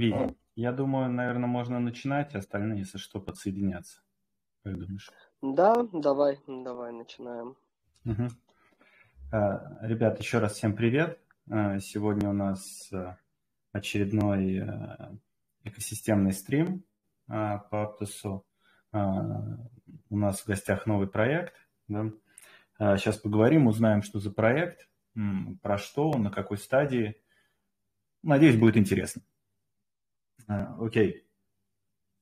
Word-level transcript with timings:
Ви, 0.00 0.34
я 0.56 0.72
думаю, 0.72 1.10
наверное, 1.10 1.46
можно 1.46 1.78
начинать, 1.78 2.34
остальные, 2.34 2.78
если 2.78 2.96
что, 2.96 3.20
подсоединяться. 3.20 4.00
Как 4.64 4.78
думаешь? 4.78 5.10
Да, 5.42 5.86
давай, 5.92 6.38
давай, 6.46 6.92
начинаем. 6.92 7.54
Угу. 8.06 8.28
Ребят, 9.82 10.18
еще 10.18 10.38
раз 10.38 10.54
всем 10.54 10.74
привет. 10.74 11.20
А, 11.50 11.78
сегодня 11.80 12.30
у 12.30 12.32
нас 12.32 12.90
а, 12.94 13.18
очередной 13.72 14.62
экосистемный 15.64 16.32
стрим 16.32 16.82
по 17.26 17.70
Aptus. 17.70 18.42
У 18.92 20.16
нас 20.16 20.40
в 20.40 20.46
гостях 20.46 20.86
новый 20.86 21.08
проект. 21.08 21.54
Да? 21.88 22.10
Сейчас 22.96 23.18
поговорим, 23.18 23.66
узнаем, 23.66 24.00
что 24.00 24.18
за 24.18 24.30
проект, 24.30 24.88
про 25.60 25.76
что 25.76 26.10
он, 26.10 26.22
на 26.22 26.30
какой 26.30 26.56
стадии. 26.56 27.16
Надеюсь, 28.22 28.56
будет 28.56 28.78
интересно. 28.78 29.20
Uh, 30.50 30.66
okay. 30.82 31.14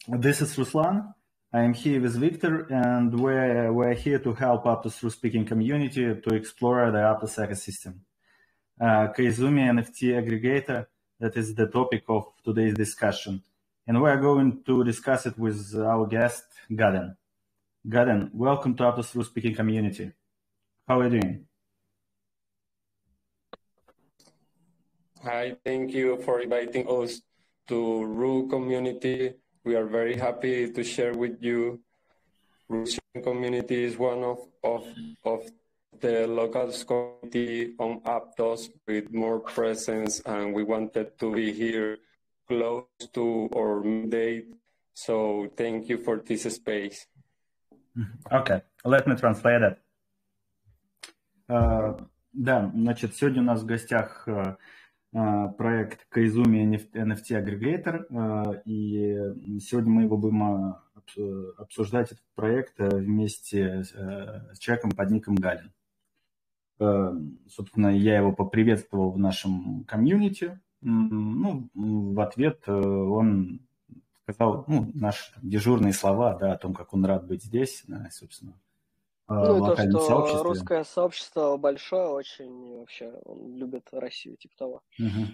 This 0.07 0.43
is 0.43 0.55
Ruslan. 0.57 1.15
I 1.51 1.61
am 1.61 1.73
here 1.73 1.99
with 1.99 2.15
Victor, 2.17 2.67
and 2.69 3.19
we're, 3.19 3.73
we're 3.73 3.95
here 3.95 4.19
to 4.19 4.35
help 4.35 4.65
Aptos 4.65 5.03
RU-speaking 5.03 5.47
community 5.47 6.15
to 6.15 6.35
explore 6.35 6.91
the 6.91 6.99
Aptos 6.99 7.39
ecosystem. 7.39 8.01
Uh, 8.79 9.09
Kaizumi 9.15 9.63
NFT 9.73 10.13
aggregator, 10.21 10.87
that 11.19 11.39
is 11.39 11.55
the 11.55 11.69
topic 11.69 12.05
of 12.11 12.27
today's 12.45 12.75
discussion. 12.75 13.43
And 13.87 14.03
we're 14.03 14.21
going 14.21 14.63
to 14.65 14.85
discuss 14.85 15.25
it 15.25 15.39
with 15.39 15.75
our 15.77 16.07
guest, 16.07 16.45
Galen. 16.69 17.17
Galen, 17.89 18.31
welcome 18.35 18.75
to 18.77 18.83
Aptos 18.83 19.15
RU-speaking 19.15 19.55
community. 19.55 20.13
How 20.87 21.01
are 21.01 21.05
you 21.05 21.21
doing? 21.21 21.47
Hi, 25.25 25.57
thank 25.65 25.93
you 25.93 26.21
for 26.25 26.41
inviting 26.43 26.87
us 26.87 27.23
to 27.69 28.05
RU 28.05 28.49
community. 28.49 29.35
We 29.65 29.77
are 29.77 29.87
very 29.87 30.17
happy 30.17 30.73
to 30.73 30.83
share 30.83 31.15
with 31.15 31.43
you. 31.43 31.81
Russian 32.69 33.23
community 33.23 33.85
is 33.85 33.97
one 33.97 34.25
of, 34.25 34.39
of, 34.63 34.85
of 35.25 35.49
the 36.01 36.27
local 36.27 36.73
community 36.73 37.75
on 37.79 38.01
Aptos 38.01 38.69
with 38.87 39.13
more 39.13 39.41
presence, 39.41 40.21
and 40.21 40.55
we 40.55 40.63
wanted 40.65 41.19
to 41.19 41.35
be 41.35 41.53
here 41.53 41.99
close 42.47 42.85
to 43.13 43.49
our 43.55 43.83
date. 44.09 44.49
So 44.95 45.49
thank 45.57 45.89
you 45.89 45.99
for 45.99 46.19
this 46.19 46.43
space. 46.43 47.07
Mm-hmm. 47.97 48.37
Okay, 48.37 48.63
let 48.85 49.07
me 49.07 49.15
translate 49.17 49.61
that. 49.61 49.79
Uh, 51.49 51.95
да, 52.33 52.71
значит, 52.75 53.15
сегодня 53.17 53.41
у 53.41 53.45
нас 53.45 53.63
в 53.63 53.67
гостях 53.67 54.29
uh, 54.29 54.57
проект 55.13 56.07
Кайзуми 56.09 56.77
NFT 56.93 57.31
Aggregator, 57.31 58.07
а, 58.11 58.61
и 58.65 59.59
сегодня 59.61 59.91
мы 59.91 60.03
его 60.03 60.17
будем 60.17 60.43
а, 60.43 60.83
обсуждать 61.57 62.13
этот 62.13 62.25
проект 62.35 62.75
вместе 62.79 63.85
с 63.85 64.59
человеком 64.59 64.91
под 64.91 65.11
ником 65.11 65.37
Галин. 65.37 65.73
Собственно, 67.49 67.89
я 67.89 68.19
его 68.19 68.33
поприветствовал 68.33 69.11
в 69.11 69.19
нашем 69.19 69.85
комьюнити. 69.85 70.61
Ну, 70.83 71.71
в 71.75 72.21
ответ 72.21 72.69
он 72.69 73.67
сказал 74.23 74.65
ну, 74.69 74.91
наши 74.95 75.33
дежурные 75.43 75.93
слова 75.93 76.37
да, 76.37 76.53
о 76.53 76.59
том, 76.59 76.75
как 76.75 76.93
он 76.93 77.05
рад 77.05 77.27
быть 77.27 77.43
здесь, 77.43 77.85
собственно, 78.11 78.55
ну, 79.29 79.67
то, 79.67 79.77
что 79.77 80.01
сообществе. 80.01 80.43
русское 80.43 80.85
сообщество 80.85 81.57
большое 81.57 82.09
очень, 82.09 82.79
вообще, 82.79 83.13
он 83.25 83.57
любит 83.57 83.89
Россию, 83.93 84.37
типа 84.37 84.55
того. 84.57 84.83
Угу. 84.99 85.27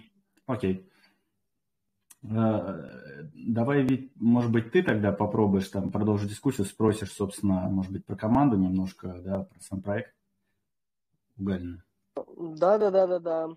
Окей. 0.47 0.89
Э, 2.23 3.23
давай, 3.33 3.83
ведь, 3.83 4.11
может 4.15 4.51
быть, 4.51 4.71
ты 4.71 4.83
тогда 4.83 5.11
попробуешь 5.11 5.69
там 5.69 5.91
продолжить 5.91 6.29
дискуссию, 6.29 6.65
спросишь, 6.65 7.11
собственно, 7.11 7.69
может 7.69 7.91
быть, 7.91 8.05
про 8.05 8.15
команду 8.15 8.57
немножко, 8.57 9.21
да, 9.21 9.43
про 9.43 9.59
сам 9.61 9.81
проект 9.81 10.13
у 11.37 11.43
Галина. 11.43 11.83
Да, 12.37 12.77
да, 12.77 12.91
да, 12.91 13.07
да, 13.07 13.19
да. 13.19 13.49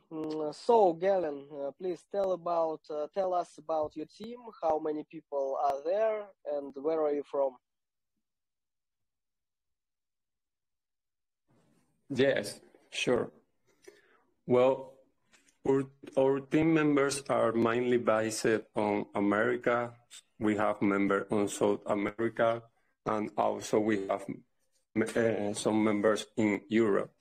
So, 0.53 0.93
Galen, 0.93 1.73
please 1.79 2.01
tell 2.13 2.33
about, 2.33 2.81
tell 3.15 3.33
us 3.33 3.57
about 3.59 3.95
your 3.95 4.07
team. 4.07 4.41
How 4.61 4.81
many 4.81 5.05
people 5.05 5.57
are 5.63 5.81
there, 5.85 6.27
and 6.45 6.75
where 6.77 7.01
are 7.01 7.15
you 7.15 7.23
from? 7.25 7.57
Yes, 12.11 12.61
sure. 12.91 13.31
Well, 14.47 14.95
our, 15.69 15.85
our 16.17 16.41
team 16.41 16.73
members 16.73 17.23
are 17.29 17.53
mainly 17.53 17.99
based 17.99 18.47
on 18.75 19.07
America. 19.15 19.93
We 20.39 20.57
have 20.57 20.81
members 20.81 21.27
on 21.31 21.49
South 21.49 21.81
America, 21.87 22.63
and 23.05 23.31
also 23.37 23.79
we 23.81 24.07
have 24.09 24.25
uh, 25.17 25.53
some 25.53 25.85
members 25.85 26.27
in 26.37 26.63
Europe. 26.69 27.13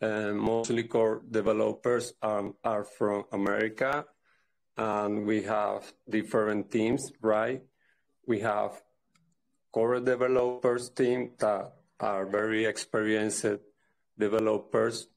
Uh, 0.00 0.32
mostly 0.32 0.84
core 0.84 1.20
developers 1.30 2.14
um, 2.22 2.54
are 2.64 2.84
from 2.84 3.24
America, 3.32 4.06
and 4.78 5.26
we 5.26 5.42
have 5.42 5.92
different 6.08 6.70
teams, 6.70 7.12
right? 7.20 7.60
We 8.26 8.40
have 8.40 8.80
core 9.72 10.00
developers 10.00 10.88
team 10.88 11.32
that 11.38 11.72
are 12.00 12.24
very 12.24 12.64
experienced 12.64 13.44
developers. 14.20 15.08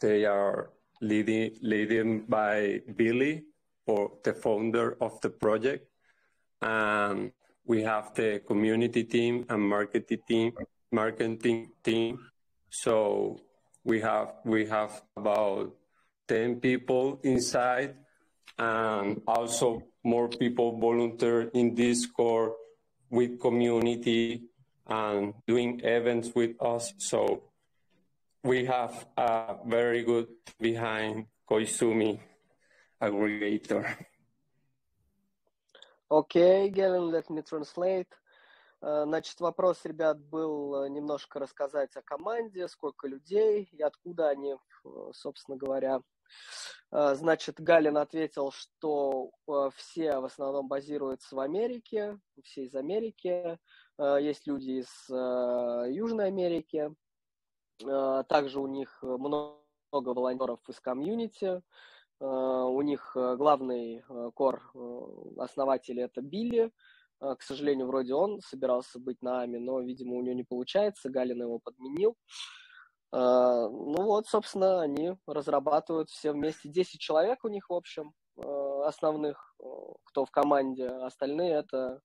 They 0.00 0.24
are 0.24 0.70
leading, 1.00 1.56
leading 1.62 2.26
by 2.26 2.80
Billy, 2.96 3.44
or 3.86 4.12
the 4.24 4.32
founder 4.32 4.96
of 5.00 5.20
the 5.20 5.30
project. 5.30 5.86
And 6.60 7.32
we 7.64 7.82
have 7.82 8.14
the 8.14 8.40
community 8.46 9.04
team 9.04 9.46
and 9.48 9.62
marketing 9.62 10.22
team, 10.26 10.52
marketing 10.90 11.70
team. 11.84 12.18
So 12.70 13.40
we 13.84 14.00
have 14.00 14.34
we 14.44 14.66
have 14.66 15.02
about 15.16 15.74
10 16.28 16.60
people 16.60 17.20
inside 17.22 17.94
and 18.58 19.20
also 19.26 19.82
more 20.04 20.28
people 20.28 20.78
volunteer 20.78 21.50
in 21.54 21.74
Discord 21.74 22.52
with 23.10 23.40
community 23.40 24.42
and 24.86 25.34
doing 25.46 25.80
events 25.84 26.30
with 26.34 26.56
us. 26.60 26.94
So 26.98 27.42
we 28.44 28.64
have 28.64 29.06
a 29.16 29.56
very 29.66 30.02
good 30.02 30.28
behind 30.60 31.26
Koizumi 31.48 32.20
aggregator. 33.00 33.86
Окей, 36.10 36.68
okay, 36.68 36.70
Galen, 36.70 37.10
let 37.10 37.30
me 37.30 37.42
translate. 37.42 38.08
Э, 38.82 39.04
значит, 39.06 39.40
вопрос, 39.40 39.84
ребят, 39.84 40.18
был 40.18 40.82
э, 40.82 40.88
немножко 40.88 41.38
рассказать 41.38 41.96
о 41.96 42.02
команде, 42.02 42.66
сколько 42.68 43.06
людей 43.06 43.68
и 43.72 43.82
откуда 43.82 44.28
они, 44.30 44.54
э, 44.54 44.88
собственно 45.12 45.56
говоря. 45.56 46.00
Значит, 46.90 47.60
Галин 47.60 47.96
ответил, 47.96 48.52
что 48.52 49.30
все 49.76 50.18
в 50.18 50.24
основном 50.26 50.68
базируются 50.68 51.34
в 51.34 51.40
Америке, 51.40 52.18
все 52.42 52.64
из 52.64 52.74
Америки. 52.74 53.58
Есть 53.98 54.46
люди 54.46 54.82
из 54.82 55.08
Южной 55.08 56.26
Америки, 56.26 56.90
также 58.28 58.60
у 58.60 58.66
них 58.66 58.98
э, 59.02 59.06
много 59.06 60.08
волонтеров 60.08 60.60
из 60.68 60.80
комьюнити. 60.80 61.62
Э, 62.20 62.24
у 62.26 62.82
них 62.82 63.12
главный 63.14 64.02
кор 64.34 64.62
основатель 65.38 66.00
это 66.00 66.22
Билли. 66.22 66.70
К 67.20 67.40
сожалению, 67.40 67.86
вроде 67.86 68.14
он 68.14 68.40
собирался 68.40 68.98
быть 68.98 69.22
на 69.22 69.42
АМИ, 69.42 69.58
но, 69.58 69.80
видимо, 69.80 70.16
у 70.16 70.22
него 70.22 70.34
не 70.34 70.42
получается. 70.42 71.08
Галин 71.08 71.42
его 71.42 71.60
подменил. 71.60 72.16
Ну 73.12 74.02
вот, 74.02 74.26
собственно, 74.26 74.80
они 74.80 75.14
разрабатывают 75.28 76.10
все 76.10 76.32
вместе. 76.32 76.68
10 76.68 76.98
человек 76.98 77.44
у 77.44 77.48
них, 77.48 77.70
в 77.70 77.74
общем, 77.74 78.12
основных, 78.36 79.54
кто 80.02 80.24
в 80.24 80.32
команде. 80.32 80.88
Остальные 80.88 81.52
это 81.52 82.00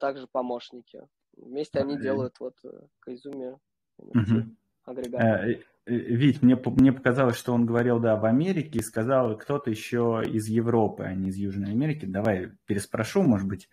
также 0.00 0.26
помощники. 0.26 1.06
Вместе 1.36 1.78
они 1.78 1.96
делают 1.96 2.40
вот 2.40 2.56
Кайзуми. 2.98 3.60
Mm-hmm 4.00 4.56
агрегатор. 4.86 5.26
Э, 5.26 5.52
э, 5.52 5.60
Вить, 5.86 6.42
мне, 6.42 6.56
мне 6.56 6.92
показалось, 6.92 7.36
что 7.36 7.52
он 7.52 7.66
говорил, 7.66 8.00
да, 8.00 8.16
в 8.16 8.24
Америке, 8.24 8.78
и 8.78 8.82
сказал 8.82 9.36
кто-то 9.36 9.70
еще 9.70 10.22
из 10.24 10.48
Европы, 10.48 11.04
а 11.04 11.14
не 11.14 11.28
из 11.28 11.36
Южной 11.36 11.70
Америки. 11.72 12.06
Давай 12.06 12.50
переспрошу, 12.66 13.22
может 13.22 13.46
быть, 13.46 13.68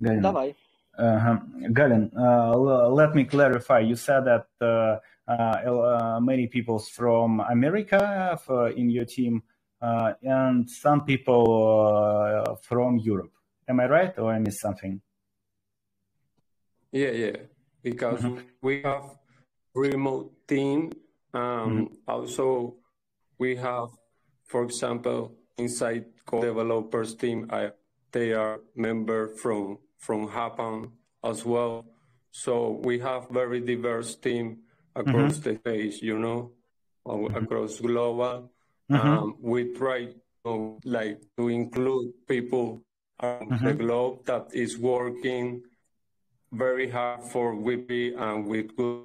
Галин. 0.00 0.22
Давай. 0.22 0.56
Uh, 0.98 1.38
Galen, 1.70 2.10
uh, 2.16 2.92
let 2.92 3.14
me 3.14 3.24
clarify. 3.24 3.78
You 3.78 3.94
said 3.94 4.24
that 4.24 4.46
uh, 4.60 4.98
uh, 5.30 6.18
many 6.20 6.48
people 6.48 6.80
from 6.80 7.38
America 7.38 8.36
in 8.76 8.90
your 8.90 9.04
team 9.04 9.44
and 9.80 10.68
some 10.68 11.04
people 11.04 12.58
from 12.62 12.98
Europe. 12.98 13.30
Am 13.68 13.78
I 13.78 13.86
right 13.86 14.18
or 14.18 14.32
I 14.32 14.40
missed 14.40 14.60
something? 14.60 15.00
Yeah, 16.90 17.10
yeah. 17.10 17.36
Because 17.80 18.20
mm-hmm. 18.20 18.40
we 18.60 18.82
have 18.82 19.04
remote 19.74 20.32
team. 20.48 20.92
Um, 21.32 21.42
mm-hmm. 21.42 21.94
Also, 22.08 22.74
we 23.38 23.56
have, 23.56 23.88
for 24.44 24.64
example, 24.64 25.34
inside 25.56 26.06
co-developers 26.26 27.14
team, 27.14 27.46
I 27.50 27.70
they 28.12 28.32
are 28.32 28.60
member 28.74 29.28
from 29.28 29.78
from 29.98 30.26
Japan 30.26 30.90
as 31.22 31.44
well. 31.44 31.84
So 32.30 32.80
we 32.82 32.98
have 33.00 33.28
very 33.30 33.60
diverse 33.60 34.16
team 34.16 34.58
across 34.94 35.38
mm-hmm. 35.38 35.54
the 35.54 35.58
face, 35.58 36.02
you 36.02 36.18
know, 36.18 36.52
mm-hmm. 37.06 37.36
across 37.36 37.80
global. 37.80 38.50
Mm-hmm. 38.90 39.08
Um, 39.08 39.36
we 39.40 39.74
try 39.74 40.08
to 40.44 40.78
like 40.84 41.20
to 41.36 41.48
include 41.48 42.12
people 42.26 42.82
around 43.22 43.50
the 43.50 43.74
mm-hmm. 43.74 43.78
globe 43.78 44.24
that 44.26 44.48
is 44.54 44.78
working 44.78 45.62
very 46.52 46.88
hard 46.88 47.22
for 47.24 47.54
WIPI 47.54 48.16
and 48.16 48.46
with 48.46 48.74
good 48.76 49.04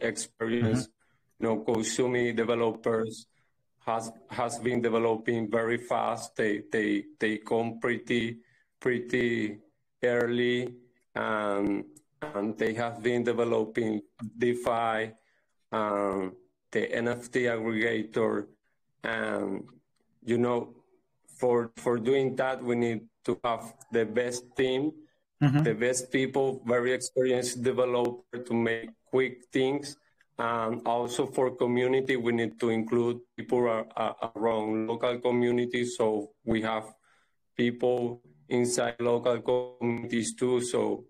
experience. 0.00 0.88
Mm-hmm. 0.88 1.44
You 1.44 1.48
know, 1.48 1.64
Koizumi 1.64 2.34
developers 2.34 3.26
has 3.86 4.10
has 4.30 4.58
been 4.58 4.80
developing 4.80 5.50
very 5.50 5.78
fast. 5.78 6.36
They 6.36 6.62
they 6.70 7.04
they 7.18 7.38
come 7.38 7.78
pretty 7.80 8.38
pretty 8.80 9.58
early 10.02 10.74
and 11.14 11.84
and 12.34 12.56
they 12.56 12.72
have 12.74 13.02
been 13.02 13.22
developing 13.22 14.00
DeFi, 14.38 15.12
um, 15.72 16.32
the 16.70 16.88
NFT 16.88 17.52
aggregator, 17.52 18.46
and 19.02 19.64
you 20.24 20.38
know, 20.38 20.74
for 21.26 21.70
for 21.76 21.98
doing 21.98 22.36
that 22.36 22.62
we 22.62 22.76
need 22.76 23.02
to 23.24 23.38
have 23.44 23.74
the 23.92 24.04
best 24.04 24.44
team, 24.56 24.92
mm-hmm. 25.42 25.62
the 25.62 25.74
best 25.74 26.10
people, 26.10 26.62
very 26.66 26.92
experienced 26.92 27.62
developer 27.62 28.38
to 28.38 28.54
make 28.54 28.90
quick 29.10 29.44
things 29.52 29.96
and 30.38 30.82
also 30.86 31.26
for 31.26 31.54
community, 31.54 32.16
we 32.16 32.32
need 32.32 32.58
to 32.58 32.70
include 32.70 33.20
people 33.36 33.86
around 34.34 34.88
local 34.88 35.18
communities. 35.20 35.94
So 35.96 36.30
we 36.44 36.62
have 36.62 36.84
people 37.56 38.20
inside 38.48 38.96
local 38.98 39.40
communities 39.40 40.34
too. 40.34 40.60
So 40.60 41.04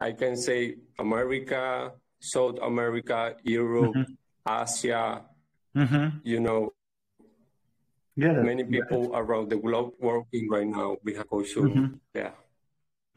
I 0.00 0.12
can 0.12 0.36
say 0.36 0.76
America, 0.98 1.92
South 2.20 2.58
America, 2.62 3.34
Europe, 3.42 3.94
mm-hmm. 3.94 4.12
Asia, 4.46 5.24
mm-hmm. 5.76 6.18
you 6.22 6.38
know, 6.38 6.72
yeah, 8.14 8.32
many 8.32 8.62
people 8.62 9.10
yeah. 9.10 9.18
around 9.18 9.50
the 9.50 9.56
globe 9.56 9.94
working 10.00 10.48
right 10.48 10.66
now. 10.66 10.96
We 11.02 11.14
have 11.14 11.26
also, 11.30 11.62
mm-hmm. 11.62 11.94
yeah. 12.14 12.30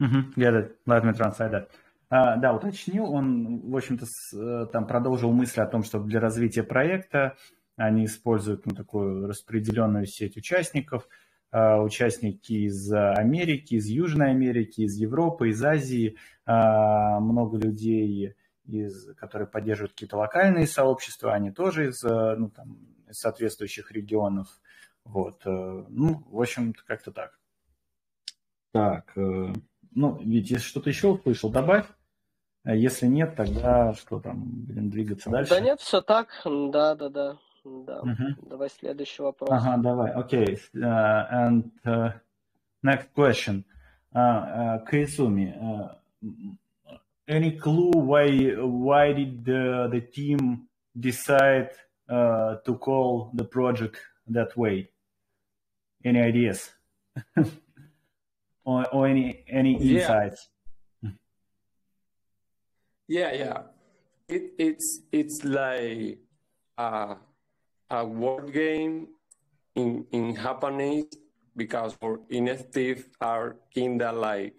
Mm-hmm. 0.02 0.34
Get 0.36 0.54
it. 0.54 0.76
Let 0.86 1.04
me 1.04 1.12
translate 1.12 1.50
that. 1.52 1.68
А, 2.10 2.36
да, 2.36 2.52
уточнил, 2.52 3.10
он, 3.10 3.70
в 3.70 3.74
общем-то, 3.74 4.04
э, 4.34 4.66
там 4.70 4.86
продолжил 4.86 5.32
мысль 5.32 5.60
о 5.62 5.66
том, 5.66 5.82
что 5.82 5.98
для 5.98 6.20
развития 6.20 6.62
проекта 6.62 7.36
они 7.76 8.04
используют 8.04 8.66
ну, 8.66 8.74
такую 8.74 9.26
распределенную 9.26 10.04
сеть 10.04 10.36
участников, 10.36 11.08
а, 11.50 11.80
участники 11.80 12.52
из 12.52 12.92
Америки, 12.92 13.74
из 13.74 13.86
Южной 13.86 14.30
Америки, 14.30 14.82
из 14.82 14.96
Европы, 14.96 15.48
из 15.48 15.64
Азии, 15.64 16.18
а, 16.44 17.18
много 17.20 17.56
людей, 17.56 18.34
из, 18.66 19.14
которые 19.14 19.48
поддерживают 19.48 19.92
какие-то 19.92 20.18
локальные 20.18 20.66
сообщества, 20.66 21.32
они 21.32 21.50
тоже 21.50 21.88
из, 21.88 22.04
э, 22.04 22.36
ну, 22.36 22.50
там, 22.50 22.78
из 23.08 23.18
соответствующих 23.18 23.90
регионов. 23.90 24.48
Вот. 25.04 25.46
Э, 25.46 25.84
ну, 25.88 26.22
в 26.30 26.40
общем-то, 26.40 26.80
как-то 26.86 27.10
так. 27.10 27.38
Так, 28.72 29.12
ну, 29.94 30.18
ведь 30.20 30.50
если 30.50 30.64
что-то 30.64 30.90
еще 30.90 31.08
услышал, 31.08 31.50
добавь. 31.50 31.86
А 32.64 32.74
если 32.74 33.06
нет, 33.06 33.34
тогда 33.34 33.92
что 33.94 34.20
там, 34.20 34.44
будем 34.44 34.90
двигаться 34.90 35.30
дальше? 35.30 35.50
Да 35.50 35.60
нет, 35.60 35.80
все 35.80 36.00
так, 36.00 36.28
да, 36.44 36.94
да, 36.94 37.08
да. 37.08 37.38
Да. 37.64 38.00
Uh-huh. 38.00 38.48
Давай 38.48 38.68
следующий 38.70 39.22
вопрос. 39.22 39.48
Ага, 39.50 39.76
давай. 39.80 40.12
Okay. 40.16 40.58
Uh, 40.74 41.26
and 41.30 41.70
uh, 41.84 42.10
next 42.82 43.14
question. 43.14 43.64
Uh, 44.12 44.18
uh, 44.18 44.84
uh, 44.84 45.88
any 47.28 47.52
clue 47.52 47.92
why 47.94 48.26
why 48.58 49.12
did 49.12 49.44
the, 49.44 49.88
the 49.92 50.00
team 50.00 50.66
decide 50.98 51.70
uh, 52.08 52.56
to 52.64 52.74
call 52.74 53.30
the 53.34 53.44
project 53.44 53.96
that 54.26 54.56
way? 54.56 54.90
Any 56.04 56.20
ideas? 56.20 56.70
or, 58.64 58.88
or 58.90 59.06
any 59.06 59.44
any 59.48 59.74
insights? 59.74 60.48
Yeah, 63.08 63.32
yeah. 63.34 63.58
It, 64.28 64.54
it's 64.58 65.00
it's 65.10 65.44
like 65.44 66.18
a, 66.78 67.16
a 67.90 68.06
word 68.06 68.54
game 68.54 69.08
in 69.74 70.06
in 70.12 70.34
Japanese 70.36 71.12
because 71.54 71.92
for 72.00 72.20
NFTs 72.30 73.04
are 73.20 73.56
kinda 73.74 74.12
like 74.12 74.54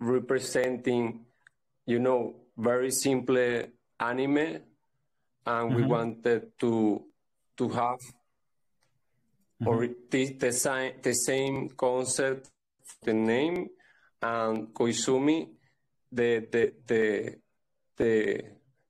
representing, 0.00 1.26
you 1.86 2.00
know, 2.00 2.34
very 2.56 2.90
simple 2.90 3.38
anime, 4.00 4.38
and 4.38 4.62
mm-hmm. 5.46 5.74
we 5.76 5.82
wanted 5.84 6.58
to 6.58 7.04
to 7.56 7.68
have 7.68 8.00
mm-hmm. 9.62 9.68
or 9.68 9.88
the, 10.10 10.32
the, 10.34 10.52
same, 10.52 10.92
the 11.02 11.12
same 11.14 11.70
concept, 11.70 12.50
the 13.02 13.14
name, 13.14 13.68
and 14.22 14.68
Koizumi 14.68 15.48
the 16.12 16.46
the 16.50 16.72
the 16.86 17.34
the 17.96 18.42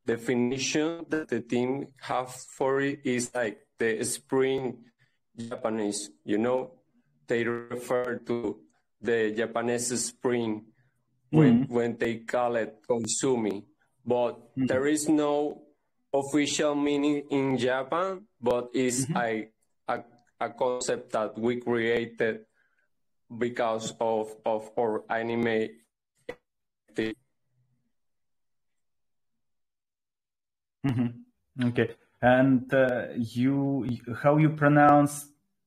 definition 0.07 1.05
that 1.09 1.29
the 1.29 1.41
team 1.41 1.89
have 2.01 2.31
for 2.57 2.81
it 2.81 3.01
is 3.05 3.31
like 3.35 3.59
the 3.79 4.03
spring 4.05 4.79
Japanese. 5.37 6.11
You 6.25 6.39
know, 6.39 6.73
they 7.27 7.45
refer 7.45 8.19
to 8.27 8.61
the 9.01 9.33
Japanese 9.37 9.91
spring 10.05 10.67
when 11.31 11.65
mm-hmm. 11.65 11.75
when 11.75 11.97
they 11.99 12.23
call 12.23 12.57
it 12.57 12.79
koizumi, 12.89 13.65
but 14.05 14.39
mm-hmm. 14.39 14.67
there 14.67 14.87
is 14.87 15.09
no 15.09 15.63
official 16.15 16.75
meaning 16.75 17.27
in 17.31 17.59
Japan, 17.59 18.23
but 18.41 18.71
it's 18.73 19.05
mm-hmm. 19.05 19.17
a, 19.17 19.49
a 20.41 20.51
concept 20.51 21.13
that 21.13 21.39
we 21.39 21.57
created 21.61 22.41
because 23.39 23.95
of 24.01 24.35
of 24.45 24.71
our 24.79 25.05
anime 25.11 25.69
Mm-hmm. 30.87 31.69
Okay. 31.69 31.91
And 32.23 32.73
uh, 32.73 33.07
you, 33.17 33.89
how 34.23 34.37
you 34.37 34.51
pronounce 34.51 35.27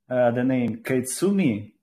uh, 0.09 0.31
the 0.31 0.43
name 0.43 0.77
Kaitsumi? 0.77 1.73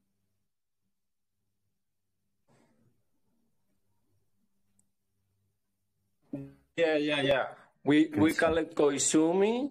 Yeah, 6.76 6.96
yeah, 6.96 7.20
yeah. 7.22 7.46
We 7.84 8.10
we 8.16 8.34
call 8.34 8.58
it 8.58 8.74
Koizumi, 8.74 9.70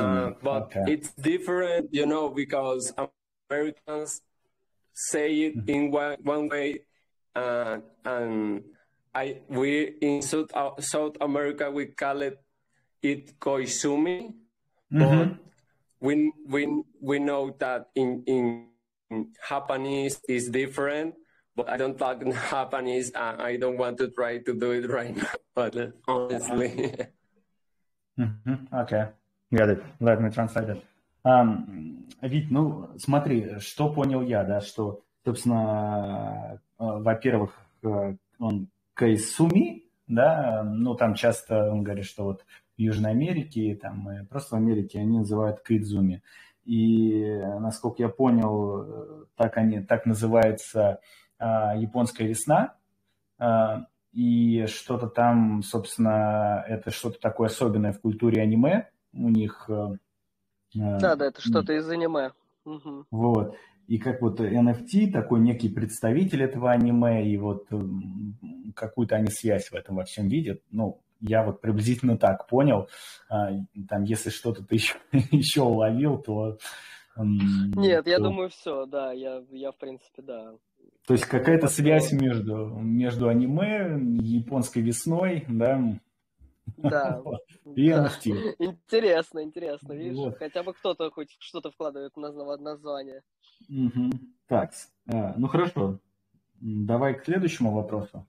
Uh, 0.00 0.32
but 0.42 0.62
okay. 0.74 0.84
it's 0.88 1.12
different, 1.12 1.88
you 1.92 2.06
know, 2.06 2.28
because 2.28 2.92
Americans 3.50 4.22
say 4.94 5.50
it 5.50 5.56
mm-hmm. 5.56 5.70
in 5.70 5.90
one, 5.90 6.16
one 6.22 6.48
way, 6.48 6.80
uh, 7.34 7.78
and 8.04 8.62
I 9.14 9.40
we 9.48 9.96
in 10.00 10.22
South 10.22 10.50
uh, 10.54 10.80
South 10.80 11.16
America 11.20 11.70
we 11.70 11.86
call 11.86 12.22
it 12.22 12.40
it 13.02 13.38
koizumi, 13.38 14.34
mm-hmm. 14.92 14.98
but 14.98 15.38
we, 16.00 16.32
we, 16.48 16.82
we 17.00 17.18
know 17.18 17.54
that 17.58 17.88
in, 17.94 18.22
in 18.26 18.66
Japanese 19.48 20.20
is 20.28 20.48
different, 20.50 21.14
but 21.54 21.68
I 21.68 21.76
don't 21.76 21.96
talk 21.96 22.22
in 22.22 22.32
Japanese. 22.32 23.10
and 23.10 23.40
I 23.40 23.56
don't 23.56 23.78
want 23.78 23.98
to 23.98 24.08
try 24.08 24.38
to 24.38 24.54
do 24.54 24.72
it 24.72 24.90
right 24.90 25.16
now, 25.16 25.34
but 25.54 25.76
uh, 25.76 25.86
honestly. 26.06 26.94
mm-hmm. 28.18 28.74
Okay, 28.74 29.06
got 29.56 29.70
it. 29.70 29.82
Let 30.00 30.20
me 30.20 30.30
translate 30.30 30.68
it. 30.68 30.82
Um, 31.24 32.06
Вить, 32.22 32.50
ну 32.50 32.88
смотри, 32.98 33.58
что 33.58 33.92
понял 33.92 34.22
я, 34.22 34.44
да, 34.44 34.60
что, 34.60 35.02
собственно, 35.24 36.60
во-первых, 36.78 37.52
он 38.38 38.68
Кайсуми, 38.94 39.84
да, 40.06 40.62
ну 40.64 40.94
там 40.94 41.14
часто 41.14 41.70
он 41.70 41.82
говорит, 41.82 42.06
что 42.06 42.24
вот 42.24 42.44
в 42.76 42.80
Южной 42.80 43.10
Америке, 43.10 43.76
там, 43.80 44.10
и 44.10 44.24
просто 44.24 44.54
в 44.54 44.58
Америке 44.58 45.00
они 45.00 45.18
называют 45.18 45.60
кайдзуми. 45.60 46.22
И, 46.64 47.40
насколько 47.60 48.02
я 48.02 48.08
понял, 48.08 49.28
так, 49.36 49.56
они, 49.56 49.80
так 49.80 50.04
называется 50.04 51.00
а, 51.38 51.76
японская 51.76 52.26
весна. 52.26 52.74
А, 53.38 53.86
и 54.12 54.66
что-то 54.66 55.06
там, 55.08 55.62
собственно, 55.62 56.64
это 56.66 56.90
что-то 56.90 57.20
такое 57.20 57.48
особенное 57.48 57.92
в 57.92 58.00
культуре 58.00 58.42
аниме. 58.42 58.88
У 59.12 59.28
них... 59.28 59.68
А, 59.70 59.96
да, 60.74 61.16
да, 61.16 61.26
это 61.26 61.40
что-то 61.40 61.72
из 61.72 61.88
аниме. 61.88 62.32
Угу. 62.64 63.06
Вот. 63.10 63.56
И 63.86 63.98
как 63.98 64.20
вот 64.20 64.40
NFT, 64.40 65.12
такой 65.12 65.40
некий 65.40 65.68
представитель 65.68 66.42
этого 66.42 66.72
аниме, 66.72 67.26
и 67.26 67.36
вот 67.36 67.68
какую-то 68.74 69.16
они 69.16 69.30
связь 69.30 69.70
в 69.70 69.74
этом 69.74 69.96
во 69.96 70.04
всем 70.04 70.28
видят. 70.28 70.60
Ну, 70.70 71.00
я 71.20 71.44
вот 71.44 71.60
приблизительно 71.60 72.18
так 72.18 72.46
понял. 72.48 72.88
А, 73.28 73.50
там, 73.88 74.04
если 74.04 74.30
что-то 74.30 74.64
ты 74.64 74.74
еще, 74.76 74.94
еще 75.12 75.62
уловил, 75.62 76.18
то 76.18 76.58
Нет, 77.16 78.06
я 78.06 78.18
думаю, 78.18 78.50
все, 78.50 78.86
да, 78.86 79.12
я, 79.12 79.42
я 79.50 79.70
в 79.70 79.76
принципе, 79.76 80.22
да. 80.22 80.52
То 81.06 81.14
есть 81.14 81.24
какая-то 81.26 81.68
связь 81.68 82.10
между, 82.10 82.66
между 82.80 83.28
аниме, 83.28 83.96
японской 84.20 84.80
весной, 84.80 85.44
да, 85.48 86.00
да. 86.76 87.22
И 87.76 87.90
NFT. 87.90 88.56
Интересно, 88.58 89.42
интересно. 89.42 89.92
Видишь, 89.92 90.16
вот. 90.16 90.38
хотя 90.38 90.62
бы 90.62 90.72
кто-то 90.74 91.10
хоть 91.10 91.36
что-то 91.38 91.70
вкладывает 91.70 92.12
в 92.14 92.20
название. 92.20 93.22
Угу. 93.68 94.10
Так, 94.48 94.72
а, 95.12 95.34
ну 95.36 95.48
хорошо. 95.48 95.98
Давай 96.60 97.14
к 97.14 97.24
следующему 97.24 97.72
вопросу. 97.72 98.26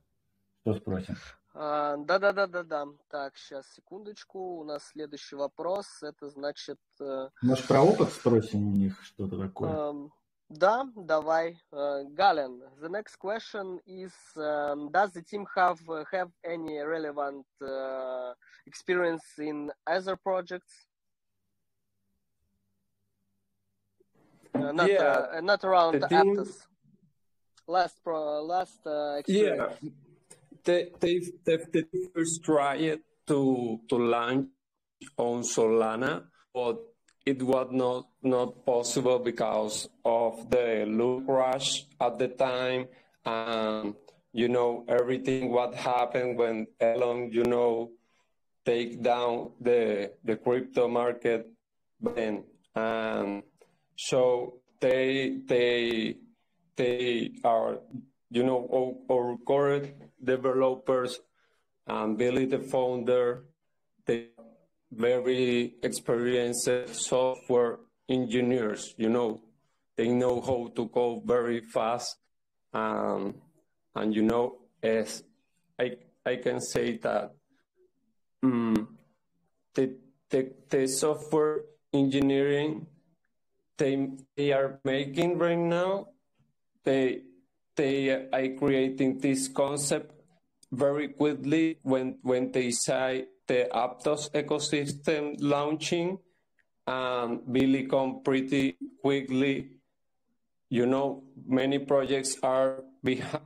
Что 0.62 0.74
спросим? 0.74 1.16
А, 1.54 1.96
да-да-да-да-да. 1.96 2.86
Так, 3.08 3.36
сейчас, 3.36 3.66
секундочку. 3.72 4.60
У 4.60 4.64
нас 4.64 4.84
следующий 4.88 5.36
вопрос. 5.36 6.02
Это 6.02 6.28
значит... 6.28 6.78
Э, 7.00 7.30
Может, 7.42 7.66
про 7.66 7.82
опыт 7.82 8.10
спросим 8.10 8.68
у 8.68 8.76
них 8.76 9.02
что-то 9.02 9.38
такое? 9.38 10.10
Да, 10.50 10.88
давай, 10.96 11.58
э, 11.72 11.76
uh, 11.76 12.04
Galen. 12.14 12.62
The 12.80 12.88
next 12.88 13.16
question 13.16 13.80
is: 13.86 14.14
um, 14.36 14.90
Does 14.90 15.12
the 15.12 15.20
team 15.22 15.46
have 15.54 15.78
э, 15.90 16.04
have 16.10 16.30
any 16.42 16.78
relevant 16.78 17.44
uh, 17.60 18.32
experience 18.66 19.24
in 19.38 19.70
other 19.86 20.16
projects? 20.16 20.88
Uh, 24.54 24.72
not 24.72 24.88
yeah, 24.90 25.40
not 25.42 25.62
around 25.64 26.00
the 26.00 26.08
team... 26.08 26.36
Aptos. 26.36 26.66
Last 27.66 28.02
pro, 28.02 28.42
last 28.42 28.80
experience. 29.18 29.76
Yeah, 29.82 29.90
they 30.64 30.90
they've, 30.98 31.30
they've, 31.44 31.70
they 31.70 31.84
first 32.14 32.42
tried 32.42 33.00
to 33.26 33.80
to 33.90 33.96
launch 33.96 34.48
on 35.18 35.42
Solana, 35.42 36.24
but 36.54 36.78
it 37.28 37.42
was 37.42 37.68
not 37.70 38.08
not 38.22 38.64
possible 38.64 39.18
because 39.18 39.88
of 40.04 40.48
the 40.50 40.84
Luna 40.88 41.26
crash 41.26 41.84
at 42.00 42.18
the 42.18 42.28
time. 42.28 42.88
And 43.24 43.94
you 44.32 44.48
know 44.48 44.84
everything 44.88 45.52
what 45.52 45.74
happened 45.74 46.38
when 46.38 46.66
Elon 46.80 47.30
you 47.32 47.44
know 47.44 47.90
take 48.64 49.02
down 49.02 49.52
the 49.60 50.12
the 50.24 50.36
crypto 50.36 50.88
market 50.88 51.48
then 52.00 52.44
and 52.74 53.42
so 53.96 54.60
they 54.80 55.38
they 55.46 56.16
they 56.76 57.32
are 57.44 57.80
you 58.30 58.42
know 58.44 58.60
our, 58.72 58.90
our 59.12 59.36
current 59.46 59.92
developers 60.22 61.20
and 61.86 62.16
Billy 62.18 62.46
the 62.46 62.60
founder. 62.60 63.44
They 64.04 64.28
very 64.90 65.74
experienced 65.82 66.68
software 66.92 67.78
engineers. 68.08 68.94
You 68.96 69.10
know, 69.10 69.40
they 69.96 70.08
know 70.08 70.40
how 70.40 70.70
to 70.76 70.88
code 70.88 71.24
very 71.24 71.60
fast. 71.60 72.16
Um, 72.72 73.34
and 73.94 74.14
you 74.14 74.22
know, 74.22 74.58
as 74.82 75.22
I 75.78 75.96
I 76.24 76.36
can 76.36 76.60
say 76.60 76.98
that 76.98 77.32
um, 78.42 78.98
the, 79.74 79.96
the 80.30 80.52
the 80.68 80.86
software 80.86 81.62
engineering 81.92 82.86
they 83.78 84.10
they 84.36 84.52
are 84.52 84.80
making 84.84 85.38
right 85.38 85.56
now, 85.58 86.08
they 86.84 87.22
they 87.76 88.10
are 88.10 88.48
creating 88.58 89.18
this 89.18 89.48
concept 89.48 90.12
very 90.70 91.08
quickly 91.08 91.78
when 91.82 92.18
when 92.22 92.52
they 92.52 92.70
say 92.70 93.26
the 93.48 93.68
Aptos 93.74 94.30
ecosystem 94.32 95.36
launching 95.40 96.18
and 96.86 97.40
Billy 97.52 97.86
come 97.86 98.22
pretty 98.22 98.76
quickly. 99.02 99.70
You 100.70 100.86
know, 100.86 101.24
many 101.46 101.78
projects 101.78 102.36
are 102.42 102.84
behind, 103.02 103.44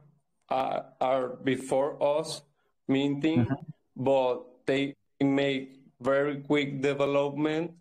uh, 0.48 0.80
are 1.00 1.28
before 1.42 1.96
us 2.02 2.42
minting, 2.88 3.46
mm-hmm. 3.46 3.62
but 3.96 4.66
they 4.66 4.94
make 5.20 5.78
very 6.00 6.42
quick 6.42 6.82
development 6.82 7.72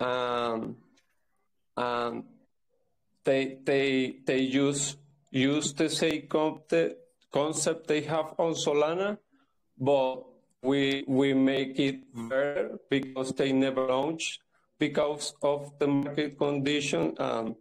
and 0.00 0.76
and 1.76 2.24
they 3.24 3.58
they 3.64 4.16
they 4.24 4.40
use 4.40 4.96
use 5.30 5.72
the 5.74 5.88
same 5.88 6.26
concept 7.32 7.86
they 7.86 8.00
have 8.02 8.34
on 8.38 8.54
Solana, 8.54 9.18
but 9.78 10.24
we 10.62 11.04
we 11.06 11.32
make 11.34 11.78
it 11.78 12.00
better 12.14 12.78
because 12.90 13.32
they 13.32 13.52
never 13.52 13.86
launch 13.86 14.40
because 14.78 15.34
of 15.42 15.72
the 15.78 15.86
market 15.86 16.38
condition. 16.38 17.14
Um, 17.18 17.56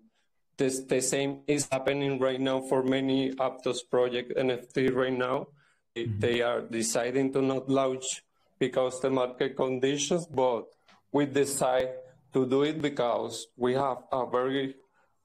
this, 0.57 0.81
the 0.81 1.01
same 1.01 1.39
is 1.47 1.67
happening 1.71 2.19
right 2.19 2.39
now 2.39 2.61
for 2.61 2.83
many 2.83 3.31
Aptos 3.35 3.79
project 3.89 4.35
NFT 4.35 4.93
right 4.93 5.13
now. 5.13 5.47
Mm-hmm. 5.95 6.19
They 6.19 6.41
are 6.41 6.61
deciding 6.61 7.31
to 7.33 7.41
not 7.41 7.69
launch 7.69 8.23
because 8.59 8.99
the 8.99 9.09
market 9.09 9.55
conditions, 9.55 10.27
but 10.27 10.65
we 11.11 11.25
decide 11.25 11.89
to 12.33 12.45
do 12.45 12.63
it 12.63 12.81
because 12.81 13.47
we 13.55 13.73
have 13.73 14.03
a 14.11 14.25
very 14.25 14.75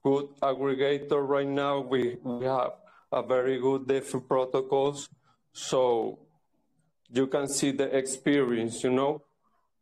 good 0.03 0.27
aggregator 0.41 1.27
right 1.27 1.47
now. 1.47 1.81
We, 1.81 2.15
we 2.23 2.45
have 2.45 2.71
a 3.11 3.21
very 3.21 3.59
good 3.59 3.87
DeFi 3.87 4.19
protocols. 4.21 5.09
So 5.51 6.19
you 7.15 7.27
can 7.27 7.47
see 7.47 7.71
the 7.71 7.95
experience, 7.95 8.83
you 8.83 8.91
know, 8.91 9.21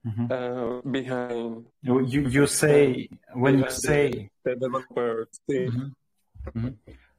mm-hmm. 0.05 0.31
uh, 0.31 0.81
behind. 0.89 1.65
You 1.81 1.99
you 2.05 2.47
say 2.47 3.09
when 3.33 3.59
you 3.59 3.69
say 3.69 4.29
the 4.43 4.55
developer 4.55 5.27
mm-hmm. 5.49 5.87
mm-hmm. 6.47 6.69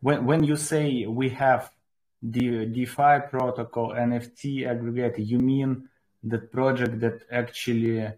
when 0.01 0.25
when 0.25 0.45
you 0.45 0.57
say 0.57 1.07
we 1.07 1.31
have 1.31 1.71
the 2.23 2.67
DeFi 2.67 3.29
protocol 3.29 3.91
NFT 3.93 4.65
aggregator, 4.65 5.27
you 5.27 5.39
mean 5.39 5.89
the 6.23 6.39
project 6.39 7.01
that 7.01 7.23
actually 7.31 8.09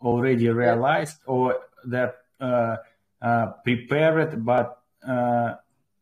already 0.00 0.48
realized 0.48 1.18
or 1.26 1.56
that 1.84 2.16
uh, 2.40 2.76
uh, 3.20 3.46
prepared 3.64 4.44
but 4.44 4.80
uh, 5.06 5.54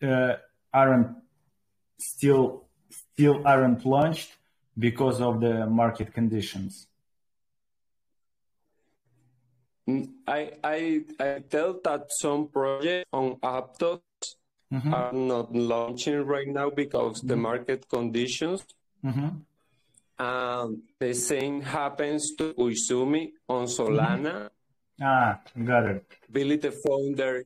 uh 0.03 0.37
aren't 0.73 1.17
still 1.99 2.69
still 2.91 3.43
aren't 3.45 3.85
launched 3.85 4.38
because 4.79 5.21
of 5.21 5.41
the 5.41 5.67
market 5.67 6.13
conditions? 6.15 6.87
Mm, 9.89 10.09
I 10.27 10.53
I 10.63 11.01
I 11.19 11.43
tell 11.49 11.81
that 11.85 12.07
some 12.11 12.49
projects 12.49 13.09
on 13.13 13.37
Aptos 13.37 14.01
mm-hmm. 14.73 14.95
are 14.95 15.13
not 15.13 15.55
launching 15.55 16.25
right 16.25 16.49
now 16.49 16.71
because 16.71 17.19
mm-hmm. 17.19 17.29
the 17.29 17.37
market 17.37 17.89
conditions. 17.89 18.65
Mm-hmm. 19.05 19.29
Um, 20.21 20.83
the 20.99 21.15
same 21.15 21.63
happens 21.63 22.35
to 22.37 22.53
Koizumi 22.53 23.33
on 23.49 23.67
Solana. 23.67 24.51
Mm-hmm. 25.01 25.05
Ah, 25.05 25.41
got 25.65 25.87
it. 25.87 26.05
Billy, 26.31 26.57
the 26.57 26.73
founder, 26.73 27.45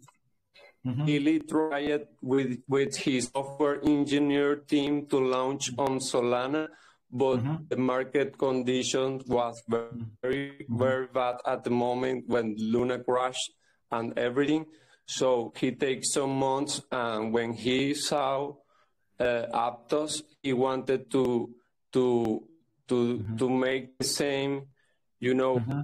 mm-hmm. 0.86 1.04
Billy 1.04 1.38
tried 1.40 2.08
with 2.22 2.58
with 2.66 2.96
his 2.96 3.28
software 3.28 3.78
engineer 3.84 4.56
team 4.56 5.06
to 5.06 5.18
launch 5.18 5.70
on 5.78 6.00
Solana, 6.00 6.68
but 7.12 7.36
mm-hmm. 7.38 7.68
the 7.68 7.76
market 7.76 8.38
conditions 8.38 9.22
was 9.26 9.62
very 9.68 10.56
mm-hmm. 10.64 10.78
very 10.78 11.06
bad 11.12 11.36
at 11.46 11.62
the 11.62 11.70
moment 11.70 12.24
when 12.26 12.56
Luna 12.58 12.98
crashed 13.04 13.52
and 13.90 14.18
everything. 14.18 14.64
So 15.04 15.52
he 15.56 15.72
takes 15.72 16.12
some 16.12 16.38
months, 16.38 16.80
and 16.90 17.32
when 17.32 17.52
he 17.52 17.92
saw 17.92 18.54
uh, 19.20 19.46
Aptos, 19.52 20.22
he 20.42 20.54
wanted 20.54 21.10
to 21.10 21.50
to 21.92 22.48
to 22.88 22.94
mm-hmm. 22.94 23.36
to 23.36 23.50
make 23.50 23.98
the 23.98 24.04
same, 24.04 24.68
you 25.20 25.34
know, 25.34 25.56
mm-hmm. 25.56 25.82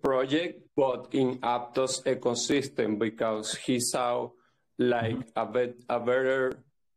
project, 0.00 0.62
but 0.76 1.08
in 1.12 1.38
Aptos 1.38 2.04
ecosystem 2.04 2.98
because 2.98 3.56
he 3.56 3.80
saw 3.80 4.30
like 4.78 5.16
mm-hmm. 5.16 5.40
a, 5.40 5.46
bet, 5.46 5.74
a 5.88 5.98
better 5.98 6.52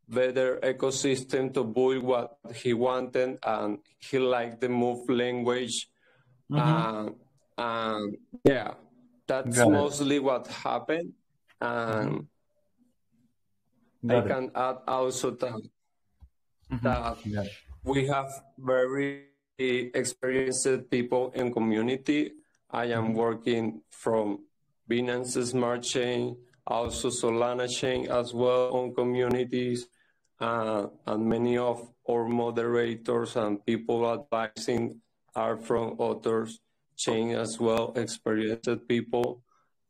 better 0.10 0.58
ecosystem 0.64 1.54
to 1.54 1.64
build 1.64 2.04
what 2.04 2.38
he 2.56 2.74
wanted 2.74 3.38
and 3.44 3.78
he 4.00 4.18
liked 4.18 4.60
the 4.60 4.68
move 4.68 5.08
language 5.08 5.88
mm-hmm. 6.52 7.14
and 7.58 8.18
yeah 8.44 8.74
that's 9.28 9.56
Got 9.56 9.72
mostly 9.72 10.16
it. 10.16 10.24
what 10.24 10.48
happened 10.48 11.14
and 11.62 12.26
mm-hmm. 14.04 14.12
i 14.12 14.22
can 14.22 14.52
add 14.56 14.78
also 14.88 15.30
that, 15.32 15.62
mm-hmm. 16.72 17.32
that 17.36 17.50
we 17.84 18.08
have 18.08 18.32
very 18.58 19.26
experienced 19.60 20.90
people 20.90 21.32
in 21.36 21.54
community 21.54 22.32
i 22.72 22.86
am 22.86 23.10
mm-hmm. 23.10 23.14
working 23.14 23.82
from 23.92 24.40
binance 24.90 25.38
smart 25.46 25.84
chain 25.84 26.36
also 26.66 27.10
solana 27.10 27.70
chain 27.70 28.10
as 28.10 28.34
well 28.34 28.74
on 28.76 28.94
communities 28.96 29.86
uh, 30.40 30.88
and 31.06 31.26
many 31.26 31.58
of 31.58 31.88
our 32.10 32.28
moderators 32.28 33.36
and 33.36 33.66
people 33.66 34.10
advising 34.12 35.02
are 35.36 35.58
from 35.58 35.96
others 36.00 36.60
chain 36.98 37.32
as 37.36 37.58
well, 37.60 37.94
experienced 37.96 38.88
people. 38.88 39.42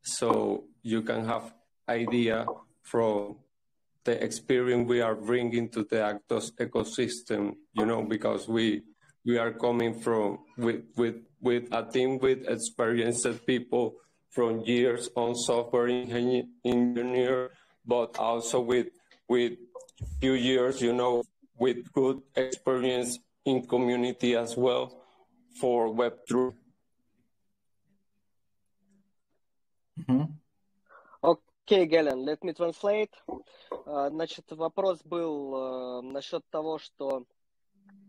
so 0.02 0.64
you 0.82 1.02
can 1.02 1.26
have 1.26 1.54
idea 1.90 2.46
from 2.84 3.36
the 4.06 4.24
experience 4.24 4.88
we 4.88 5.02
are 5.02 5.16
bringing 5.16 5.70
to 5.70 5.84
the 5.84 5.98
Aptos 5.98 6.52
ecosystem, 6.58 7.56
you 7.74 7.86
know, 7.86 8.02
because 8.04 8.48
we 8.48 8.84
we 9.26 9.38
are 9.38 9.52
coming 9.52 10.00
from 10.00 10.40
with 10.58 10.84
with 10.96 11.18
with 11.42 11.68
a 11.72 11.84
team 11.92 12.18
with 12.20 12.48
experienced 12.48 13.46
people 13.46 13.96
from 14.30 14.62
years 14.62 15.10
on 15.16 15.36
software 15.36 15.88
engineer, 15.88 17.52
but 17.86 18.18
also 18.18 18.62
with 18.62 18.88
with 19.28 19.54
few 20.20 20.34
years, 20.34 20.82
you 20.82 20.94
know, 20.94 21.24
with 21.58 21.92
good 21.94 22.22
experience 22.36 23.20
in 23.46 23.66
community 23.66 24.36
as 24.36 24.56
well 24.56 25.02
for 25.60 25.90
Web3. 25.94 26.54
Mm-hmm. 30.00 30.24
Окей, 31.22 31.84
okay, 31.84 31.86
Гелен, 31.86 32.26
let 32.26 32.44
me 32.44 32.54
translate. 32.54 33.14
Uh, 33.86 34.10
значит, 34.10 34.46
вопрос 34.52 35.02
был 35.04 35.54
uh, 35.54 36.02
насчет 36.02 36.44
того, 36.50 36.80
что 36.80 37.26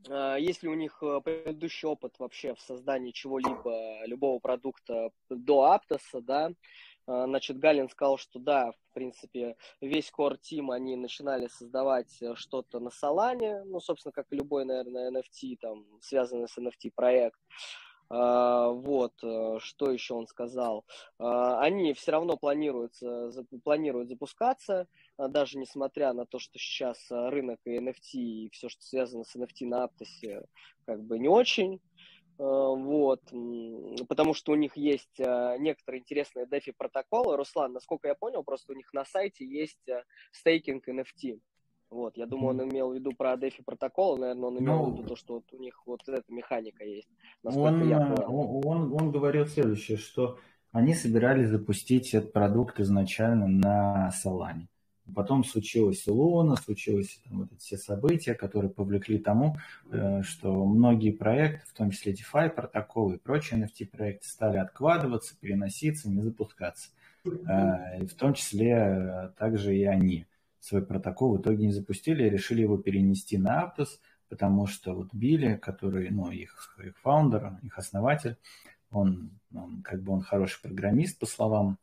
uh, 0.09 0.41
есть 0.41 0.63
ли 0.63 0.69
у 0.69 0.75
них 0.75 0.99
предыдущий 1.25 1.89
опыт 1.89 2.15
вообще 2.19 2.55
в 2.55 2.61
создании 2.61 3.11
чего-либо, 3.11 4.07
любого 4.07 4.39
продукта 4.39 5.11
до 5.29 5.73
Аптоса, 5.73 6.21
да, 6.21 6.53
Значит, 7.07 7.59
Галин 7.59 7.89
сказал, 7.89 8.19
что 8.19 8.39
да, 8.39 8.73
в 8.73 8.95
принципе, 8.95 9.57
весь 9.81 10.13
core 10.17 10.39
team 10.39 10.73
они 10.73 10.97
начинали 10.97 11.49
создавать 11.49 12.21
что-то 12.35 12.79
на 12.79 12.91
Солане, 12.91 13.65
ну, 13.65 13.81
собственно, 13.81 14.13
как 14.13 14.27
и 14.31 14.37
любой, 14.37 14.65
наверное, 14.65 15.11
NFT, 15.11 15.57
там, 15.61 15.85
связанный 16.01 16.49
с 16.49 16.57
NFT 16.59 16.93
проект. 16.95 17.39
Uh, 18.13 18.73
вот, 18.73 19.13
uh, 19.23 19.61
что 19.61 19.93
еще 19.93 20.15
он 20.15 20.27
сказал. 20.27 20.85
Uh, 21.21 21.61
они 21.61 21.93
все 21.93 22.11
равно 22.11 22.37
планируются, 22.37 23.31
планируют 23.63 24.09
запускаться, 24.09 24.89
даже 25.17 25.59
несмотря 25.59 26.13
на 26.13 26.27
то, 26.27 26.41
что 26.41 26.59
сейчас 26.59 27.07
рынок 27.09 27.61
и 27.65 27.79
NFT 27.79 28.15
и 28.15 28.51
все, 28.51 28.69
что 28.69 28.83
связано 28.83 29.23
с 29.23 29.37
NFT 29.37 29.67
на 29.67 29.85
Аптосе, 29.85 30.43
как 30.87 31.05
бы 31.05 31.21
не 31.21 31.29
очень. 31.29 31.81
Вот, 32.43 33.21
потому 34.09 34.33
что 34.33 34.53
у 34.53 34.55
них 34.55 34.75
есть 34.75 35.19
некоторые 35.19 36.01
интересные 36.01 36.47
DeFi 36.47 36.73
протоколы. 36.77 37.37
Руслан, 37.37 37.75
насколько 37.75 38.09
я 38.09 38.15
понял, 38.15 38.43
просто 38.43 38.73
у 38.73 38.77
них 38.77 38.95
на 38.95 39.05
сайте 39.05 39.45
есть 39.45 39.87
стейкинг 40.33 40.89
NFT. 40.89 41.39
Вот, 41.91 42.17
я 42.17 42.27
думаю, 42.27 42.51
он 42.51 42.71
имел 42.71 42.93
в 42.93 42.95
виду 42.95 43.13
про 43.13 43.35
DeFi 43.35 43.63
протокол, 43.65 44.17
наверное, 44.17 44.49
он 44.49 44.59
имел 44.59 44.77
ну, 44.77 44.85
в 44.91 44.93
виду 44.93 45.09
то, 45.09 45.17
что 45.17 45.35
вот 45.35 45.53
у 45.53 45.59
них 45.59 45.83
вот 45.87 46.01
эта 46.09 46.23
механика 46.29 46.85
есть. 46.85 47.09
Он, 47.43 47.89
я 47.89 47.99
понял. 47.99 48.67
он, 48.67 48.93
он 48.93 49.11
говорил 49.11 49.47
следующее, 49.47 49.99
что 49.99 50.39
они 50.73 50.95
собирались 50.95 51.49
запустить 51.49 52.15
этот 52.15 52.33
продукт 52.33 52.79
изначально 52.79 53.49
на 53.49 54.11
Solana. 54.25 54.67
Потом 55.11 55.45
случилось 55.45 56.07
Луна, 56.07 56.57
случилось 56.57 57.21
там, 57.29 57.41
вот 57.41 57.53
эти 57.53 57.61
все 57.61 57.77
события, 57.77 58.35
которые 58.35 58.71
повлекли 58.71 59.19
тому, 59.19 59.57
э, 59.91 60.23
что 60.23 60.65
многие 60.67 61.11
проекты, 61.11 61.67
в 61.69 61.73
том 61.73 61.91
числе 61.91 62.13
DeFi 62.13 62.51
протоколы 62.51 63.17
и 63.17 63.19
прочие 63.19 63.61
NFT 63.61 63.87
проекты, 63.87 64.29
стали 64.29 64.59
откладываться, 64.59 65.37
переноситься, 65.39 66.11
не 66.11 66.23
запускаться. 66.23 66.91
Э, 67.25 68.03
и 68.03 68.07
в 68.07 68.15
том 68.15 68.35
числе 68.35 68.73
э, 68.73 69.29
также 69.39 69.77
и 69.77 69.85
они 69.85 70.27
свой 70.61 70.85
протокол 70.85 71.37
в 71.37 71.41
итоге 71.41 71.67
не 71.67 71.73
запустили 71.73 72.25
и 72.25 72.31
решили 72.31 72.63
его 72.63 72.77
перенести 72.77 73.39
на 73.39 73.63
Aptos, 73.65 73.99
потому 74.29 74.67
что 74.67 74.95
вот 74.95 75.09
Билли, 75.13 75.57
который, 75.57 76.11
ну, 76.11 76.31
их, 76.31 76.79
их 76.85 76.97
фаундер, 76.99 77.59
их 77.63 77.79
основатель, 77.79 78.37
он, 78.91 79.31
он 79.55 79.83
как 79.83 80.03
бы 80.03 80.13
он 80.13 80.21
хороший 80.21 80.61
программист, 80.63 81.19
по 81.19 81.27
словам 81.27 81.79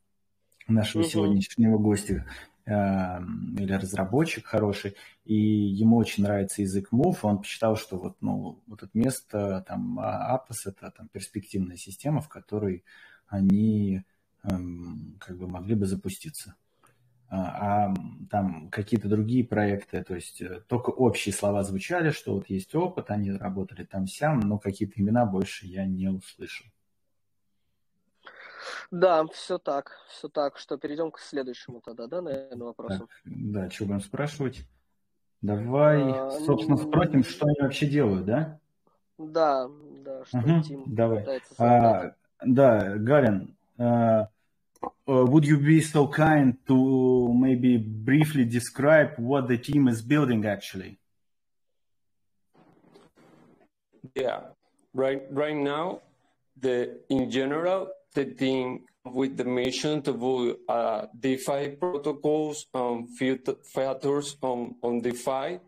нашего 0.66 1.02
uh-huh. 1.02 1.08
сегодняшнего 1.08 1.78
гостя, 1.78 2.26
или 2.68 3.72
разработчик 3.72 4.46
хороший, 4.46 4.96
и 5.24 5.34
ему 5.34 5.96
очень 5.96 6.22
нравится 6.22 6.62
язык 6.62 6.88
Move, 6.92 7.18
он 7.22 7.38
посчитал, 7.38 7.76
что 7.76 7.98
вот, 7.98 8.16
ну, 8.20 8.62
вот 8.66 8.82
это 8.82 8.90
место, 8.94 9.64
там, 9.66 9.98
Aptos– 9.98 10.62
это 10.66 10.90
там 10.90 11.08
перспективная 11.08 11.76
система, 11.76 12.20
в 12.20 12.28
которой 12.28 12.84
они 13.26 14.02
эм, 14.44 15.16
как 15.18 15.38
бы 15.38 15.48
могли 15.48 15.74
бы 15.74 15.86
запуститься. 15.86 16.54
А, 17.30 17.88
а 17.90 17.94
там 18.30 18.70
какие-то 18.70 19.08
другие 19.08 19.44
проекты, 19.44 20.02
то 20.02 20.14
есть 20.14 20.40
э, 20.40 20.62
только 20.66 20.88
общие 20.88 21.34
слова 21.34 21.62
звучали, 21.62 22.10
что 22.10 22.34
вот 22.34 22.48
есть 22.48 22.74
опыт, 22.74 23.10
они 23.10 23.32
работали 23.32 23.84
там 23.84 24.06
сям, 24.06 24.40
но 24.40 24.58
какие-то 24.58 24.98
имена 24.98 25.26
больше 25.26 25.66
я 25.66 25.84
не 25.84 26.08
услышал. 26.08 26.66
Да, 28.90 29.26
все 29.28 29.58
так, 29.58 29.98
все 30.08 30.28
так. 30.28 30.58
Что 30.58 30.76
перейдем 30.76 31.10
к 31.10 31.18
следующему 31.18 31.80
тогда, 31.80 32.06
да, 32.06 32.22
наверное, 32.22 32.66
вопросу. 32.66 32.98
Так, 32.98 33.08
да, 33.24 33.70
что 33.70 33.86
будем 33.86 34.00
спрашивать? 34.00 34.64
Давай, 35.40 36.02
а, 36.02 36.30
собственно, 36.44 36.76
ну, 36.76 36.88
спросим, 36.88 37.22
что 37.22 37.46
они 37.46 37.56
вообще 37.60 37.86
делают, 37.86 38.26
да? 38.26 38.58
Да, 39.18 39.68
да, 40.04 40.24
что 40.24 40.38
угу, 40.38 40.62
Тим 40.62 40.84
давай. 40.86 41.40
А, 41.58 42.14
да, 42.44 42.96
Галин, 42.96 43.56
а, 43.78 44.28
Uh, 44.80 45.24
would 45.24 45.44
you 45.44 45.58
be 45.58 45.80
so 45.80 46.06
kind 46.06 46.56
to 46.66 47.32
maybe 47.34 47.78
briefly 47.78 48.44
describe 48.44 49.14
what 49.16 49.48
the 49.48 49.58
team 49.58 49.88
is 49.88 50.02
building 50.02 50.46
actually? 50.46 50.98
Yeah, 54.14 54.40
right. 54.94 55.22
Right 55.30 55.56
now, 55.56 56.00
the 56.60 57.00
in 57.08 57.30
general, 57.30 57.88
the 58.14 58.24
team 58.26 58.84
with 59.04 59.36
the 59.36 59.44
mission 59.44 60.02
to 60.02 60.12
build 60.12 60.56
uh, 60.68 61.06
DeFi 61.18 61.76
protocols 61.80 62.66
and 62.74 63.08
features 63.16 64.36
on 64.42 64.74
on 64.82 65.00
DeFi, 65.00 65.58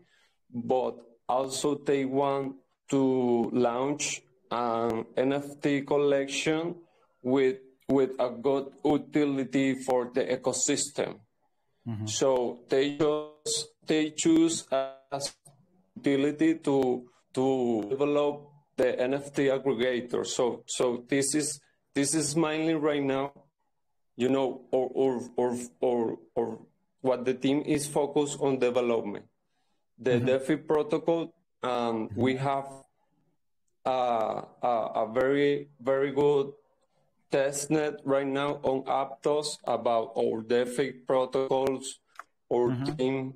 but 0.53 0.97
also 1.27 1.75
they 1.75 2.05
want 2.05 2.55
to 2.89 3.49
launch 3.53 4.21
an 4.51 5.05
NFT 5.15 5.87
collection 5.87 6.75
with 7.23 7.57
with 7.87 8.11
a 8.19 8.29
good 8.29 8.71
utility 8.83 9.75
for 9.83 10.11
the 10.13 10.23
ecosystem. 10.25 11.19
Mm-hmm. 11.87 12.07
So 12.07 12.59
they 12.69 12.97
choose 12.97 13.67
they 13.85 14.11
choose 14.11 14.67
as 14.71 15.33
utility 15.95 16.55
to 16.59 17.05
to 17.33 17.85
develop 17.89 18.47
the 18.77 18.95
NFT 18.99 19.51
aggregator. 19.51 20.25
So 20.25 20.63
so 20.67 21.03
this 21.07 21.35
is 21.35 21.59
this 21.93 22.13
is 22.15 22.35
mainly 22.35 22.75
right 22.75 23.03
now, 23.03 23.33
you 24.15 24.29
know, 24.29 24.61
or 24.71 24.89
or 24.93 25.21
or 25.35 25.57
or, 25.79 26.19
or 26.35 26.59
what 27.01 27.25
the 27.25 27.33
team 27.33 27.63
is 27.65 27.87
focused 27.87 28.39
on 28.39 28.59
development. 28.59 29.25
The 29.99 30.11
mm-hmm. 30.11 30.25
DeFi 30.25 30.55
protocol, 30.57 31.33
um, 31.63 32.09
mm-hmm. 32.09 32.19
we 32.19 32.35
have 32.37 32.67
a, 33.85 34.43
a 34.61 35.09
very 35.13 35.69
very 35.81 36.11
good 36.11 36.53
testnet 37.31 37.97
right 38.03 38.27
now 38.27 38.59
on 38.63 38.83
Aptos 38.83 39.57
about 39.63 40.13
our 40.17 40.41
DeFi 40.41 40.91
protocols. 41.07 41.99
Our 42.51 42.71
mm-hmm. 42.71 42.95
team 42.95 43.33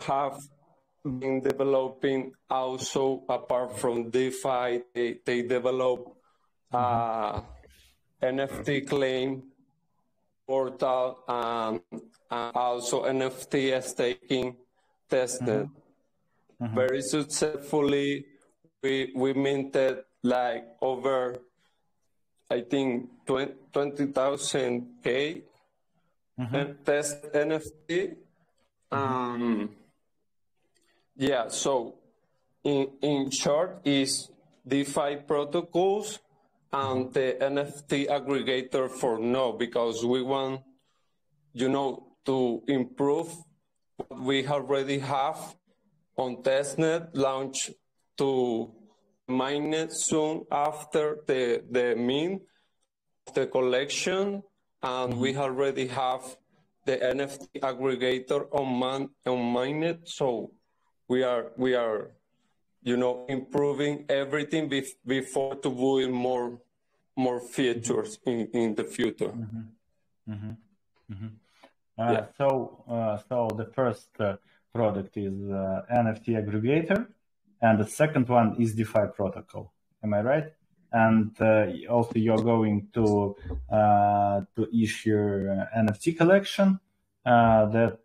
have 0.00 0.38
been 1.04 1.40
developing 1.40 2.32
also 2.50 3.24
apart 3.28 3.78
from 3.78 4.10
DeFi, 4.10 4.82
they, 4.94 5.18
they 5.24 5.42
develop 5.42 6.17
uh, 6.72 7.40
NFT 8.22 8.86
claim 8.86 9.42
portal 10.46 11.24
um, 11.28 11.80
and 12.30 12.56
also 12.56 13.04
NFT 13.04 13.82
staking 13.82 14.56
tested 15.08 15.68
mm-hmm. 15.68 16.64
Mm-hmm. 16.64 16.74
very 16.74 17.02
successfully. 17.02 18.26
We 18.82 19.12
we 19.14 19.32
minted 19.34 20.04
like 20.22 20.64
over 20.80 21.38
I 22.50 22.62
think 22.62 23.10
20,000 23.26 24.86
K 25.04 25.42
mm-hmm. 26.40 26.82
test 26.84 27.22
NFT. 27.32 28.16
Um, 28.90 29.68
yeah, 31.14 31.48
so 31.48 31.96
in, 32.64 32.88
in 33.02 33.30
short 33.30 33.80
is 33.84 34.30
DeFi 34.66 35.16
protocols 35.26 36.20
and 36.72 37.12
the 37.12 37.36
NFT 37.40 38.08
aggregator 38.08 38.90
for 38.90 39.18
no, 39.18 39.52
because 39.52 40.04
we 40.04 40.22
want, 40.22 40.62
you 41.52 41.68
know, 41.68 42.08
to 42.26 42.62
improve 42.68 43.34
what 43.96 44.20
we 44.20 44.46
already 44.46 44.98
have 44.98 45.56
on 46.16 46.42
testnet, 46.42 47.08
launch 47.14 47.70
to 48.18 48.72
mainnet 49.28 49.92
soon 49.92 50.44
after 50.50 51.18
the, 51.26 51.62
the 51.70 51.94
mint 51.96 52.42
of 53.26 53.34
the 53.34 53.46
collection, 53.46 54.42
and 54.82 55.18
we 55.18 55.32
mm-hmm. 55.32 55.40
already 55.40 55.86
have 55.88 56.36
the 56.84 56.96
NFT 56.96 57.60
aggregator 57.60 58.46
on, 58.52 58.78
man, 58.78 59.08
on 59.26 59.38
mainnet. 59.54 60.00
So 60.06 60.52
we 61.08 61.22
are 61.22 61.52
we 61.56 61.74
are, 61.74 62.12
you 62.82 62.96
know, 62.96 63.26
improving 63.28 64.04
everything 64.08 64.68
bef- 64.68 64.96
before 65.06 65.56
to 65.56 65.70
build 65.70 66.10
more 66.10 66.60
more 67.16 67.40
features 67.40 68.18
in, 68.24 68.48
in 68.52 68.74
the 68.76 68.84
future. 68.84 69.28
Mm-hmm. 69.28 70.32
Mm-hmm. 70.32 70.50
Mm-hmm. 71.12 71.26
Uh, 71.98 72.12
yeah. 72.12 72.26
So, 72.36 72.84
uh, 72.88 73.18
so 73.28 73.48
the 73.56 73.64
first 73.64 74.08
uh, 74.20 74.36
product 74.72 75.16
is 75.16 75.34
uh, 75.50 75.82
NFT 75.92 76.28
aggregator, 76.40 77.08
and 77.60 77.80
the 77.80 77.86
second 77.86 78.28
one 78.28 78.56
is 78.62 78.74
DeFi 78.74 79.06
protocol. 79.16 79.72
Am 80.04 80.14
I 80.14 80.20
right? 80.20 80.52
And 80.92 81.36
uh, 81.40 81.66
also, 81.90 82.12
you're 82.14 82.44
going 82.54 82.88
to 82.94 83.36
uh, 83.70 84.42
to 84.54 84.68
issue 84.72 85.50
NFT 85.76 86.16
collection 86.16 86.78
that 87.24 87.98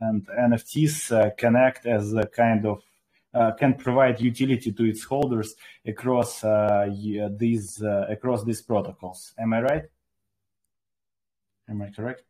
and 0.00 0.26
NFTs 0.26 1.36
can 1.36 1.56
act 1.56 1.86
as 1.86 2.12
a 2.14 2.26
kind 2.26 2.66
of 2.66 2.82
uh, 3.36 3.52
can 3.52 3.74
provide 3.74 4.20
utility 4.20 4.72
to 4.72 4.84
its 4.84 5.04
holders 5.04 5.54
across 5.86 6.42
uh, 6.42 6.88
these 7.36 7.82
uh, 7.82 8.06
across 8.08 8.44
these 8.44 8.62
protocols. 8.62 9.34
Am 9.38 9.52
I 9.52 9.60
right? 9.60 9.84
Am 11.68 11.82
I 11.82 11.90
correct? 11.90 12.22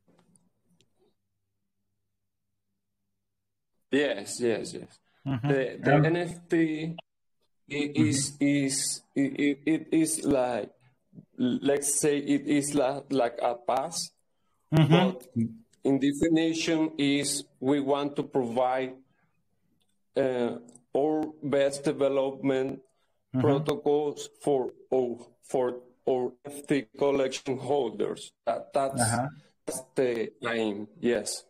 Yes, 3.92 4.40
yes, 4.40 4.74
yes. 4.74 4.98
Mm-hmm. 5.26 5.48
The, 5.48 5.78
the 5.82 5.90
NFT 5.90 6.96
is 7.68 8.32
mm-hmm. 8.32 8.44
is 8.44 9.02
it, 9.14 9.58
it 9.64 9.88
is 9.92 10.24
like 10.24 10.70
let's 11.38 12.00
say 12.00 12.18
it 12.18 12.46
is 12.46 12.74
like, 12.74 13.04
like 13.10 13.38
a 13.42 13.54
pass, 13.54 14.10
mm-hmm. 14.74 14.92
but 14.92 15.26
in 15.86 15.98
definition 15.98 16.90
is 16.98 17.44
we 17.60 17.78
want 17.80 18.16
to 18.16 18.22
provide 18.22 18.94
uh, 20.16 20.58
our 20.96 21.22
best 21.42 21.84
development 21.84 22.80
mm-hmm. 22.80 23.40
protocols 23.40 24.28
for 24.42 24.72
for 25.42 25.78
our 26.08 26.32
NFT 26.46 26.86
collection 26.98 27.58
holders. 27.58 28.32
That, 28.46 28.72
that's, 28.72 29.00
uh-huh. 29.00 29.28
that's 29.64 29.82
the 29.94 30.32
aim. 30.48 30.88
Yes. 31.00 31.44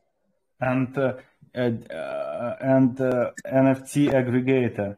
And 0.61 0.97
uh, 0.97 1.15
uh, 1.55 2.57
and 2.61 3.01
uh, 3.01 3.31
NFT 3.47 4.13
aggregator. 4.13 4.97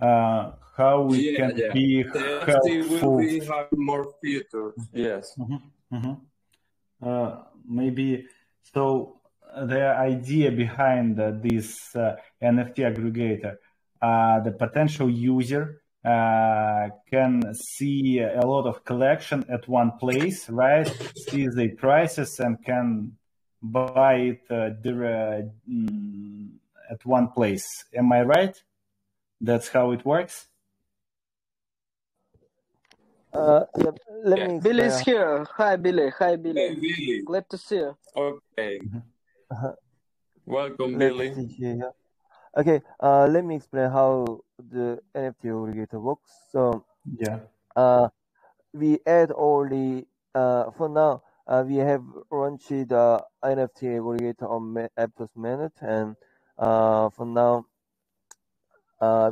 Uh, 0.00 0.52
how 0.76 1.02
we 1.02 1.30
yeah, 1.30 1.36
can 1.36 1.56
yeah. 1.56 1.72
be 1.72 2.02
the 2.02 2.42
helpful. 2.46 3.12
will 3.12 3.18
be 3.18 3.38
have 3.40 3.68
more 3.72 4.06
features. 4.22 4.74
Yes. 4.92 5.34
Mm-hmm. 5.38 5.96
Mm-hmm. 5.96 7.08
Uh, 7.08 7.36
maybe 7.68 8.26
so. 8.62 9.18
The 9.54 9.94
idea 9.94 10.50
behind 10.50 11.18
this 11.18 11.94
NFT 11.94 12.76
aggregator 12.88 13.58
uh, 14.02 14.40
the 14.40 14.50
potential 14.50 15.08
user 15.08 15.80
uh, 16.04 16.88
can 17.08 17.54
see 17.54 18.18
a 18.18 18.44
lot 18.44 18.66
of 18.66 18.84
collection 18.84 19.44
at 19.48 19.68
one 19.68 19.92
place, 19.92 20.50
right? 20.50 20.88
See 21.28 21.46
the 21.46 21.68
prices 21.78 22.40
and 22.40 22.62
can 22.64 23.16
buy 23.62 24.14
it 24.14 24.40
uh, 24.50 24.70
mm, 25.70 26.48
at 26.90 27.06
one 27.06 27.28
place. 27.28 27.64
Am 27.94 28.10
I 28.12 28.22
right? 28.22 28.60
That's 29.40 29.68
how 29.68 29.92
it 29.92 30.04
works. 30.04 30.48
Uh, 33.32 33.64
yeah, 33.78 33.90
let 34.24 34.38
yeah. 34.38 34.46
me. 34.48 34.60
Billy's 34.60 35.00
here. 35.00 35.46
Hi, 35.56 35.76
Billy. 35.76 36.10
Hi, 36.18 36.36
Billy. 36.36 36.60
Hey, 36.60 36.74
Billy. 36.74 37.22
Glad 37.24 37.48
to 37.48 37.56
see 37.56 37.76
you. 37.76 37.96
Okay. 38.14 38.80
Uh-huh. 39.50 39.72
Welcome, 40.44 40.98
Let's 40.98 41.16
Billy. 41.16 41.34
see 41.34 41.46
here. 41.46 41.92
Okay, 42.56 42.82
uh, 43.00 43.26
let 43.26 43.44
me 43.44 43.56
explain 43.56 43.90
how 43.90 44.40
the 44.58 45.00
NFT 45.14 45.48
aggregator 45.48 46.00
works. 46.00 46.30
So, 46.50 46.84
yeah, 47.08 47.40
uh, 47.74 48.08
we 48.74 48.98
add 49.06 49.32
only 49.34 50.06
uh, 50.34 50.70
for 50.76 50.88
now. 50.90 51.22
Uh, 51.46 51.64
we 51.66 51.76
have 51.76 52.04
launched 52.30 52.68
the 52.68 53.24
NFT 53.42 53.96
aggregator 53.96 54.50
on 54.50 54.74
Aptos 54.98 55.32
Mainnet, 55.36 55.72
and 55.80 56.16
uh, 56.58 57.08
for 57.08 57.24
now, 57.24 57.64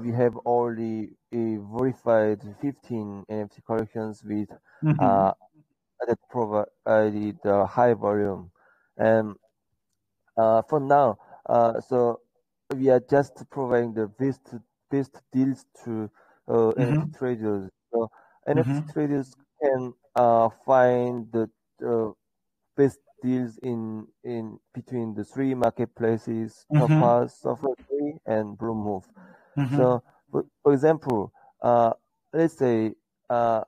we 0.03 0.13
have 0.13 0.37
already 0.39 1.11
verified 1.33 2.41
15 2.61 3.25
NFT 3.31 3.65
collections 3.65 4.23
with 4.25 4.49
mm-hmm. 4.83 5.01
uh, 5.01 5.33
that 6.07 6.19
provided 6.31 7.39
the 7.43 7.67
high 7.67 7.95
volume. 7.95 8.51
And 8.97 9.37
uh, 10.37 10.63
for 10.69 10.81
now, 10.81 11.19
uh, 11.49 11.81
so 11.81 12.21
we 12.75 12.89
are 12.89 13.01
just 13.11 13.45
providing 13.51 13.95
the 13.95 14.09
best 14.09 14.41
best 14.91 15.21
deals 15.33 15.65
to 15.85 16.11
uh, 16.49 16.53
mm-hmm. 16.53 16.81
NFT 16.81 17.19
traders. 17.19 17.71
So 17.93 18.11
NFT 18.49 18.65
mm-hmm. 18.65 18.91
traders 18.93 19.35
can 19.63 19.95
uh, 20.17 20.49
find 20.67 21.27
the 21.33 21.51
uh, 21.87 22.13
best 22.77 22.99
deals 23.23 23.59
in 23.63 24.07
in 24.25 24.59
between 24.75 25.15
the 25.15 25.25
three 25.25 25.55
marketplaces: 25.55 26.65
mm-hmm. 26.73 27.01
Topaz, 27.01 27.39
Souffl3 27.43 28.19
and 28.27 28.59
BlueMove. 28.59 29.05
Mm-hmm. 29.57 29.77
So, 29.77 30.03
for, 30.31 30.45
for 30.63 30.73
example, 30.73 31.33
uh, 31.63 31.93
let's 32.33 32.57
say 32.57 32.95
uh, 33.29 33.63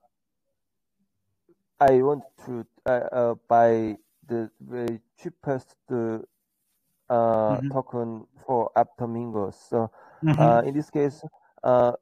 I 1.80 2.02
want 2.02 2.22
to 2.46 2.66
uh, 2.86 2.90
uh, 2.90 3.34
buy 3.48 3.96
the 4.28 4.50
very 4.60 5.00
cheapest 5.20 5.74
uh, 5.90 6.18
mm-hmm. 7.10 7.68
token 7.70 8.26
for 8.46 8.70
Aptomingo. 8.76 9.52
So 9.52 9.90
mm-hmm. 10.24 10.40
uh, 10.40 10.60
in 10.62 10.74
this 10.74 10.90
case, 10.90 11.22
uh, 11.62 11.92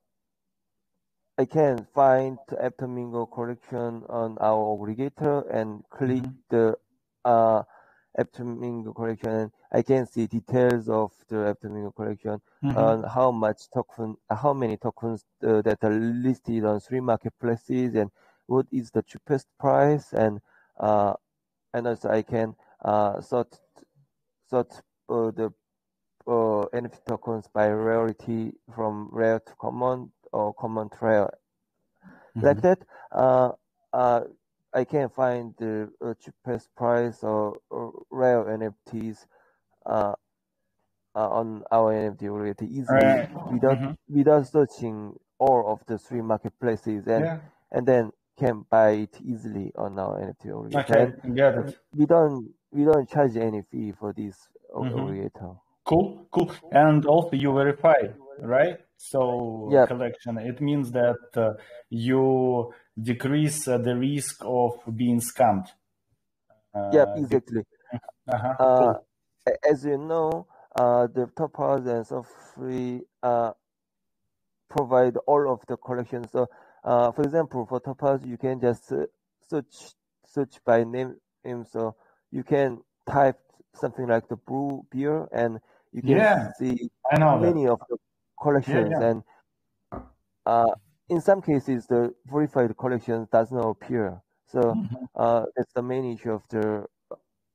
I 1.38 1.44
can 1.46 1.86
find 1.94 2.38
Aptomingo 2.52 3.30
collection 3.32 4.04
on 4.08 4.36
our 4.40 4.76
aggregator 4.76 5.48
and 5.52 5.82
click 5.88 6.22
mm-hmm. 6.22 6.48
the 6.50 6.76
Aptomingo 8.18 8.94
collection. 8.94 9.52
I 9.72 9.82
can 9.82 10.06
see 10.06 10.26
details 10.26 10.88
of 10.88 11.12
the 11.28 11.54
Aptomingo 11.54 11.94
collection 11.94 12.40
mm-hmm. 12.62 12.76
on 12.76 13.02
how 13.04 13.30
much 13.30 13.70
token, 13.72 14.16
how 14.30 14.52
many 14.52 14.76
tokens 14.76 15.24
uh, 15.46 15.62
that 15.62 15.78
are 15.82 15.92
listed 15.92 16.64
on 16.64 16.80
three 16.80 17.00
marketplaces, 17.00 17.94
and 17.94 18.10
what 18.46 18.66
is 18.72 18.90
the 18.90 19.02
cheapest 19.02 19.46
price, 19.58 20.12
and 20.12 20.40
uh, 20.78 21.14
and 21.72 21.86
also 21.86 22.10
I 22.10 22.22
can 22.22 22.54
uh, 22.84 23.20
sort 23.20 23.58
sort 24.48 24.72
uh, 25.08 25.30
the 25.30 25.52
uh, 26.26 26.66
NFT 26.72 27.04
tokens 27.06 27.48
by 27.52 27.68
rarity 27.68 28.52
from 28.74 29.08
rare 29.12 29.40
to 29.40 29.52
common 29.60 30.12
or 30.32 30.52
common 30.54 30.88
to 30.90 30.96
rare. 31.00 31.30
Mm-hmm. 32.36 32.46
Like 32.46 32.60
that, 32.62 32.78
uh, 33.12 33.52
uh, 33.92 34.22
I 34.72 34.84
can 34.84 35.08
find 35.08 35.54
the 35.58 35.90
uh, 36.04 36.14
cheapest 36.22 36.74
price 36.76 37.22
or, 37.22 37.58
or 37.70 38.02
rare 38.10 38.44
NFTs 38.44 39.26
uh, 39.86 40.14
uh, 41.14 41.28
on 41.28 41.64
our 41.72 41.92
NFT 41.92 42.28
already 42.28 42.66
easily 42.66 42.98
right. 43.02 43.52
without 43.52 43.78
mm-hmm. 43.78 44.16
without 44.16 44.46
searching 44.46 45.18
all 45.38 45.72
of 45.72 45.84
the 45.86 45.98
three 45.98 46.22
marketplaces 46.22 47.06
and 47.06 47.24
yeah. 47.24 47.38
and 47.72 47.86
then 47.86 48.12
can 48.38 48.64
buy 48.70 48.90
it 48.90 49.18
easily 49.24 49.72
on 49.76 49.98
our 49.98 50.20
NFT 50.20 50.52
already. 50.52 50.76
Okay, 50.76 51.12
got 51.34 51.58
it. 51.58 51.78
We 51.94 52.06
don't 52.06 52.50
we 52.70 52.84
don't 52.84 53.08
charge 53.08 53.36
any 53.36 53.62
fee 53.62 53.92
for 53.92 54.12
this 54.12 54.48
mm-hmm. 54.74 55.36
Cool, 55.84 56.26
cool. 56.30 56.52
And 56.70 57.04
also 57.06 57.32
you 57.32 57.52
verify, 57.52 58.00
right? 58.38 58.78
So 58.96 59.68
yeah. 59.72 59.86
collection. 59.86 60.38
It 60.38 60.60
means 60.60 60.92
that 60.92 61.18
uh, 61.34 61.54
you 61.88 62.72
decrease 63.02 63.68
uh, 63.68 63.78
the 63.78 63.96
risk 63.96 64.42
of 64.44 64.80
being 64.96 65.20
scammed. 65.20 65.68
Uh, 66.74 66.90
yeah, 66.92 67.06
exactly. 67.16 67.62
Uh-huh. 68.28 68.54
Uh, 68.60 68.78
cool. 68.78 69.06
As 69.68 69.84
you 69.84 69.98
know, 69.98 70.46
uh, 70.76 71.08
the 71.08 71.28
Topaz 71.36 71.84
and 71.86 72.06
Souffl3 72.06 73.00
uh, 73.24 73.52
provide 74.68 75.16
all 75.26 75.52
of 75.52 75.60
the 75.66 75.76
collections. 75.76 76.30
So, 76.30 76.46
uh, 76.84 77.10
for 77.10 77.22
example, 77.22 77.66
for 77.66 77.80
Topaz, 77.80 78.24
you 78.24 78.36
can 78.38 78.60
just 78.60 78.92
search 79.48 79.94
search 80.26 80.58
by 80.64 80.84
name. 80.84 81.16
So 81.68 81.96
you 82.30 82.44
can 82.44 82.82
type 83.08 83.40
something 83.74 84.06
like 84.06 84.28
the 84.28 84.36
Bruh 84.36 84.84
Bear, 84.92 85.28
and 85.32 85.58
you 85.92 86.02
can 86.02 86.18
yeah, 86.18 86.52
see 86.58 86.90
many 87.10 87.64
that. 87.64 87.72
of 87.72 87.80
the 87.88 87.96
collections. 88.40 88.90
Yeah, 88.90 89.00
yeah. 89.00 89.08
And 89.08 89.22
uh, 90.46 90.74
in 91.10 91.20
some 91.20 91.42
cases, 91.42 91.86
the 91.86 92.14
verified 92.26 92.76
collection 92.76 93.28
does 93.30 93.50
not 93.50 93.68
appear. 93.68 94.22
So 94.46 94.60
mm-hmm. 94.60 95.04
uh, 95.14 95.44
that's 95.56 95.72
the 95.74 95.82
main 95.82 96.12
issue 96.14 96.32
of 96.32 96.42
the, 96.48 96.86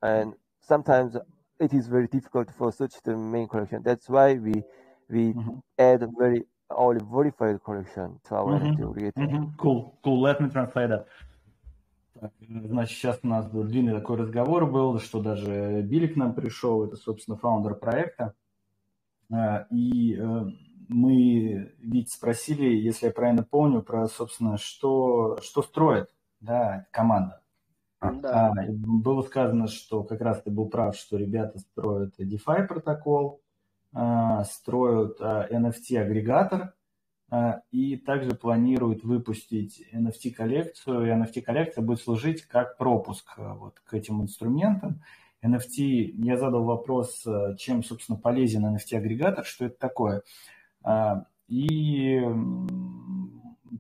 and 0.02 0.34
sometimes 0.62 1.18
it 1.60 1.74
is 1.74 1.88
very 1.88 2.08
difficult 2.08 2.50
for 2.58 2.72
search 2.72 2.94
the 3.04 3.16
main 3.16 3.48
collection. 3.48 3.82
That's 3.84 4.10
why 4.10 4.34
we 4.36 4.64
we 5.10 5.34
mm-hmm. 5.34 5.58
add 5.78 6.08
very 6.18 6.44
only 6.70 7.02
verified 7.12 7.64
collection 7.64 8.20
to 8.28 8.36
our 8.36 8.60
mm-hmm. 8.60 8.84
Mm-hmm. 8.84 9.56
Cool, 9.58 9.98
cool. 10.04 10.22
Let 10.22 10.42
me 10.42 10.50
translate 10.50 10.90
that. 10.90 11.08
Значит, 12.40 12.98
сейчас 12.98 13.20
у 13.24 13.28
нас 13.28 13.46
длинный 13.48 13.94
такой 13.94 14.18
разговор 14.18 14.66
был, 14.66 15.00
что 15.00 15.22
даже 15.22 15.82
Билли 15.82 16.08
к 16.08 16.16
нам 16.16 16.34
пришел, 16.34 16.86
это, 16.86 16.96
собственно, 16.96 17.38
фаундер 17.38 17.76
проекта. 17.76 18.34
Э, 19.32 19.66
и 19.70 20.18
э, 20.18 20.46
мы 20.88 21.74
ведь 21.80 22.12
спросили, 22.12 22.66
если 22.66 23.08
я 23.08 23.12
правильно 23.12 23.44
помню, 23.44 23.82
про, 23.82 24.08
собственно, 24.08 24.58
что, 24.58 25.38
что 25.42 25.62
строит 25.62 26.10
да, 26.40 26.88
команда. 26.92 27.42
Да. 28.02 28.52
А, 28.52 28.54
было 28.70 29.22
сказано, 29.22 29.68
что 29.68 30.04
как 30.04 30.22
раз 30.22 30.42
ты 30.42 30.52
был 30.52 30.70
прав, 30.70 30.96
что 30.96 31.18
ребята 31.18 31.60
строят 31.60 32.20
DeFi 32.20 32.68
протокол, 32.68 33.42
а, 33.94 34.44
строят 34.44 35.18
а, 35.22 35.48
NFT-агрегатор, 35.50 36.74
а, 37.30 37.62
и 37.72 37.98
также 37.98 38.36
планируют 38.36 39.04
выпустить 39.04 39.84
NFT-коллекцию, 39.92 41.08
и 41.08 41.10
NFT-коллекция 41.10 41.84
будет 41.84 42.02
служить 42.02 42.44
как 42.44 42.78
пропуск 42.78 43.34
а, 43.38 43.56
вот 43.56 43.80
к 43.80 43.94
этим 43.94 44.22
инструментам. 44.22 45.02
NFT, 45.44 46.12
я 46.18 46.38
задал 46.38 46.64
вопрос, 46.64 47.26
а, 47.26 47.56
чем, 47.56 47.84
собственно, 47.84 48.18
полезен 48.18 48.66
NFT-агрегатор, 48.66 49.44
что 49.44 49.66
это 49.66 49.78
такое. 49.78 50.22
И 51.48 52.22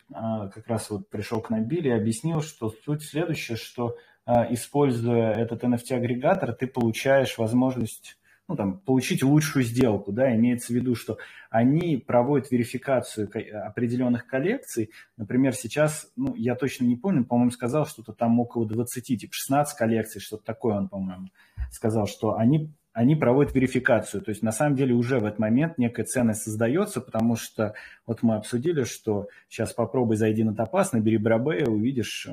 как 0.09 0.67
раз 0.67 0.89
вот 0.89 1.09
пришел 1.09 1.41
к 1.41 1.49
Набиле 1.49 1.91
и 1.91 1.93
объяснил, 1.93 2.41
что 2.41 2.69
суть 2.69 3.03
следующая, 3.03 3.55
что 3.55 3.97
используя 4.25 5.33
этот 5.33 5.63
NFT-агрегатор, 5.63 6.53
ты 6.53 6.67
получаешь 6.67 7.37
возможность 7.37 8.17
ну, 8.47 8.55
там, 8.55 8.79
получить 8.79 9.23
лучшую 9.23 9.65
сделку, 9.65 10.11
да, 10.11 10.35
имеется 10.35 10.67
в 10.71 10.75
виду, 10.75 10.95
что 10.95 11.17
они 11.49 11.97
проводят 11.97 12.51
верификацию 12.51 13.29
определенных 13.65 14.27
коллекций, 14.27 14.91
например, 15.17 15.55
сейчас, 15.55 16.11
ну, 16.15 16.35
я 16.35 16.55
точно 16.55 16.85
не 16.85 16.95
помню, 16.95 17.25
по-моему, 17.25 17.51
сказал 17.51 17.87
что-то 17.87 18.13
там 18.13 18.39
около 18.39 18.67
20, 18.67 19.19
типа 19.19 19.33
16 19.33 19.77
коллекций, 19.77 20.21
что-то 20.21 20.43
такое 20.43 20.75
он, 20.75 20.89
по-моему, 20.89 21.29
сказал, 21.71 22.05
что 22.05 22.35
они 22.37 22.71
они 22.95 23.17
проводят 23.17 23.53
верификацию. 23.53 24.21
То 24.21 24.29
есть 24.29 24.41
на 24.41 24.53
самом 24.53 24.77
деле 24.77 24.93
уже 24.95 25.19
в 25.19 25.25
этот 25.25 25.37
момент 25.37 25.77
некая 25.77 26.05
ценность 26.05 26.43
создается, 26.43 27.01
потому 27.01 27.35
что 27.35 27.73
вот 28.07 28.23
мы 28.23 28.35
обсудили, 28.35 28.85
что 28.85 29.27
сейчас 29.49 29.73
попробуй 29.73 30.15
зайди 30.15 30.45
на 30.45 30.55
Топас, 30.55 30.93
набери 30.93 31.17
Брабея, 31.17 31.65
увидишь 31.65 32.29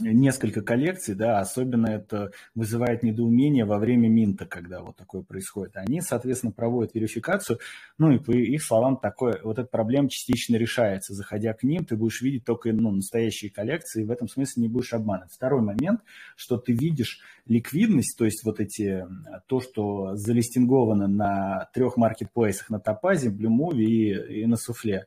несколько 0.00 0.62
коллекций, 0.62 1.14
да, 1.14 1.40
особенно 1.40 1.86
это 1.86 2.32
вызывает 2.54 3.02
недоумение 3.02 3.64
во 3.64 3.78
время 3.78 4.08
минта, 4.08 4.46
когда 4.46 4.80
вот 4.80 4.96
такое 4.96 5.22
происходит. 5.22 5.76
Они, 5.76 6.00
соответственно, 6.00 6.52
проводят 6.52 6.94
верификацию, 6.94 7.58
ну 7.98 8.10
и 8.10 8.18
по 8.18 8.32
их 8.32 8.62
словам, 8.62 8.96
такое, 8.96 9.40
вот 9.42 9.58
эта 9.58 9.68
проблема 9.68 10.08
частично 10.08 10.56
решается. 10.56 11.14
Заходя 11.14 11.52
к 11.52 11.62
ним, 11.62 11.84
ты 11.84 11.96
будешь 11.96 12.22
видеть 12.22 12.44
только 12.44 12.72
ну, 12.72 12.90
настоящие 12.90 13.50
коллекции, 13.50 14.02
и 14.02 14.06
в 14.06 14.10
этом 14.10 14.28
смысле 14.28 14.62
не 14.62 14.68
будешь 14.68 14.92
обманывать. 14.92 15.32
Второй 15.32 15.62
момент, 15.62 16.00
что 16.36 16.56
ты 16.56 16.72
видишь 16.72 17.20
ликвидность, 17.46 18.16
то 18.16 18.24
есть 18.24 18.44
вот 18.44 18.60
эти, 18.60 19.06
то, 19.46 19.60
что 19.60 20.16
залистинговано 20.16 21.08
на 21.08 21.68
трех 21.74 21.96
маркетплейсах, 21.96 22.70
на 22.70 22.80
Топазе, 22.80 23.28
Blue 23.28 23.74
и, 23.76 24.42
и 24.42 24.46
на 24.46 24.56
Суфле. 24.56 25.06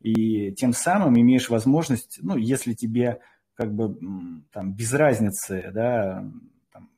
И 0.00 0.52
тем 0.52 0.74
самым 0.74 1.18
имеешь 1.18 1.48
возможность, 1.48 2.18
ну, 2.20 2.36
если 2.36 2.74
тебе 2.74 3.20
как 3.54 3.74
бы 3.74 3.98
там 4.52 4.74
без 4.74 4.92
разницы, 4.92 5.70
да, 5.72 6.24
там, 6.72 6.90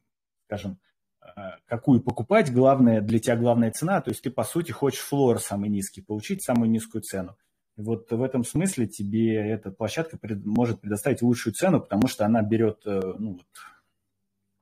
скажем, 0.46 0.78
а, 1.20 1.56
какую 1.66 2.00
покупать, 2.00 2.52
главное, 2.52 3.00
для 3.00 3.18
тебя 3.18 3.36
главная 3.36 3.70
цена, 3.70 4.00
то 4.00 4.10
есть 4.10 4.22
ты, 4.22 4.30
по 4.30 4.44
сути, 4.44 4.72
хочешь 4.72 5.00
флор 5.00 5.40
самый 5.40 5.68
низкий, 5.68 6.00
получить 6.00 6.42
самую 6.42 6.70
низкую 6.70 7.02
цену. 7.02 7.36
И 7.76 7.82
вот 7.82 8.10
в 8.10 8.22
этом 8.22 8.42
смысле 8.44 8.86
тебе 8.86 9.36
эта 9.36 9.70
площадка 9.70 10.16
пред, 10.16 10.44
может 10.46 10.80
предоставить 10.80 11.22
лучшую 11.22 11.52
цену, 11.52 11.80
потому 11.80 12.08
что 12.08 12.24
она 12.24 12.40
берет 12.42 12.80
э, 12.86 13.00
ну, 13.18 13.32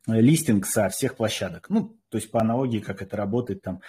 вот, 0.07 0.16
листинг 0.16 0.66
со 0.66 0.88
всех 0.88 1.16
площадок. 1.16 1.70
Ну, 1.70 1.96
то 2.09 2.18
есть 2.18 2.30
по 2.30 2.40
аналогии, 2.40 2.80
как 2.80 3.02
это 3.02 3.16
работает 3.16 3.62
там, 3.62 3.80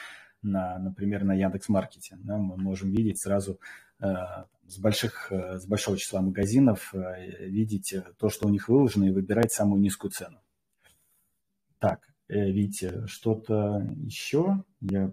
на, 0.45 0.77
например, 0.77 1.23
на 1.23 1.33
Яндекс.Маркете. 1.33 2.17
Да, 2.19 2.37
мы 2.37 2.57
можем 2.57 2.91
видеть 2.91 3.19
сразу 3.19 3.59
э, 3.99 4.05
с, 4.67 4.77
больших, 4.77 5.31
э, 5.31 5.57
с 5.57 5.65
большого 5.65 5.97
числа 5.97 6.21
магазинов 6.21 6.93
э, 6.93 7.47
видеть 7.47 7.95
то, 8.17 8.29
что 8.29 8.47
у 8.47 8.49
них 8.49 8.69
выложено, 8.69 9.05
и 9.05 9.11
выбирать 9.11 9.51
самую 9.51 9.81
низкую 9.81 10.11
цену. 10.11 10.39
Так, 11.79 12.07
Витя, 12.27 13.05
что-то 13.07 13.85
еще? 13.97 14.63
Я 14.81 15.11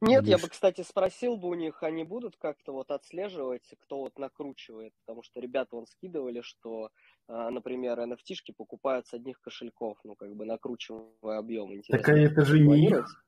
нет, 0.00 0.22
Лишь... 0.22 0.30
я 0.30 0.38
бы, 0.38 0.48
кстати, 0.48 0.82
спросил 0.82 1.36
бы 1.36 1.48
у 1.48 1.54
них, 1.54 1.82
они 1.82 2.04
будут 2.04 2.36
как-то 2.36 2.72
вот 2.72 2.90
отслеживать, 2.90 3.62
кто 3.80 3.98
вот 3.98 4.18
накручивает, 4.18 4.92
потому 5.04 5.22
что 5.22 5.40
ребята 5.40 5.76
вон 5.76 5.86
скидывали, 5.86 6.40
что, 6.42 6.90
например, 7.28 7.98
NFT-шки 7.98 8.52
покупают 8.56 9.06
с 9.08 9.14
одних 9.14 9.40
кошельков, 9.40 9.98
ну, 10.04 10.14
как 10.14 10.34
бы 10.34 10.46
накручивая 10.46 11.38
объем. 11.38 11.74
Интересно, 11.74 12.06
так 12.06 12.16
это 12.16 12.44
же 12.44 12.60
не 12.60 12.88
их. 12.88 13.25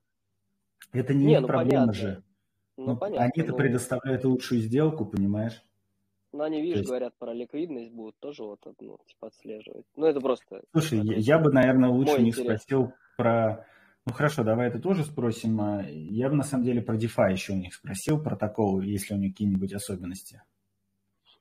Это 0.92 1.14
не, 1.14 1.27
не 1.27 1.33
их 1.35 1.40
ну, 1.42 1.46
проблема 1.46 1.87
понятно. 1.87 1.92
же. 1.92 2.22
Ну, 2.77 2.87
ну, 2.87 2.96
понятно. 2.96 3.24
Они-то 3.24 3.53
ну... 3.53 3.57
предоставляют 3.57 4.24
лучшую 4.24 4.61
сделку, 4.61 5.05
понимаешь? 5.05 5.62
Ну, 6.33 6.42
они, 6.42 6.61
видишь, 6.61 6.79
есть... 6.79 6.88
говорят 6.88 7.14
про 7.18 7.33
ликвидность, 7.33 7.90
будут 7.90 8.18
тоже 8.18 8.44
вот, 8.44 8.61
ну, 8.81 8.98
типа, 9.07 9.29
отслеживать. 9.29 9.87
Ну, 9.96 10.07
это 10.07 10.20
просто... 10.20 10.62
Слушай, 10.72 11.01
я, 11.03 11.16
я 11.16 11.38
бы, 11.38 11.53
наверное, 11.53 11.88
лучше 11.88 12.22
них 12.22 12.37
спросил 12.37 12.92
про... 13.16 13.66
Ну, 14.07 14.12
хорошо, 14.12 14.44
давай 14.44 14.68
это 14.68 14.79
тоже 14.79 15.05
спросим. 15.05 15.61
А 15.61 15.83
я 15.88 16.29
бы, 16.29 16.37
на 16.37 16.42
самом 16.42 16.64
деле, 16.64 16.81
про 16.81 16.96
DeFi 16.96 17.33
еще 17.33 17.53
у 17.53 17.57
них 17.57 17.74
спросил, 17.74 18.22
протокол, 18.22 18.81
если 18.81 19.14
у 19.14 19.18
них 19.18 19.33
какие-нибудь 19.33 19.72
особенности. 19.72 20.42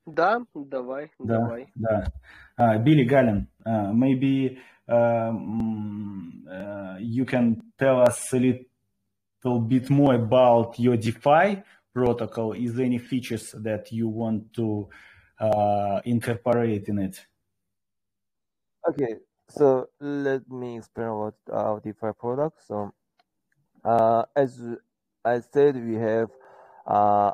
Да, 0.05 0.39
давай, 0.53 1.11
да, 1.19 1.39
давай. 1.41 1.67
Да, 1.75 2.05
uh, 2.57 2.81
Billy 2.81 3.05
Gallen, 3.05 3.47
uh, 3.65 3.91
maybe 3.93 4.57
uh, 4.87 5.33
you 6.99 7.25
can 7.25 7.61
tell 7.77 7.99
us 7.99 8.33
a 8.33 8.37
little 8.37 8.63
little 9.43 9.61
bit 9.61 9.89
more 9.89 10.13
about 10.15 10.79
your 10.79 10.97
DeFi 10.97 11.63
protocol? 11.93 12.53
Is 12.53 12.75
there 12.75 12.85
any 12.85 12.99
features 12.99 13.53
that 13.57 13.91
you 13.91 14.07
want 14.07 14.53
to 14.53 14.87
uh, 15.39 16.01
incorporate 16.05 16.87
in 16.87 16.99
it? 16.99 17.25
Okay, 18.87 19.15
so 19.49 19.89
let 19.99 20.47
me 20.49 20.77
explain 20.77 21.07
about 21.07 21.35
our 21.51 21.79
DeFi 21.79 22.13
product. 22.19 22.63
So, 22.65 22.93
uh, 23.83 24.25
as 24.35 24.59
I 25.25 25.41
said, 25.41 25.83
we 25.83 25.95
have 25.95 26.29
uh, 26.85 27.31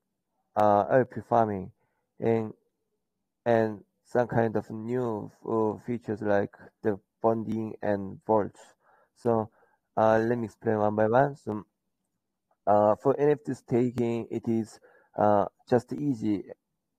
uh, 0.59 0.85
LP 0.91 1.21
farming 1.29 1.71
and 2.19 2.53
and 3.45 3.83
some 4.05 4.27
kind 4.27 4.55
of 4.55 4.69
new 4.71 5.31
features 5.85 6.21
like 6.21 6.55
the 6.83 6.99
bonding 7.21 7.75
and 7.81 8.19
vaults. 8.25 8.61
So 9.15 9.49
uh, 9.97 10.19
let 10.19 10.37
me 10.37 10.45
explain 10.45 10.79
one 10.79 10.95
by 10.95 11.07
one. 11.07 11.35
So 11.35 11.65
uh, 12.67 12.95
for 12.95 13.15
NFT 13.19 13.53
staking, 13.53 14.27
it 14.31 14.47
is 14.47 14.79
uh, 15.17 15.45
just 15.69 15.93
easy, 15.93 16.43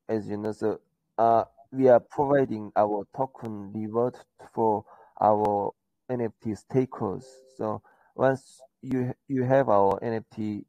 as 0.08 0.28
you 0.28 0.36
know. 0.36 0.52
So 0.52 0.80
uh, 1.18 1.44
we 1.72 1.88
are 1.88 2.00
providing 2.00 2.72
our 2.76 3.06
token 3.16 3.72
reward 3.72 4.16
for 4.54 4.84
our 5.20 5.72
NFT 6.10 6.54
stakers. 6.54 7.26
So 7.56 7.82
once 8.14 8.60
you 8.82 9.14
you 9.28 9.44
have 9.44 9.68
our 9.68 9.98
NFT 10.02 10.64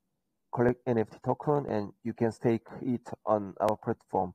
collect 0.53 0.85
NFT 0.85 1.21
token 1.23 1.65
and 1.67 1.93
you 2.03 2.13
can 2.13 2.31
stake 2.31 2.67
it 2.81 3.09
on 3.25 3.53
our 3.59 3.77
platform 3.77 4.33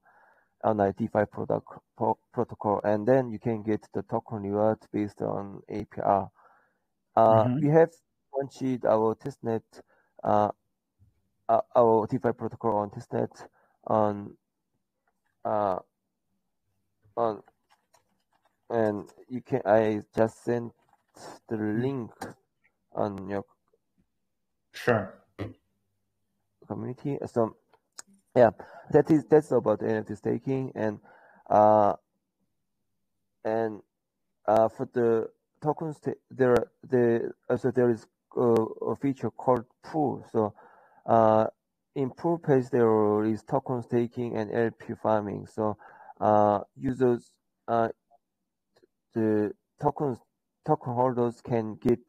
on 0.65 0.81
a 0.81 0.93
DeFi 0.93 1.27
product 1.31 1.69
pro 1.97 2.19
protocol, 2.33 2.81
and 2.85 3.07
then 3.07 3.31
you 3.31 3.39
can 3.39 3.63
get 3.63 3.87
the 3.95 4.03
token 4.03 4.43
reward 4.43 4.79
based 4.93 5.23
on 5.23 5.63
APR. 5.71 6.31
Uh, 7.17 7.45
mm 7.45 7.47
-hmm. 7.47 7.61
We 7.61 7.69
have 7.71 7.93
launched 8.33 8.85
our 8.85 9.15
testnet, 9.15 9.83
uh, 10.25 10.51
uh, 11.49 11.61
our 11.75 12.07
DeFi 12.07 12.33
protocol 12.33 12.75
on 12.75 12.91
testnet 12.91 13.49
on 13.83 14.37
uh, 15.45 15.79
on, 17.17 17.43
and 18.69 19.13
you 19.29 19.41
can. 19.43 19.63
I 19.65 20.03
just 20.19 20.43
sent 20.43 20.73
the 21.49 21.57
link 21.57 22.13
on 22.91 23.29
your. 23.29 23.45
Sure 24.73 25.26
community. 26.67 27.19
So 27.27 27.57
yeah, 28.37 28.51
that 28.91 29.11
is 29.11 29.25
that's 29.25 29.53
about 29.53 29.81
NFT 29.81 30.17
staking 30.17 30.73
and 30.75 30.99
uh, 31.49 31.95
and 33.45 33.81
uh, 34.47 34.69
for 34.69 34.89
the 34.93 35.31
tokens, 35.63 35.99
there 36.31 36.71
the 36.89 37.33
also 37.49 37.71
there 37.71 37.91
is 37.91 38.07
a 38.37 38.97
feature 39.01 39.31
called 39.31 39.65
pool. 39.83 40.25
So 40.33 40.55
uh, 41.07 41.47
in 41.95 42.11
pool 42.11 42.39
page 42.39 42.69
there 42.71 43.25
is 43.25 43.43
token 43.43 43.83
staking 43.83 44.37
and 44.37 44.53
LP 44.53 44.95
farming. 45.03 45.47
So 45.47 45.77
uh, 46.21 46.61
users, 46.77 47.31
uh, 47.69 47.89
the 49.15 49.53
tokens 49.81 50.19
token 50.67 50.93
holders 50.95 51.41
can 51.41 51.77
get 51.77 52.01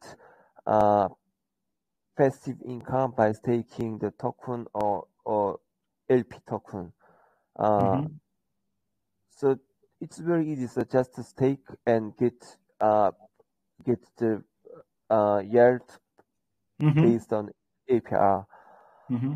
uh, 0.66 1.08
passive 2.18 2.56
income 2.66 3.14
by 3.16 3.32
staking 3.32 3.98
the 3.98 4.10
token 4.10 4.66
or 4.74 5.06
or 5.24 5.60
LP 6.10 6.36
token. 6.48 6.92
Uh, 7.56 7.80
mm-hmm. 7.80 8.06
So 9.30 9.58
it's 10.00 10.18
very 10.18 10.50
easy. 10.52 10.66
So 10.66 10.82
just 10.82 11.14
to 11.14 11.22
stake 11.22 11.66
and 11.86 12.16
get 12.16 12.56
uh, 12.80 13.12
get 13.86 14.00
the 14.16 14.42
uh, 15.08 15.42
yield 15.44 15.88
mm-hmm. 16.82 17.02
based 17.02 17.32
on 17.32 17.50
APR. 17.88 18.46
Mm-hmm. 19.10 19.34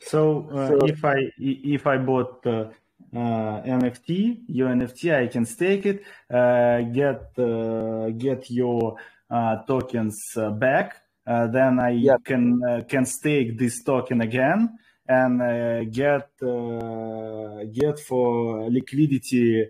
So, 0.00 0.48
uh, 0.52 0.68
so, 0.68 0.86
if 0.86 1.04
I 1.04 1.16
if 1.38 1.86
I 1.86 1.98
bought 1.98 2.46
uh, 2.46 2.70
uh, 3.14 3.62
NFT, 3.62 4.44
your 4.46 4.68
NFT, 4.68 5.14
I 5.14 5.26
can 5.26 5.44
stake 5.44 5.86
it, 5.86 6.02
uh, 6.32 6.82
get 6.82 7.32
uh, 7.38 8.10
get 8.10 8.50
your 8.50 8.96
uh, 9.30 9.56
tokens 9.66 10.16
back. 10.54 11.02
Then 11.52 11.78
I 11.80 11.90
yep. 11.90 12.24
can 12.24 12.60
can 12.88 13.04
stake 13.04 13.58
this 13.58 13.82
token 13.82 14.20
again 14.20 14.78
and 15.06 15.92
get 15.92 16.28
get 17.72 18.00
for 18.00 18.70
liquidity 18.70 19.68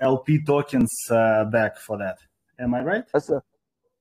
LP 0.00 0.44
tokens 0.44 0.92
back 1.08 1.78
for 1.78 1.98
that. 1.98 2.18
Am 2.58 2.74
I 2.74 2.82
right? 2.82 3.04
So, 3.18 3.40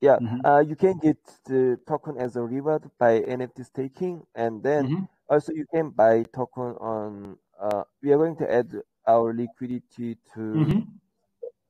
yeah, 0.01 0.17
mm-hmm. 0.17 0.45
uh, 0.45 0.59
you 0.59 0.75
can 0.75 0.97
get 0.97 1.17
the 1.45 1.79
token 1.87 2.17
as 2.17 2.35
a 2.35 2.41
reward 2.41 2.89
by 2.97 3.21
NFT 3.21 3.65
staking, 3.65 4.23
and 4.35 4.63
then 4.63 4.85
mm-hmm. 4.85 5.03
also 5.29 5.53
you 5.53 5.65
can 5.73 5.91
buy 5.91 6.25
token 6.33 6.75
on. 6.81 7.37
Uh, 7.59 7.83
we 8.01 8.11
are 8.11 8.17
going 8.17 8.35
to 8.37 8.51
add 8.51 8.73
our 9.07 9.33
liquidity 9.33 10.17
to 10.33 10.39
mm-hmm. 10.39 10.79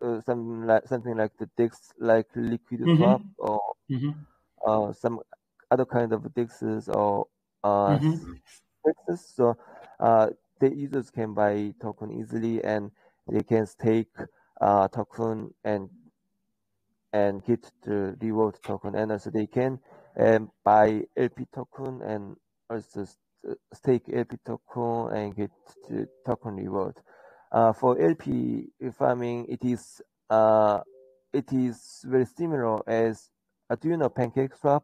uh, 0.01 0.21
something 0.21 0.65
like 0.65 0.87
something 0.87 1.15
like 1.17 1.31
the 1.37 1.49
DEX, 1.57 1.75
like 1.99 2.27
Liquid 2.35 2.81
mm-hmm. 2.81 2.97
Swap 2.97 3.21
or 3.37 3.59
mm-hmm. 3.91 4.11
Uh, 4.65 4.91
some 4.93 5.19
other 5.69 5.85
kind 5.85 6.13
of 6.13 6.21
DEXs 6.21 6.93
or 6.93 7.27
uh, 7.63 7.97
mm-hmm. 7.97 8.33
DEXs. 8.85 9.35
So 9.35 9.57
uh, 9.99 10.29
the 10.59 10.75
users 10.75 11.09
can 11.09 11.33
buy 11.33 11.73
token 11.81 12.11
easily, 12.11 12.63
and 12.63 12.91
they 13.27 13.43
can 13.43 13.65
stake 13.65 14.15
uh, 14.59 14.87
token 14.87 15.53
and 15.63 15.89
and 17.13 17.43
get 17.45 17.69
the 17.83 18.15
reward 18.21 18.57
token 18.63 18.95
and 18.95 19.11
also 19.11 19.29
they 19.29 19.45
can 19.45 19.77
um, 20.17 20.49
buy 20.63 21.03
LP 21.17 21.45
token 21.53 22.01
and 22.03 22.37
also 22.69 23.05
stake 23.73 24.03
LP 24.13 24.37
token 24.45 25.13
and 25.15 25.35
get 25.35 25.51
the 25.89 26.07
token 26.25 26.55
reward. 26.55 26.95
Uh, 27.51 27.73
for 27.73 27.99
LP 27.99 28.69
farming, 28.97 29.45
it 29.49 29.65
is 29.65 30.01
uh, 30.29 30.79
it 31.33 31.51
is 31.51 32.05
very 32.05 32.25
similar 32.25 32.87
as 32.89 33.29
uh, 33.71 33.75
do 33.79 33.89
you 33.89 33.97
know 33.97 34.09
Pancake 34.09 34.55
Swap? 34.55 34.83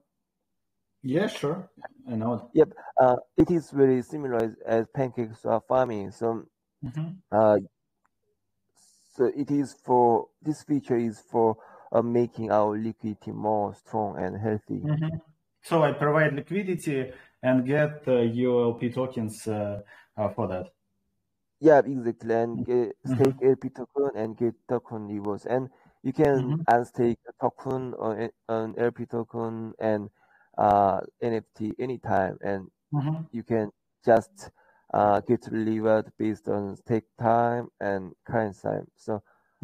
Yeah, 1.04 1.28
sure, 1.28 1.70
I 2.10 2.16
know. 2.16 2.50
Yep, 2.54 2.70
uh, 3.00 3.16
it 3.38 3.52
is 3.52 3.70
very 3.72 4.02
similar 4.02 4.38
as, 4.38 4.56
as 4.66 4.86
Pancake 4.96 5.36
Swap 5.40 5.68
farming. 5.68 6.12
So, 6.12 6.46
mm-hmm. 6.84 7.08
uh, 7.32 7.60
so 9.16 9.26
it 9.36 9.52
is 9.52 9.76
for 9.84 10.28
this 10.42 10.64
feature 10.64 10.98
is 10.98 11.20
for 11.20 11.58
uh, 11.92 12.02
making 12.02 12.52
our 12.52 12.78
liquidity 12.78 13.32
more 13.32 13.76
strong 13.76 14.18
and 14.18 14.40
healthy. 14.40 14.80
Mm-hmm. 14.80 15.18
So 15.62 15.84
I 15.84 15.92
provide 15.92 16.34
liquidity 16.34 17.12
and 17.44 17.66
get 17.66 18.04
uh, 18.08 18.12
ULP 18.12 18.94
tokens 18.94 19.48
uh, 19.48 19.82
uh, 20.16 20.30
for 20.30 20.48
that. 20.48 20.68
Yeah, 21.60 21.80
exactly. 21.80 22.36
And 22.36 22.66
get, 22.66 22.76
mm-hmm. 22.76 23.16
stake 23.16 23.36
LP 23.44 23.70
token 23.70 24.12
and 24.16 24.38
get 24.38 24.54
token 24.70 25.08
rewards. 25.08 25.46
And 25.46 25.70
you 26.04 26.14
can 26.14 26.26
mm-hmm. 26.26 26.62
unstake 26.76 27.18
a 27.28 27.34
token 27.42 27.94
or 27.94 28.30
an 28.50 28.76
LP 28.78 29.06
token 29.06 29.74
and 29.80 30.10
uh, 30.58 31.02
NFT 31.24 31.74
anytime. 31.80 32.38
And 32.42 32.70
mm-hmm. 32.94 33.24
you 33.32 33.44
can 33.44 33.72
just 34.06 34.50
uh, 34.94 35.20
get 35.22 35.48
reward 35.52 36.12
based 36.18 36.48
on 36.48 36.76
stake 36.78 37.06
time 37.20 37.70
and 37.80 38.14
current 38.26 38.62
time. 38.62 38.88
So 38.96 39.22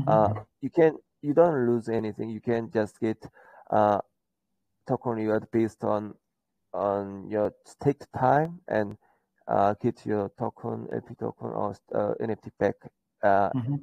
uh, 0.08 0.28
mm-hmm. 0.28 0.40
you 0.62 0.70
can 0.70 0.98
you 1.22 1.34
don't 1.34 1.68
lose 1.68 1.88
anything. 1.90 2.30
You 2.30 2.42
can 2.42 2.70
just 2.72 3.00
get 3.00 3.26
uh, 3.70 4.00
token 4.88 5.14
reward 5.14 5.48
based 5.52 5.84
on 5.84 6.14
on 6.74 7.30
your 7.30 7.54
stake 7.66 8.04
time 8.18 8.60
and 8.68 8.98
uh, 9.48 9.76
get 9.82 10.06
your 10.06 10.32
token, 10.40 10.88
LP 10.92 11.16
token 11.16 11.48
or 11.48 11.76
uh, 11.94 12.14
NFT 12.20 12.50
back 12.60 12.76
uh, 13.24 13.50
mm-hmm. 13.50 13.76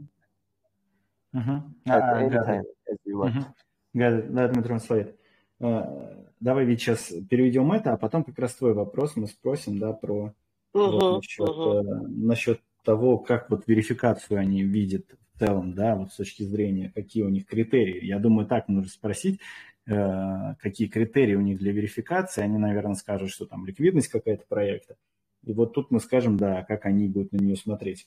Mm-hmm. 1.34 1.58
at 1.86 2.02
uh, 2.02 2.16
any 2.16 2.30
time 2.30 2.64
as 2.90 2.98
you 3.04 3.18
want. 3.18 3.34
Mm-hmm. 3.34 3.98
Got 3.98 4.12
it. 4.12 4.34
Let 4.34 4.56
me 4.56 4.62
translate. 4.62 5.14
Uh, 5.60 6.26
давай 6.40 6.64
ведь 6.64 6.80
сейчас 6.80 7.12
переведем 7.28 7.70
это, 7.72 7.92
а 7.92 7.96
потом 7.96 8.24
как 8.24 8.38
раз 8.38 8.54
твой 8.54 8.72
вопрос 8.72 9.16
мы 9.16 9.26
спросим, 9.26 9.78
да, 9.78 9.92
про 9.92 10.32
uh-huh, 10.74 10.90
вот, 10.90 11.16
насчет, 11.16 11.48
uh-huh. 11.48 11.80
э, 11.80 12.06
насчет 12.08 12.60
того, 12.82 13.18
как 13.18 13.50
вот 13.50 13.64
верификацию 13.66 14.40
они 14.40 14.62
видят 14.62 15.04
целом, 15.40 15.74
да, 15.74 15.96
вот 15.96 16.12
с 16.12 16.16
точки 16.16 16.42
зрения, 16.42 16.92
какие 16.94 17.22
у 17.22 17.28
них 17.28 17.46
критерии. 17.46 18.04
Я 18.04 18.18
думаю, 18.18 18.46
так 18.46 18.68
нужно 18.68 18.90
спросить, 18.90 19.40
э, 19.86 20.54
какие 20.60 20.88
критерии 20.88 21.34
у 21.34 21.40
них 21.40 21.58
для 21.58 21.72
верификации. 21.72 22.42
Они, 22.42 22.58
наверное, 22.58 22.94
скажут, 22.94 23.30
что 23.30 23.46
там 23.46 23.66
ликвидность 23.66 24.08
какая-то 24.08 24.44
проекта. 24.48 24.96
И 25.44 25.52
вот 25.52 25.72
тут 25.72 25.90
мы 25.90 26.00
скажем, 26.00 26.36
да, 26.36 26.62
как 26.64 26.84
они 26.84 27.08
будут 27.08 27.32
на 27.32 27.38
нее 27.38 27.56
смотреть. 27.56 28.06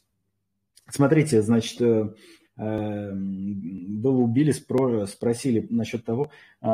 Смотрите, 0.89 1.41
значит, 1.41 1.81
э 1.81 2.13
было 2.55 4.17
убили, 4.17 4.51
спро, 4.51 5.05
спросили 5.05 5.65
насчет 5.69 6.05
того, 6.05 6.29
э, 6.61 6.67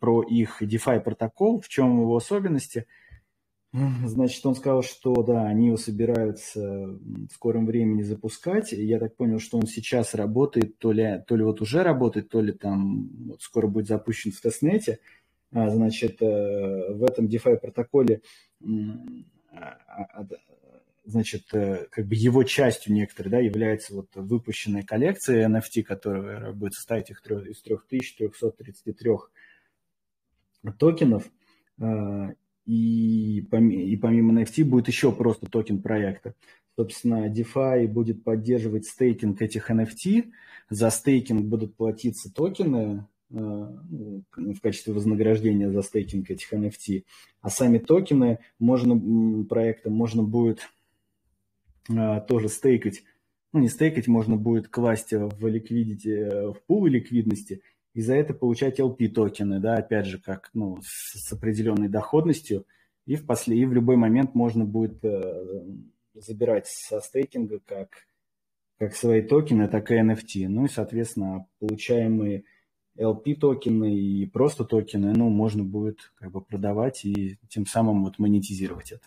про 0.00 0.22
их 0.22 0.62
DeFi 0.62 1.00
протокол, 1.00 1.60
в 1.60 1.68
чем 1.68 2.00
его 2.00 2.16
особенности– 2.16 2.86
Значит, 3.72 4.46
он 4.46 4.54
сказал, 4.54 4.82
что 4.82 5.22
да, 5.22 5.46
они 5.46 5.66
его 5.66 5.76
собираются 5.76 6.60
в 6.60 7.28
скором 7.32 7.66
времени 7.66 8.02
запускать. 8.02 8.72
Я 8.72 8.98
так 8.98 9.14
понял, 9.14 9.38
что 9.40 9.58
он 9.58 9.66
сейчас 9.66 10.14
работает, 10.14 10.78
то 10.78 10.90
ли, 10.90 11.22
то 11.26 11.36
ли 11.36 11.44
вот 11.44 11.60
уже 11.60 11.82
работает, 11.82 12.30
то 12.30 12.40
ли 12.40 12.52
там 12.52 13.10
вот 13.26 13.42
скоро 13.42 13.66
будет 13.66 13.86
запущен 13.86 14.32
в 14.32 14.40
тестнете. 14.40 15.00
А, 15.52 15.68
значит, 15.68 16.22
э, 16.22 16.94
в 16.94 17.04
этом 17.04 17.26
DeFi 17.26 17.58
протоколе 17.58 18.22
а, 19.52 19.78
а, 19.86 20.26
значит, 21.08 21.52
э, 21.52 21.86
как 21.90 22.06
бы 22.06 22.14
его 22.14 22.44
частью 22.44 22.92
некоторой, 22.92 23.30
да, 23.30 23.38
является 23.38 23.94
вот 23.94 24.08
выпущенная 24.14 24.82
коллекция 24.82 25.48
NFT, 25.48 25.82
которая 25.82 26.52
будет 26.52 26.74
состоять 26.74 27.10
их 27.10 27.20
из 27.26 27.62
3333 27.62 29.10
токенов 30.78 31.24
и, 32.68 33.38
и 33.40 33.96
помимо 33.96 34.42
NFT 34.42 34.64
будет 34.64 34.88
еще 34.88 35.10
просто 35.10 35.46
токен 35.46 35.80
проекта. 35.80 36.34
Собственно, 36.76 37.28
DeFi 37.28 37.88
будет 37.88 38.22
поддерживать 38.22 38.86
стейкинг 38.86 39.40
этих 39.40 39.70
NFT. 39.70 40.30
За 40.68 40.90
стейкинг 40.90 41.46
будут 41.46 41.74
платиться 41.76 42.32
токены 42.32 43.06
э, 43.30 43.34
ну, 43.34 44.22
в 44.36 44.60
качестве 44.60 44.92
вознаграждения 44.92 45.70
за 45.72 45.80
стейкинг 45.80 46.30
этих 46.30 46.52
NFT. 46.52 47.04
А 47.40 47.48
сами 47.48 47.78
токены 47.78 48.38
можно, 48.58 49.44
проекта 49.46 49.88
можно 49.88 50.22
будет 50.22 50.60
э, 50.60 50.77
тоже 52.28 52.48
стейкать. 52.48 53.02
Ну, 53.52 53.60
не 53.60 53.68
стейкать, 53.68 54.08
можно 54.08 54.36
будет 54.36 54.68
класть 54.68 55.12
в 55.12 55.46
ликвидите, 55.46 56.52
в 56.52 56.62
пул 56.66 56.86
ликвидности 56.86 57.62
и 57.98 58.00
за 58.00 58.14
это 58.14 58.32
получать 58.32 58.78
LP 58.78 59.08
токены, 59.08 59.58
да, 59.58 59.74
опять 59.74 60.06
же, 60.06 60.18
как, 60.18 60.50
ну, 60.54 60.78
с, 60.82 61.26
с 61.26 61.32
определенной 61.32 61.88
доходностью, 61.88 62.64
и 63.06 63.16
в, 63.16 63.26
после, 63.26 63.58
и 63.58 63.64
в 63.64 63.72
любой 63.72 63.96
момент 63.96 64.36
можно 64.36 64.64
будет 64.64 65.04
э, 65.04 65.64
забирать 66.14 66.68
со 66.68 67.00
стейкинга 67.00 67.60
как, 67.66 68.06
как 68.78 68.94
свои 68.94 69.22
токены, 69.22 69.66
так 69.66 69.90
и 69.90 69.94
NFT. 69.94 70.46
Ну 70.48 70.66
и, 70.66 70.68
соответственно, 70.68 71.46
получаемые 71.58 72.44
LP 72.96 73.34
токены 73.34 73.92
и 73.92 74.26
просто 74.26 74.64
токены, 74.64 75.12
ну, 75.14 75.28
можно 75.28 75.64
будет 75.64 76.12
как 76.16 76.30
бы 76.30 76.40
продавать 76.40 77.04
и 77.04 77.38
тем 77.48 77.66
самым 77.66 78.04
вот 78.04 78.20
монетизировать 78.20 78.92
это. 78.92 79.06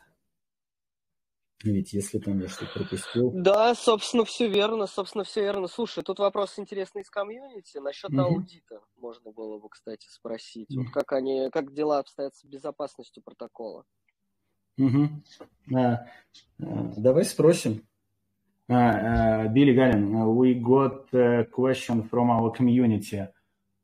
Ведь 1.63 1.93
если 1.93 2.19
там 2.19 2.39
я 2.39 2.47
что-то 2.47 2.79
пропустил. 2.79 3.31
Да, 3.33 3.75
собственно, 3.75 4.25
все 4.25 4.47
верно, 4.47 4.87
собственно, 4.87 5.23
все 5.23 5.41
верно. 5.41 5.67
Слушай, 5.67 6.03
тут 6.03 6.19
вопрос 6.19 6.57
интересный 6.57 7.01
из 7.01 7.09
комьюнити. 7.09 7.77
Насчет 7.77 8.11
угу. 8.11 8.21
аудита 8.21 8.81
можно 8.97 9.31
было 9.31 9.59
бы, 9.59 9.69
кстати, 9.69 10.07
спросить. 10.09 10.75
Угу. 10.75 10.83
Вот 10.83 10.93
как 10.93 11.11
они, 11.13 11.49
как 11.51 11.73
дела 11.73 11.99
обстоят 11.99 12.35
с 12.35 12.43
безопасностью 12.43 13.21
протокола. 13.23 13.85
Угу. 14.77 15.77
А, 15.77 16.07
давай 16.57 17.25
спросим. 17.25 17.85
uh, 18.71 19.47
Billy 19.49 19.73
Gallin, 19.73 20.15
uh, 20.15 20.25
we 20.27 20.55
got 20.55 21.13
a 21.13 21.45
question 21.51 22.03
from 22.03 22.29
our 22.29 22.51
community 22.51 23.21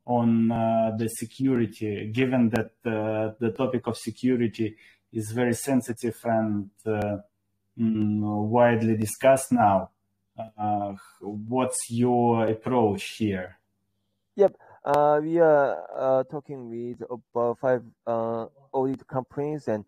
on 0.06 0.50
uh, 0.50 0.92
the 0.96 1.08
security, 1.08 2.10
given 2.12 2.48
that 2.50 2.72
uh, 2.86 3.34
the 3.38 3.52
topic 3.56 3.86
of 3.86 3.96
security 3.96 4.76
is 5.12 5.32
very 5.32 5.54
sensitive 5.54 6.18
and 6.24 6.70
uh, 6.86 7.18
widely 7.78 8.96
discussed 8.96 9.52
now. 9.52 9.90
Uh, 10.56 10.94
what's 11.20 11.90
your 11.90 12.46
approach 12.46 13.16
here? 13.18 13.58
Yep, 14.36 14.56
uh, 14.84 15.20
we 15.22 15.38
are 15.38 15.84
uh, 15.96 16.24
talking 16.24 16.70
with 16.70 17.02
about 17.10 17.58
five 17.58 17.82
audit 18.06 19.06
companies, 19.06 19.68
and 19.68 19.84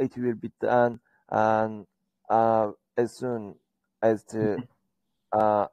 it 0.00 0.16
will 0.16 0.34
be 0.34 0.50
done 0.60 1.00
and 1.30 1.86
as 2.30 3.16
soon 3.16 3.54
as 4.02 4.24
the 4.24 4.62
mm-hmm. 5.34 5.64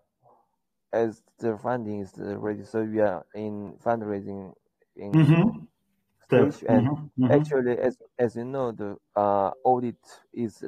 as 0.93 1.21
the 1.39 1.57
funding 1.57 2.01
is 2.01 2.13
ready. 2.17 2.63
So 2.63 2.83
we 2.83 2.99
are 2.99 3.25
in 3.33 3.75
fundraising 3.83 4.53
in 4.95 5.11
mm-hmm. 5.11 5.59
stage, 6.25 6.65
and 6.67 6.87
mm-hmm. 6.87 7.23
mm-hmm. 7.23 7.31
actually, 7.31 7.77
as 7.77 7.97
as 8.17 8.35
you 8.35 8.45
know, 8.45 8.71
the 8.71 8.97
uh, 9.15 9.51
audit 9.63 9.95
is 10.33 10.61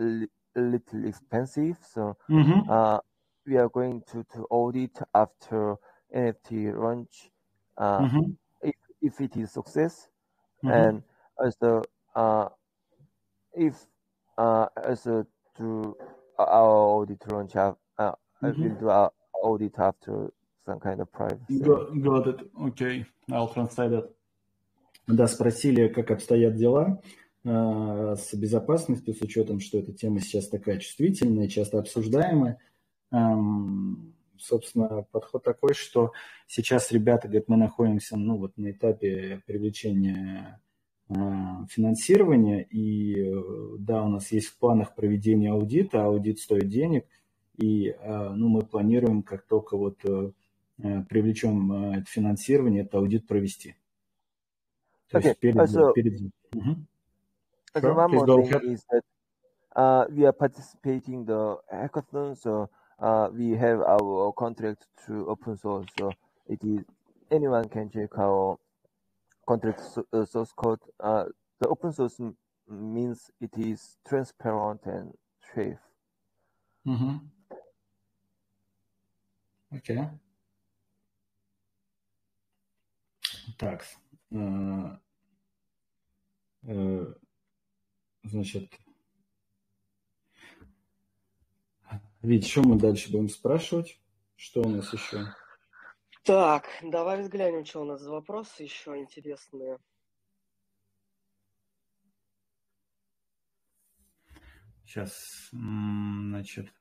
little 0.55 1.05
expensive. 1.07 1.77
So 1.93 2.17
mm-hmm. 2.31 2.71
uh, 2.71 2.99
we 3.47 3.57
are 3.57 3.69
going 3.69 4.03
to, 4.13 4.25
to 4.35 4.47
audit 4.51 4.99
after 5.15 5.77
NFT 6.15 6.77
launch. 6.77 7.31
Uh, 7.77 8.01
mm-hmm. 8.01 8.31
if 8.63 8.75
if 9.03 9.21
it 9.21 9.37
is 9.37 9.53
success, 9.53 10.09
and 10.63 11.03
also 11.39 11.83
uh, 12.15 12.49
if 13.55 13.75
uh, 14.39 14.67
also 14.85 15.27
to 15.59 15.97
our 16.39 16.71
audit 16.71 17.31
launch, 17.31 17.57
uh, 17.57 17.73
uh, 17.99 18.13
mm-hmm. 18.43 18.63
will 18.63 18.75
do 18.81 18.89
our 18.89 19.13
audit 19.43 19.79
after 19.79 20.33
some 20.65 20.81
kind 20.81 21.01
of 21.01 21.13
privacy. 21.13 21.61
Got, 21.61 22.03
got 22.03 22.27
it. 22.29 22.41
Okay, 22.63 23.05
I'll 23.31 23.49
translate 23.49 23.93
it. 23.93 24.13
Да, 25.09 25.29
спросили, 25.29 25.87
как 25.87 26.11
обстоят 26.11 26.57
дела 26.57 27.01
э, 27.01 27.20
с 27.44 28.34
безопасностью, 28.34 29.16
с 29.16 29.22
учетом, 29.22 29.60
что 29.60 29.80
эта 29.80 29.94
тема 29.94 30.20
сейчас 30.20 30.48
такая 30.48 30.78
чувствительная, 30.78 31.48
часто 31.48 31.80
обсуждаемая. 31.80 32.60
Собственно, 34.42 35.06
подход 35.12 35.44
такой, 35.44 35.76
что 35.76 36.14
сейчас 36.48 36.92
ребята 36.92 37.28
говорят, 37.28 37.48
мы 37.48 37.58
находимся 37.58 38.18
ну, 38.18 38.38
вот 38.38 38.58
на 38.58 38.72
этапе 38.72 39.44
привлечения 39.46 40.60
э, 41.10 41.14
финансирования, 41.70 42.64
и 42.64 43.22
э, 43.22 43.76
да, 43.78 44.04
у 44.04 44.08
нас 44.08 44.32
есть 44.32 44.48
в 44.48 44.58
планах 44.58 44.96
проведения 44.96 45.52
аудита, 45.52 46.06
аудит 46.06 46.40
стоит 46.40 46.70
денег, 46.70 47.06
и 47.58 47.90
э, 47.90 48.30
ну, 48.30 48.50
мы 48.50 48.64
планируем, 48.64 49.22
как 49.22 49.46
только 49.46 49.78
вот 49.78 50.04
э, 50.06 50.32
э 50.80 51.04
привлечем 51.04 51.72
это 51.94 52.06
финансирование, 52.10 52.82
этот 52.82 52.96
аудит 52.96 53.28
провести. 53.28 53.76
То 55.12 55.20
okay. 55.20 55.28
есть 55.28 55.40
перед, 55.40 55.56
also, 55.56 55.94
перед... 55.94 56.20
Угу. 56.56 56.76
So 57.77 57.81
sure, 57.81 57.95
one 57.95 58.11
more 58.11 58.29
thing 58.29 58.53
ahead. 58.53 58.63
is 58.63 58.85
that 58.91 59.03
uh, 59.77 60.07
we 60.11 60.27
are 60.27 60.33
participating 60.33 61.25
the 61.25 61.59
hackathon, 61.73 62.37
so 62.37 62.71
uh, 62.99 63.29
we 63.33 63.51
have 63.53 63.81
our 63.81 64.33
contract 64.33 64.87
to 65.07 65.29
open 65.29 65.57
source. 65.57 65.87
So 65.99 66.11
it 66.49 66.63
is 66.65 66.85
anyone 67.31 67.69
can 67.69 67.91
check 67.91 68.17
our 68.19 68.59
contract 69.49 69.83
uh, 70.13 70.25
source 70.25 70.53
code. 70.53 70.81
Uh, 71.01 71.27
the 71.61 71.69
open 71.69 71.93
source 71.93 72.21
means 72.69 73.31
it 73.41 73.57
is 73.59 73.97
transparent 74.07 74.87
and 74.87 75.15
safe. 75.55 75.79
Mm-hmm. 76.87 77.17
Okay. 79.73 80.09
Так, 83.57 83.85
э, 84.31 84.99
э, 86.63 87.15
значит, 88.24 88.72
Вить, 92.22 92.48
что 92.48 92.62
мы 92.62 92.78
дальше 92.78 93.12
будем 93.12 93.30
спрашивать? 93.30 94.00
Что 94.36 94.62
у 94.62 94.70
нас 94.70 94.94
еще? 94.94 95.26
Так, 96.24 96.68
давай 96.84 97.22
взглянем, 97.22 97.66
что 97.66 97.82
у 97.82 97.86
нас 97.86 98.00
за 98.00 98.12
вопросы 98.12 98.62
еще 98.62 98.96
интересные. 98.96 99.80
Сейчас, 104.86 105.50
значит, 105.52 106.72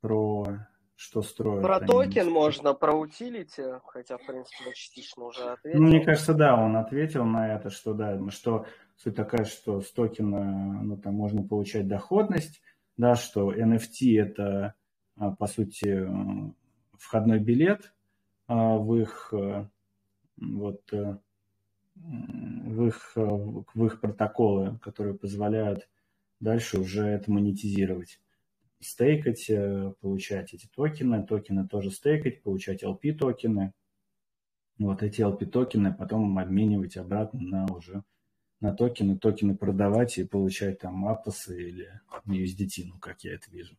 про 0.00 0.66
что 0.98 1.22
строят. 1.22 1.62
Про 1.62 1.78
токен 1.78 2.22
они. 2.22 2.30
можно, 2.30 2.74
про 2.74 2.92
утилити, 2.92 3.62
хотя, 3.86 4.18
в 4.18 4.26
принципе, 4.26 4.72
частично 4.74 5.26
уже 5.26 5.44
ответил. 5.44 5.80
Ну, 5.80 5.86
мне 5.86 6.04
кажется, 6.04 6.34
да, 6.34 6.56
он 6.56 6.76
ответил 6.76 7.24
на 7.24 7.54
это, 7.54 7.70
что 7.70 7.94
да, 7.94 8.18
что 8.30 8.66
суть 8.96 9.14
такая, 9.14 9.44
что 9.44 9.80
с 9.80 9.92
токена 9.92 10.82
ну, 10.82 10.96
там 10.96 11.14
можно 11.14 11.46
получать 11.46 11.86
доходность, 11.86 12.60
да, 12.96 13.14
что 13.14 13.52
NFT 13.52 14.20
это, 14.20 14.74
а, 15.16 15.30
по 15.30 15.46
сути, 15.46 16.04
входной 16.98 17.38
билет 17.38 17.94
а, 18.48 18.76
в 18.76 18.96
их 18.96 19.32
вот 20.36 20.82
в 21.94 22.86
их, 22.86 23.12
в 23.14 23.84
их 23.84 24.00
протоколы, 24.00 24.78
которые 24.82 25.16
позволяют 25.16 25.88
дальше 26.40 26.80
уже 26.80 27.06
это 27.06 27.30
монетизировать 27.30 28.20
стейкать, 28.80 29.48
э, 29.50 29.92
получать 30.00 30.54
эти 30.54 30.66
токены, 30.66 31.26
токены 31.26 31.66
тоже 31.66 31.90
стейкать, 31.90 32.42
получать 32.42 32.82
LP 32.82 33.12
токены. 33.12 33.72
Вот 34.78 35.02
эти 35.02 35.20
LP 35.22 35.46
токены 35.46 35.92
потом 35.92 36.38
обменивать 36.38 36.96
обратно 36.96 37.40
на 37.40 37.66
уже 37.72 38.04
на 38.60 38.74
токены, 38.74 39.16
токены 39.18 39.56
продавать 39.56 40.18
и 40.18 40.24
получать 40.24 40.80
там 40.80 41.06
апосы 41.06 41.60
или 41.60 42.00
USDT, 42.26 42.86
ну 42.86 42.98
как 42.98 43.22
я 43.22 43.34
это 43.34 43.50
вижу. 43.50 43.76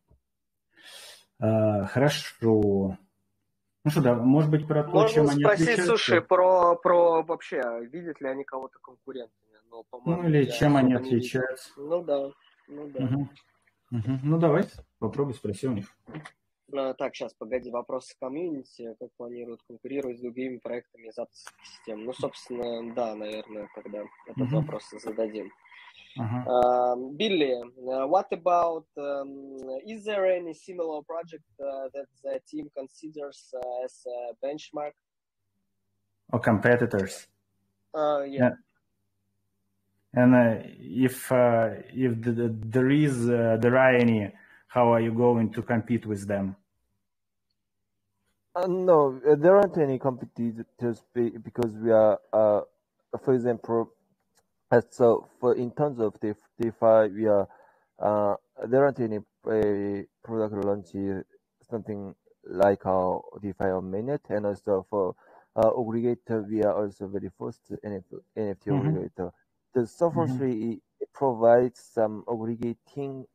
А, 1.38 1.86
хорошо. 1.86 2.98
Ну 3.82 3.90
что, 3.90 4.02
да, 4.02 4.14
может 4.14 4.50
быть, 4.50 4.66
про 4.66 4.84
то, 4.84 4.90
Можно 4.90 5.14
чем 5.14 5.28
они 5.28 5.40
спросить, 5.42 5.68
отличаются? 5.68 5.86
слушай, 5.86 6.20
про, 6.20 6.76
про 6.76 7.22
вообще, 7.22 7.62
видят 7.90 8.20
ли 8.20 8.28
они 8.28 8.44
кого-то 8.44 8.78
конкурентами? 8.80 9.34
Ну, 9.70 9.86
ну 10.04 10.28
или 10.28 10.44
чем 10.44 10.76
они 10.76 10.94
отличаются? 10.94 11.70
Ну 11.76 12.02
да, 12.02 12.30
ну 12.68 12.88
да. 12.88 13.04
Угу. 13.04 13.28
Угу. 13.92 14.18
Ну 14.22 14.38
давай, 14.38 14.64
попробуй 15.00 15.34
спроси 15.34 15.66
у 15.66 15.72
них. 15.72 15.96
А, 16.72 16.94
так, 16.94 17.16
сейчас, 17.16 17.34
погоди, 17.34 17.70
вопросы 17.70 18.14
комьюнити, 18.20 18.94
как 19.00 19.10
планируют 19.16 19.60
конкурировать 19.66 20.18
с 20.18 20.20
другими 20.20 20.58
проектами 20.58 21.08
авторских 21.08 21.52
систем? 21.64 22.04
Ну, 22.04 22.12
собственно, 22.12 22.94
да, 22.94 23.16
наверное, 23.16 23.68
тогда 23.74 24.04
этот 24.26 24.48
uh-huh. 24.48 24.56
вопрос 24.56 24.84
зададим. 25.02 25.50
Uh-huh. 26.18 26.44
Uh, 26.46 26.96
Billy, 27.16 27.54
uh, 27.54 28.06
what 28.06 28.32
about, 28.32 28.86
um, 28.96 29.58
is 29.86 30.04
there 30.04 30.26
any 30.26 30.54
similar 30.54 31.02
project 31.02 31.44
uh, 31.60 31.88
that 31.94 32.06
the 32.22 32.40
team 32.46 32.68
considers 32.76 33.52
as 33.84 34.06
a 34.06 34.34
benchmark? 34.44 34.92
Or 36.32 36.40
competitors? 36.40 37.26
Uh, 37.94 38.22
yeah. 38.22 38.38
yeah. 38.38 38.54
And 40.12 40.34
if 40.80 41.30
uh, 41.30 41.70
if 41.94 42.20
the, 42.20 42.32
the, 42.32 42.56
there 42.64 42.90
is 42.90 43.28
uh, 43.28 43.58
there 43.60 43.76
are 43.76 43.94
any, 43.94 44.32
how 44.70 44.92
are 44.92 45.00
you 45.00 45.12
going 45.12 45.52
to 45.52 45.62
compete 45.62 46.06
with 46.06 46.26
them? 46.26 46.56
Uh, 48.54 48.66
no, 48.66 49.20
uh, 49.28 49.34
there 49.34 49.56
aren't 49.56 49.78
any 49.78 49.98
competitors 49.98 51.02
because 51.14 51.72
we 51.82 51.90
are, 51.90 52.18
uh, 52.32 52.60
for 53.24 53.34
example, 53.34 53.92
so 54.90 55.28
for 55.40 55.54
in 55.54 55.70
terms 55.72 55.98
of 56.00 56.14
DeFi, 56.20 57.12
we 57.14 57.26
are 57.26 57.48
there 58.68 58.84
aren't 58.84 59.00
any 59.00 59.18
product 60.22 60.54
launch 60.64 60.88
something 61.68 62.14
like 62.46 62.86
our 62.86 63.22
DeFi 63.42 63.64
on 63.64 63.90
mainnet, 63.90 64.20
and 64.30 64.46
also 64.46 64.86
for 64.88 65.14
aggregator, 65.56 66.48
we 66.48 66.62
are 66.62 66.74
also 66.74 67.08
very 67.08 67.30
first 67.38 67.72
NFT, 67.84 68.14
NFT 68.36 68.66
mm-hmm. 68.66 68.88
aggregator 68.88 69.32
the 69.74 69.86
software 69.86 70.26
mm-hmm. 70.26 70.38
tree 70.38 70.80
provides 71.12 71.80
some 71.92 72.24
aggregating 72.30 73.26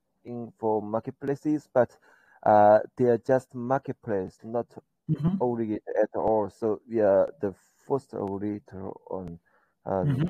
for 0.60 0.82
marketplaces, 0.82 1.68
but 1.74 1.98
uh, 2.46 2.80
they 2.98 3.06
are 3.06 3.18
just 3.18 3.54
marketplace, 3.56 4.38
not 4.44 4.68
mm-hmm. 5.10 5.36
aggregate 5.42 5.84
at 6.02 6.16
all. 6.16 6.50
So 6.50 6.82
we 6.90 7.00
are 7.02 7.30
the 7.42 7.54
first 7.88 8.12
aggregator 8.12 8.94
on 9.10 9.40
um, 9.86 10.08
mm-hmm. 10.08 10.30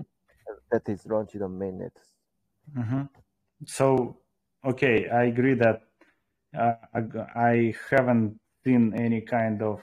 that 0.72 0.88
is 0.89 1.06
launched 1.06 1.41
on 1.41 1.60
mainnet. 1.60 1.91
Mm-hmm. 2.78 3.04
So, 3.66 4.18
okay, 4.66 5.08
I 5.10 5.26
agree 5.26 5.56
that 5.56 5.82
uh, 6.58 6.74
I 7.36 7.74
haven't 7.89 8.39
seen 8.64 8.93
any 8.96 9.22
kind 9.22 9.62
of 9.62 9.82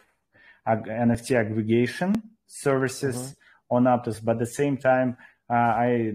NFT 0.66 1.36
aggregation 1.36 2.14
services 2.46 3.16
mm-hmm. 3.16 3.76
on 3.76 3.84
Aptos, 3.84 4.22
but 4.22 4.32
at 4.32 4.38
the 4.40 4.46
same 4.46 4.76
time, 4.76 5.16
uh, 5.50 5.54
I 5.54 6.12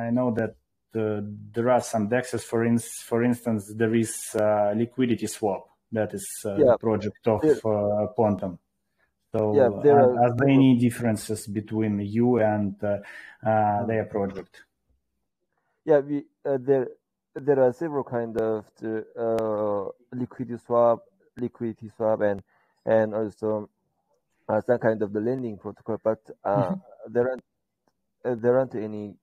I 0.00 0.10
know 0.10 0.34
that 0.36 0.56
uh, 0.94 1.20
there 1.52 1.70
are 1.70 1.80
some 1.80 2.08
dexes. 2.08 2.42
For 2.42 2.64
in, 2.64 2.78
for 2.78 3.22
instance, 3.24 3.72
there 3.74 3.94
is 3.94 4.16
uh, 4.34 4.72
liquidity 4.76 5.26
swap 5.26 5.68
That 5.92 6.14
is 6.14 6.26
uh, 6.44 6.56
yeah. 6.56 6.76
project 6.78 7.26
of 7.26 7.42
uh, 7.44 8.06
Pontem. 8.16 8.58
So, 9.32 9.54
yeah, 9.54 9.68
there 9.82 9.98
are, 9.98 10.24
are, 10.24 10.36
there 10.36 10.48
any 10.48 10.78
differences 10.78 11.46
between 11.46 12.00
you 12.00 12.38
and 12.38 12.74
uh, 12.82 12.98
uh, 13.46 13.84
their 13.86 14.04
project? 14.04 14.62
Yeah, 15.84 16.00
we 16.00 16.24
uh, 16.44 16.58
there 16.60 16.88
there 17.34 17.62
are 17.62 17.72
several 17.72 18.02
kind 18.02 18.40
of 18.40 18.64
the, 18.80 19.04
uh, 19.18 19.90
liquidity 20.16 20.58
swap, 20.64 21.04
liquidity 21.36 21.90
swap, 21.96 22.20
and 22.22 22.42
and 22.86 23.14
also 23.14 23.68
uh, 24.48 24.60
some 24.60 24.78
kind 24.78 25.02
of 25.02 25.12
the 25.12 25.20
lending 25.20 25.58
protocol, 25.58 25.98
but 26.02 26.18
uh, 26.44 26.70
mm-hmm. 26.70 27.12
there 27.12 27.28
aren't 27.30 27.44
uh, 28.24 28.34
there 28.36 28.58
aren't 28.58 28.74
any 28.74 29.14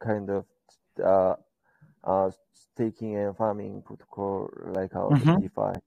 kind 0.00 0.30
of 0.30 0.44
uh, 1.00 1.36
uh, 2.04 2.30
staking 2.52 3.16
and 3.16 3.36
farming 3.36 3.82
protocol 3.82 4.50
like 4.74 4.94
our 4.94 5.10
mm-hmm. 5.10 5.40
DeFi. 5.40 5.80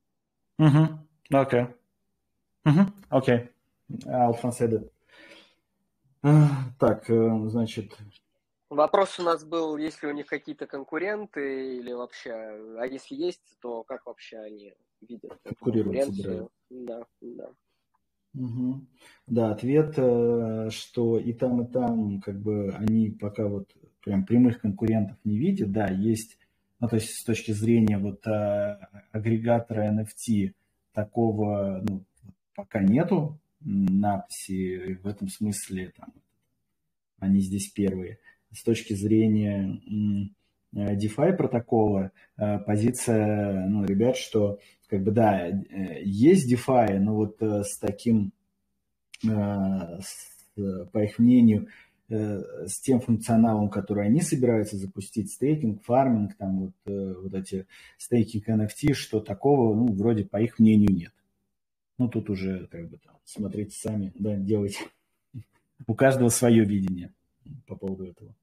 Mm-hmm. 0.62 1.36
Okay. 1.36 1.68
Mm-hmm. 2.66 3.16
Okay. 3.16 3.50
I'll 4.12 4.34
translate 4.34 4.74
it. 4.74 4.92
Так, 6.80 7.06
значит, 7.06 7.96
Вопрос 8.70 9.20
у 9.20 9.24
нас 9.24 9.46
был, 9.46 9.78
есть 9.78 10.02
ли 10.02 10.10
у 10.10 10.12
них 10.12 10.26
какие-то 10.26 10.66
конкуренты 10.66 11.78
или 11.78 11.92
вообще, 11.94 12.34
а 12.80 12.86
если 12.86 13.16
есть, 13.16 13.58
то 13.62 13.84
как 13.84 14.06
вообще 14.08 14.40
они 14.40 14.74
видят 15.02 15.40
конкуренцию? 15.44 16.50
Да, 16.70 17.04
да. 17.22 17.50
Угу. 18.34 18.82
Да, 19.28 19.52
ответ, 19.52 19.94
э, 19.98 20.70
что 20.72 21.18
и 21.18 21.32
там, 21.34 21.62
и 21.62 21.72
там, 21.72 22.20
как 22.22 22.40
бы 22.40 22.72
они 22.72 23.12
пока 23.12 23.46
вот 23.46 23.72
прям 24.06 24.26
прямых 24.26 24.62
конкурентов 24.62 25.18
не 25.26 25.38
видят. 25.38 25.72
Да, 25.72 25.88
есть, 25.88 26.38
ну, 26.80 26.88
то 26.88 26.96
есть 26.96 27.10
с 27.10 27.24
точки 27.26 27.52
зрения 27.52 27.98
вот 27.98 28.26
а, 28.26 28.88
агрегатора 29.12 29.92
NFT 29.92 30.54
такого, 30.94 31.84
ну, 31.84 32.06
пока 32.56 32.82
нету 32.82 33.38
надписи, 33.60 35.00
в 35.04 35.08
этом 35.08 35.28
смысле 35.28 35.92
там, 35.98 36.14
они 37.20 37.42
здесь 37.42 37.70
первые 37.72 38.20
с 38.56 38.64
точки 38.64 38.94
зрения 38.94 39.82
DeFi 40.74 41.34
протокола 41.34 42.12
э, 42.38 42.60
позиция 42.60 43.68
ну, 43.68 43.86
ребят, 43.86 44.18
что 44.18 44.60
как 44.90 45.04
бы 45.04 45.12
да, 45.12 45.48
э, 45.48 46.04
есть 46.04 46.52
DeFi, 46.52 47.00
но 47.00 47.16
вот 47.16 47.42
э, 47.42 47.64
с 47.64 47.78
таким, 47.80 48.32
по 49.22 50.00
их 51.04 51.18
мнению, 51.18 51.68
с 52.08 52.80
тем 52.82 53.02
функционалом, 53.02 53.70
который 53.70 54.06
они 54.06 54.22
собираются 54.22 54.78
запустить, 54.78 55.32
стейкинг, 55.32 55.84
фарминг, 55.84 56.36
там 56.38 56.60
вот, 56.60 56.74
вот 56.86 57.34
эти 57.34 57.66
стейкинг 57.98 58.48
NFT, 58.48 58.94
что 58.94 59.20
такого, 59.20 59.76
ну, 59.76 59.92
вроде 59.94 60.24
по 60.24 60.40
их 60.40 60.60
мнению 60.60 60.94
нет. 60.94 61.14
Ну, 61.98 62.08
тут 62.08 62.30
уже 62.30 62.68
как 62.68 62.90
бы 62.90 62.98
там 62.98 63.16
смотрите 63.24 63.76
сами, 63.76 64.12
да, 64.16 64.36
делайте. 64.36 64.80
У 65.88 65.96
каждого 65.96 66.30
свое 66.30 66.64
видение 66.64 67.12
по 67.66 67.76
поводу 67.76 68.06
этого 68.06 68.36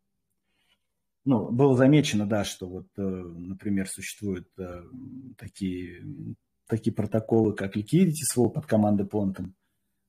ну, 1.24 1.50
было 1.50 1.76
замечено, 1.76 2.26
да, 2.26 2.44
что 2.44 2.66
вот, 2.66 2.86
э, 2.96 3.02
например, 3.02 3.88
существуют 3.88 4.48
э, 4.58 4.82
такие, 5.38 6.04
такие 6.66 6.92
протоколы, 6.92 7.54
как 7.54 7.76
Liquidity 7.76 8.24
Swap 8.34 8.50
под 8.50 8.66
командой 8.66 9.06
Pontum, 9.06 9.52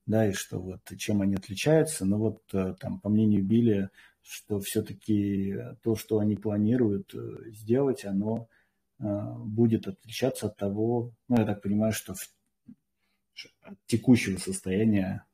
да, 0.06 0.28
и 0.28 0.32
что 0.32 0.60
вот 0.60 0.80
чем 0.98 1.22
они 1.22 1.34
отличаются, 1.36 2.04
но 2.04 2.18
вот 2.18 2.42
э, 2.52 2.74
там, 2.78 3.00
по 3.00 3.08
мнению 3.08 3.44
Билли, 3.44 3.90
что 4.22 4.60
все-таки 4.60 5.56
то, 5.82 5.96
что 5.96 6.18
они 6.18 6.36
планируют 6.36 7.14
сделать, 7.46 8.04
оно 8.04 8.48
будет 8.98 9.86
отличаться 9.86 10.46
от 10.46 10.56
того, 10.56 11.12
ну, 11.28 11.36
я 11.36 11.44
так 11.44 11.60
понимаю, 11.60 11.92
что 11.92 12.14
в, 12.14 12.20
от 13.60 13.76
текущего 13.86 14.38
состояния 14.38 15.26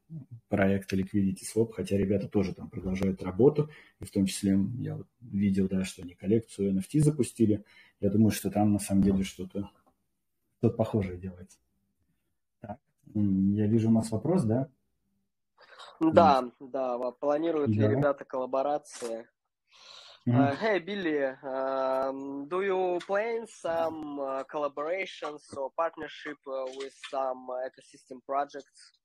проекта 0.49 0.97
Liquidity 0.97 1.43
Swap, 1.55 1.73
хотя 1.73 1.97
ребята 1.97 2.29
тоже 2.29 2.55
там 2.55 2.69
продолжают 2.69 3.23
работу, 3.23 3.71
и 4.01 4.05
в 4.05 4.11
том 4.11 4.27
числе 4.27 4.59
я 4.79 4.97
вот 4.97 5.07
видел, 5.21 5.69
да, 5.69 5.85
что 5.85 6.03
они 6.03 6.15
коллекцию 6.15 6.77
NFT 6.77 7.01
запустили. 7.01 7.65
Я 8.01 8.11
думаю, 8.11 8.31
что 8.31 8.51
там 8.51 8.73
на 8.73 8.79
самом 8.79 9.03
деле 9.03 9.23
что-то 9.23 9.71
что 10.59 10.71
похожее 10.71 11.17
делается. 11.19 11.59
Я 13.15 13.67
вижу 13.67 13.89
у 13.89 13.93
нас 13.93 14.11
вопрос, 14.11 14.45
да? 14.45 14.69
Да, 16.01 16.43
mm. 16.43 16.53
да, 16.61 17.11
планируют 17.13 17.77
да. 17.77 17.83
ли 17.83 17.97
ребята 17.97 18.25
коллаборации? 18.25 19.27
Mm-hmm. 20.27 20.39
Uh, 20.39 20.55
hey 20.57 20.79
Billy, 20.79 21.25
um, 21.43 22.47
do 22.47 22.61
you 22.61 22.99
plan 23.07 23.47
some 23.47 24.21
uh, 24.21 24.45
collaborations 24.53 25.41
or 25.57 25.71
partnership 25.75 26.37
uh, 26.47 26.67
with 26.77 26.95
some 27.11 27.49
ecosystem 27.65 28.21
projects? 28.27 29.01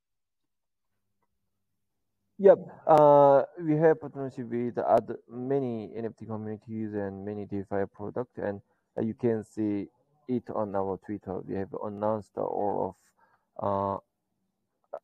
Yep. 2.38 2.60
Uh, 2.86 3.44
we 3.62 3.78
have 3.78 4.02
partnership 4.02 4.48
with 4.50 4.78
other 4.78 5.18
many 5.30 5.90
NFT 5.98 6.28
communities 6.28 6.94
and 6.94 7.24
many 7.24 7.46
DeFi 7.46 7.86
products, 7.94 8.38
and 8.38 8.60
uh, 8.98 9.02
you 9.02 9.14
can 9.14 9.46
see 9.46 9.88
it 10.28 10.44
on 10.54 10.76
our 10.76 11.00
Twitter. 11.06 11.40
We 11.48 11.56
have 11.56 11.74
announced 11.82 12.36
all 12.36 12.90
of 12.90 12.96
uh, 13.62 13.98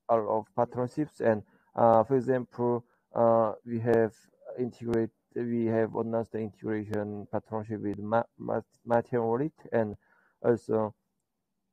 of 0.09 0.45
partnerships, 0.55 1.21
and 1.21 1.43
uh, 1.75 2.03
for 2.03 2.15
example, 2.17 2.85
uh, 3.15 3.53
we 3.65 3.79
have 3.79 4.13
integrate. 4.59 5.09
We 5.35 5.65
have 5.67 5.95
announced 5.95 6.33
the 6.33 6.39
integration 6.39 7.27
partnership 7.31 7.81
with 7.81 7.99
Ma- 7.99 8.23
Ma- 8.37 8.61
Wallet, 9.13 9.53
and 9.71 9.95
also 10.43 10.93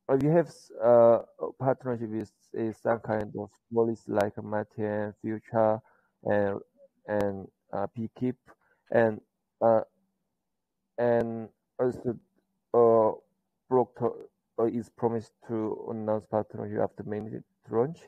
we 0.09 0.29
have 0.29 0.51
uh, 0.83 1.21
partnership 1.59 2.11
with 2.11 2.33
is 2.55 2.77
some 2.79 3.01
kind 3.01 3.33
of 3.39 3.51
policy 3.75 4.03
like 4.13 4.43
Martian, 4.43 5.15
Fewcha, 5.25 5.81
and 6.25 6.61
and 7.09 7.49
uh, 7.73 7.87
and 8.93 9.21
uh, 9.61 9.83
and 10.99 11.49
also 11.79 12.19
uh, 12.75 13.13
uh, 14.03 14.11
is 14.72 14.90
promised 14.90 15.34
to 15.48 15.88
announce 15.90 16.26
partnership 16.26 16.80
after 16.80 17.04
main 17.04 17.44
launch, 17.70 18.00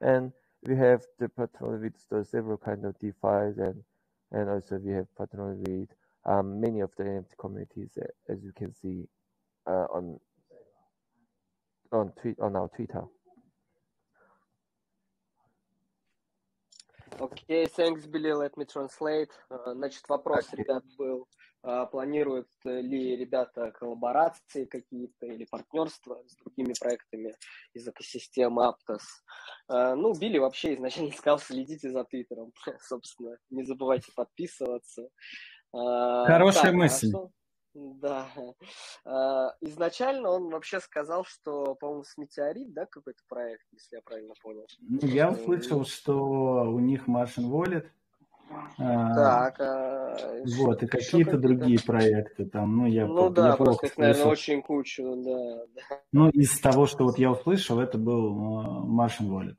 and 0.00 0.32
we 0.66 0.76
have 0.76 1.02
the 1.18 1.28
partner 1.28 1.78
with 1.78 1.94
the 2.10 2.24
several 2.24 2.56
kind 2.56 2.84
of 2.84 2.98
DeFi's 2.98 3.58
and 3.58 3.82
and 4.32 4.50
also 4.50 4.76
we 4.76 4.92
have 4.92 5.06
partnered 5.16 5.66
with 5.66 5.88
um, 6.24 6.60
many 6.60 6.80
of 6.80 6.90
the 6.96 7.04
NFT 7.04 7.36
communities 7.38 7.96
as 8.28 8.42
you 8.42 8.52
can 8.52 8.74
see 8.74 9.08
uh, 9.66 9.86
on 9.90 10.20
on 11.92 12.12
tweet 12.20 12.38
on 12.40 12.56
our 12.56 12.68
Twitter. 12.68 13.04
Окей, 17.20 17.64
okay, 17.64 17.66
thanks, 17.66 18.06
Billy. 18.06 18.32
Let 18.32 18.56
me 18.56 18.64
translate. 18.64 19.30
Uh, 19.50 19.74
значит, 19.74 20.08
вопрос, 20.08 20.52
ребят, 20.52 20.84
был, 20.96 21.22
uh, 21.22 21.41
Планируют 21.91 22.49
ли 22.65 23.15
ребята 23.15 23.71
коллаборации 23.71 24.65
какие-то 24.65 25.27
или 25.27 25.45
партнерства 25.45 26.21
с 26.27 26.35
другими 26.35 26.73
проектами 26.79 27.35
из 27.73 27.87
экосистемы 27.87 28.63
Aptos? 28.63 29.03
Uh, 29.71 29.95
ну, 29.95 30.13
Билли 30.13 30.39
вообще 30.39 30.75
изначально 30.75 31.11
сказал, 31.17 31.39
следите 31.39 31.89
за 31.89 32.03
Твиттером, 32.03 32.51
собственно, 32.81 33.37
не 33.49 33.63
забывайте 33.63 34.11
подписываться. 34.15 35.07
Хорошая 35.71 36.71
так, 36.71 36.73
мысль. 36.73 37.07
А 37.07 37.09
что? 37.09 37.31
Да. 37.73 38.27
А, 39.05 39.55
изначально 39.61 40.29
он 40.29 40.49
вообще 40.49 40.79
сказал, 40.79 41.25
что, 41.25 41.75
по-моему, 41.75 42.03
с 42.03 42.17
Метеорит, 42.17 42.71
да, 42.73 42.85
какой-то 42.85 43.21
проект, 43.27 43.65
если 43.71 43.95
я 43.95 44.01
правильно 44.03 44.33
понял. 44.41 44.67
Ну, 44.79 45.07
я 45.07 45.31
услышал, 45.31 45.85
что 45.85 46.15
у 46.15 46.79
них 46.79 47.07
Martian 47.07 47.49
Wallet. 47.49 47.87
А, 48.77 49.15
так, 49.15 49.59
а... 49.59 50.15
вот, 50.57 50.83
и 50.83 50.87
какие-то 50.87 51.37
другие 51.37 51.79
проекты 51.79 52.45
там, 52.45 52.75
ну, 52.75 52.85
я 52.87 53.05
Ну 53.05 53.29
да, 53.29 53.49
я 53.49 53.55
просто 53.55 53.87
их, 53.87 53.97
наверное, 53.97 54.25
очень 54.25 54.61
кучу, 54.61 55.15
да. 55.23 55.65
Ну, 56.11 56.29
из 56.29 56.59
того, 56.59 56.85
что 56.85 57.05
вот 57.05 57.17
я 57.17 57.31
услышал, 57.31 57.79
это 57.79 57.97
был 57.97 58.35
Martian 58.85 59.29
Wallet. 59.29 59.55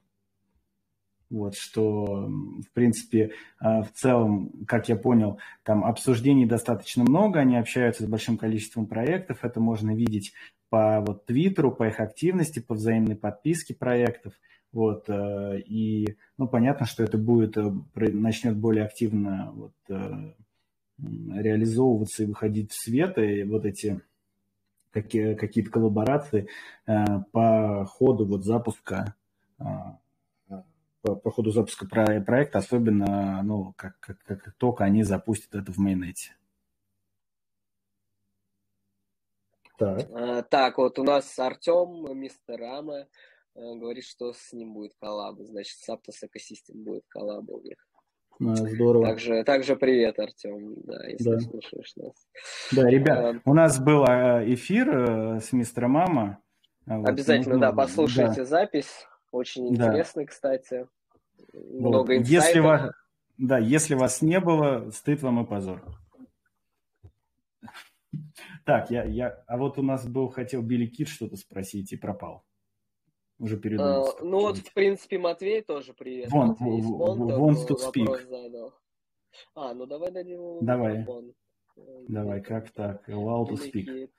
Вот, 1.31 1.57
что, 1.57 2.29
в 2.29 2.73
принципе, 2.75 3.33
а, 3.59 3.83
в 3.83 3.93
целом, 3.93 4.53
как 4.69 4.89
я 4.89 4.97
понял, 4.97 5.39
там 5.65 5.85
обсуждений 5.85 6.47
достаточно 6.47 7.03
много, 7.03 7.41
они 7.41 7.57
общаются 7.57 8.05
с 8.05 8.07
большим 8.07 8.37
количеством 8.37 8.87
проектов, 8.87 9.39
это 9.43 9.59
можно 9.59 9.95
видеть 9.95 10.33
по 10.69 11.01
вот 11.01 11.27
Твиттеру, 11.27 11.73
по 11.73 11.89
их 11.89 11.99
активности, 11.99 12.61
по 12.61 12.75
взаимной 12.75 13.17
подписке 13.17 13.75
проектов. 13.75 14.35
Вот, 14.75 15.09
э, 15.09 15.61
и, 15.61 16.17
ну, 16.37 16.49
понятно, 16.49 16.85
что 16.85 17.05
это 17.05 17.17
будет, 17.17 17.57
э, 17.57 17.73
начнет 17.95 18.57
более 18.57 18.85
активно 18.85 19.53
вот, 19.55 19.75
э, 19.89 20.33
реализовываться 20.99 22.25
и 22.25 22.27
выходить 22.27 22.73
в 22.73 22.83
свет, 22.83 23.17
и 23.19 23.45
вот 23.45 23.65
эти 23.65 24.01
какие-то 24.93 25.71
коллаборации 25.71 26.49
по 26.87 27.85
ходу 27.85 28.27
вот 28.27 28.45
запуска 28.45 29.17
а, 29.59 29.99
по, 31.03 31.31
ходу 31.33 31.51
запуска 31.51 31.85
проекта, 31.87 32.59
особенно 32.59 33.43
ну, 33.43 33.75
как, 33.77 33.99
как, 33.99 34.23
как 34.23 34.55
только 34.57 34.85
они 34.85 35.03
запустят 35.03 35.57
это 35.57 35.73
в 35.73 35.79
майонете. 35.79 36.37
Так. 39.79 40.49
Так, 40.49 40.79
вот 40.79 40.97
у 41.01 41.03
нас 41.03 41.37
Артем, 41.41 42.17
мистер 42.17 42.61
Рама, 42.61 43.09
говорит, 43.55 44.05
что 44.05 44.33
с 44.33 44.53
ним 44.53 44.75
будет 44.75 44.95
коллаб. 45.01 45.37
Значит, 45.41 45.79
с 45.79 45.89
Aptos 45.89 46.23
Ecosystem 46.25 46.75
будет 46.75 47.05
коллаб 47.09 47.49
у 47.49 47.61
них. 47.61 47.77
А, 48.41 48.57
здорово. 48.57 49.07
Также, 49.07 49.45
также 49.45 49.77
привет, 49.77 50.19
Артем, 50.19 50.75
да, 50.83 51.07
если 51.07 51.31
да. 51.31 51.41
слушаешь 51.41 51.95
нас. 51.97 52.13
Да, 52.73 52.91
ребят, 52.91 53.37
а, 53.37 53.41
у 53.45 53.55
нас 53.55 53.79
был 53.79 54.05
а, 54.05 54.43
эфир 54.45 54.89
э, 54.91 55.41
с 55.41 55.53
мистером 55.53 55.93
Мама. 55.93 56.41
Обязательно, 56.87 57.55
вот, 57.55 57.61
да, 57.61 57.73
послушайте 57.73 58.39
да. 58.39 58.45
запись. 58.45 59.07
Очень 59.31 59.69
интересный, 59.69 60.25
да. 60.25 60.31
кстати. 60.31 60.87
Много 61.53 62.13
вот. 62.13 62.19
инсайтов. 62.19 62.31
Если 62.31 62.59
вас, 62.61 62.91
да, 63.39 63.59
если 63.59 63.95
вас 63.95 64.21
не 64.21 64.41
было, 64.41 64.91
стыд 64.91 65.23
вам 65.23 65.45
и 65.45 65.47
позор. 65.47 65.83
Так, 68.65 68.91
я, 68.91 69.05
я, 69.05 69.45
а 69.47 69.59
вот 69.59 69.79
у 69.79 69.83
нас 69.83 70.07
был, 70.07 70.29
хотел 70.29 70.63
Билли 70.63 70.87
Кит 70.87 71.09
что-то 71.09 71.37
спросить 71.37 71.93
и 71.93 71.97
пропал. 71.97 72.45
Уже 73.45 73.59
передумал. 73.59 74.09
Uh, 74.09 74.25
ну 74.25 74.41
вот, 74.41 74.57
в 74.57 74.73
принципе, 74.73 75.19
Матвей 75.19 75.61
тоже 75.61 75.93
привет. 75.93 76.31
Вон, 76.31 76.49
Матвей 76.49 76.81
wants 76.81 77.69
to 77.69 77.77
speak. 77.77 78.27
Задал. 78.27 78.73
А, 79.55 79.75
ну 79.75 79.85
давай 79.85 80.11
дадим 80.13 80.41
ему 80.41 80.63
Давай. 80.63 81.01
Микрофон. 81.01 81.35
Давай, 82.09 82.41
как 82.41 82.71
так? 82.71 83.07
Allow 83.07 83.47
to 83.47 83.57
speak. 83.57 83.85
Kid. 83.85 84.11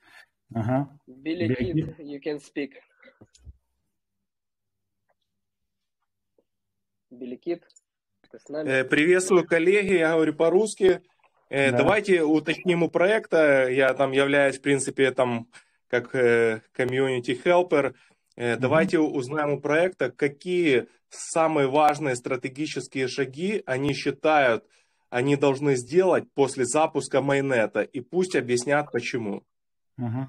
Ага. 0.54 0.96
Билли 1.08 1.52
Кит, 1.54 1.98
you 1.98 2.20
can 2.24 2.38
speak. 2.38 2.74
Билли 7.10 7.34
Кит, 7.34 7.66
ты 8.30 8.38
с 8.38 8.48
нами? 8.48 8.68
Э, 8.68 8.84
приветствую, 8.84 9.44
коллеги, 9.44 9.94
я 9.94 10.12
говорю 10.12 10.34
по-русски. 10.34 11.02
Э, 11.48 11.72
да. 11.72 11.78
Давайте 11.78 12.22
уточним 12.22 12.84
у 12.84 12.88
проекта. 12.88 13.68
Я 13.70 13.92
там 13.94 14.12
являюсь, 14.12 14.58
в 14.58 14.62
принципе, 14.62 15.10
там 15.10 15.50
как 15.88 16.12
комьюнити 16.72 17.34
э. 18.36 18.54
Э, 18.54 18.56
давайте 18.56 18.98
узнаем 18.98 19.50
у 19.52 19.60
проекта, 19.60 20.10
какие 20.10 20.86
самые 21.08 21.68
важные 21.68 22.16
стратегические 22.16 23.08
шаги 23.08 23.62
они 23.66 23.92
считают, 23.94 24.64
они 25.10 25.36
должны 25.36 25.76
сделать 25.76 26.24
после 26.34 26.64
запуска 26.64 27.22
майнета. 27.22 27.82
И 27.82 28.00
пусть 28.00 28.36
объяснят, 28.36 28.90
почему. 28.92 29.42
Угу. 29.98 30.28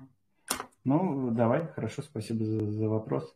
Ну, 0.86 1.32
давай, 1.32 1.68
хорошо, 1.68 2.01
спасибо 2.01 2.45
за, 2.45 2.72
за 2.72 2.88
вопрос. 2.88 3.34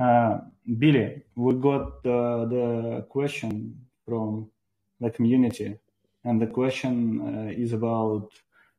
Uh, 0.00 0.42
Billy, 0.64 1.24
we 1.34 1.54
got 1.54 2.04
uh, 2.04 2.46
the 2.46 3.04
question 3.08 3.84
from 4.06 4.48
the 5.00 5.10
community. 5.10 5.80
and 6.24 6.40
the 6.40 6.46
question 6.46 7.20
uh, 7.20 7.62
is 7.64 7.72
about 7.72 8.28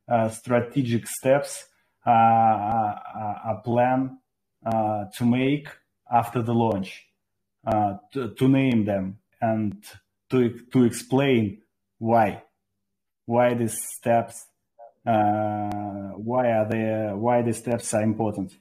uh, 0.07 0.29
strategic 0.29 1.07
steps, 1.07 1.65
uh, 2.05 2.11
a 2.11 3.61
plan 3.63 4.19
to 4.65 5.25
make 5.25 5.67
after 6.11 6.41
the 6.41 6.53
launch, 6.53 7.07
to, 7.65 8.33
to, 8.37 8.47
name 8.47 8.85
them 8.85 9.19
and 9.41 9.83
to 10.29 10.49
to 10.71 10.83
explain 10.83 11.61
why 11.97 12.43
why 13.25 13.53
these 13.53 13.81
steps 13.81 14.47
why 15.03 16.51
are 16.51 16.67
they 16.69 17.13
why 17.13 17.41
these 17.41 17.57
steps 17.57 17.93
are 17.93 18.01
important. 18.01 18.53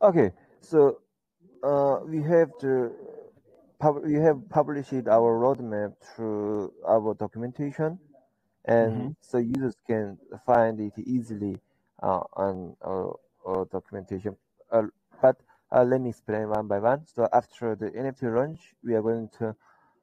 Okay, 0.00 0.32
so 0.60 0.98
uh, 1.62 1.98
we 2.04 2.22
have 2.22 2.50
to 2.60 2.92
we 4.02 4.14
have 4.14 4.48
published 4.48 4.92
our 4.92 5.38
roadmap 5.38 5.94
through 6.14 6.72
our 6.86 7.14
documentation, 7.14 7.98
and 8.64 8.92
mm-hmm. 8.92 9.08
so 9.20 9.38
users 9.38 9.76
can 9.86 10.18
find 10.46 10.80
it 10.80 10.92
easily 11.04 11.58
uh, 12.02 12.22
on 12.34 12.76
our, 12.84 13.16
our 13.46 13.64
documentation. 13.66 14.36
Uh, 14.70 14.82
but 15.20 15.36
uh, 15.70 15.84
let 15.84 16.00
me 16.00 16.10
explain 16.10 16.48
one 16.48 16.66
by 16.66 16.78
one. 16.78 17.06
So 17.06 17.28
after 17.32 17.74
the 17.74 17.90
NFT 17.90 18.34
launch, 18.34 18.74
we 18.84 18.94
are 18.94 19.02
going 19.02 19.28
to 19.38 19.54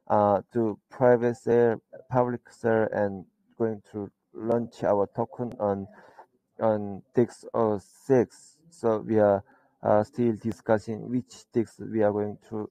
uh, 0.08 0.42
do 0.52 0.80
private 0.90 1.38
sale, 1.38 1.82
public 2.10 2.42
sale, 2.50 2.88
and 2.92 3.26
going 3.58 3.82
to 3.92 4.12
launch 4.34 4.84
our 4.84 5.08
token 5.16 5.54
on 5.60 5.88
on 6.60 7.02
DEX 7.16 7.46
06. 7.80 8.58
So 8.70 8.98
we 9.00 9.20
are 9.20 9.44
uh, 9.82 10.04
still 10.04 10.34
discussing 10.34 11.10
which 11.10 11.46
DEX 11.54 11.80
we 11.80 12.04
are 12.04 12.12
going 12.12 12.38
to 12.50 12.70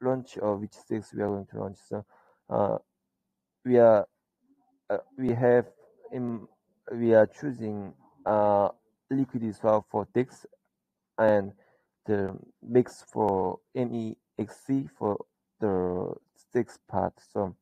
launch 0.00 0.38
or 0.40 0.56
which 0.56 0.72
sticks 0.72 1.12
we 1.14 1.22
are 1.22 1.28
going 1.28 1.46
to 1.46 1.58
launch. 1.58 1.78
So 1.88 2.04
uh, 2.48 2.78
we 3.64 3.78
are 3.78 4.06
uh, 4.90 4.98
we 5.18 5.30
have 5.30 5.66
in 6.12 6.46
we 6.92 7.14
are 7.14 7.26
choosing 7.26 7.92
uh, 9.10 9.14
liquidity 9.14 9.52
swap 9.52 9.86
for 9.90 10.06
DEX 10.14 10.46
and 11.18 11.52
the 12.06 12.36
mix 12.62 13.04
for 13.12 13.58
MEXC 13.76 14.88
for 14.98 15.18
the 15.60 16.14
sticks 16.36 16.78
part. 16.88 17.14
So 17.32 17.56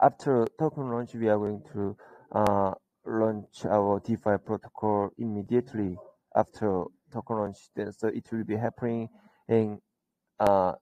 after 0.00 0.46
token 0.58 0.90
launch, 0.90 1.14
we 1.14 1.28
are 1.28 1.38
going 1.38 1.62
to 1.72 1.96
uh, 2.32 2.74
launch 3.06 3.64
our 3.64 4.00
DeFi 4.00 4.38
protocol 4.44 5.10
immediately 5.18 5.96
after 6.34 6.84
token 7.12 7.36
launch. 7.36 7.58
Then, 7.74 7.92
So 7.92 8.08
it 8.08 8.30
will 8.30 8.44
be 8.44 8.56
happening 8.56 9.08
in 9.48 9.80
uh, 10.40 10.72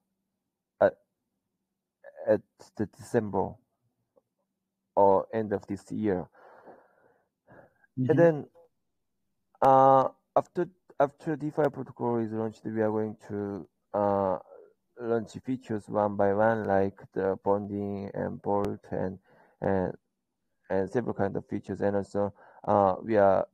at 2.27 2.41
the 2.77 2.87
December 2.87 3.51
or 4.95 5.27
end 5.33 5.53
of 5.53 5.67
this 5.67 5.91
year. 5.91 6.27
Mm-hmm. 7.99 8.11
And 8.11 8.19
then 8.19 8.47
uh, 9.63 10.09
after 10.37 10.69
after 11.01 11.37
DeFi 11.37 11.71
protocol 11.73 12.19
is 12.19 12.33
launched, 12.33 12.65
we 12.65 12.81
are 12.81 12.91
going 12.91 13.17
to 13.29 13.67
uh, 13.95 14.39
launch 15.01 15.33
features 15.45 15.89
one 15.89 16.17
by 16.17 16.33
one, 16.35 16.65
like 16.65 17.01
the 17.15 17.39
bonding 17.45 18.11
and 18.15 18.43
vault 18.43 18.85
and 18.91 19.19
and 19.61 19.95
and 20.71 20.91
several 20.91 21.15
kind 21.15 21.37
of 21.37 21.47
features. 21.47 21.81
And 21.81 21.97
also, 21.97 22.35
uh, 22.67 22.97
we 23.03 23.17
are 23.17 23.47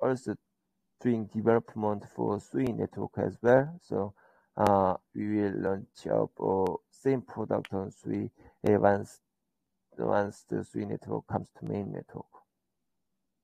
also 0.00 0.36
doing 1.00 1.26
development 1.26 2.04
for 2.14 2.40
Sui 2.40 2.66
network 2.66 3.12
as 3.18 3.36
well. 3.42 3.78
So 3.82 4.14
uh, 4.56 4.94
we 5.14 5.42
will 5.42 5.52
launch 5.56 6.06
up 6.10 6.30
same 6.90 7.22
product 7.22 7.72
on 7.72 7.90
Sui 7.90 8.30
uh, 8.66 8.78
once 8.78 9.20
once 9.98 10.44
the 10.48 10.64
Sui 10.64 10.84
network 10.86 11.26
comes 11.26 11.48
to 11.58 11.64
main 11.64 11.92
network. 11.92 12.26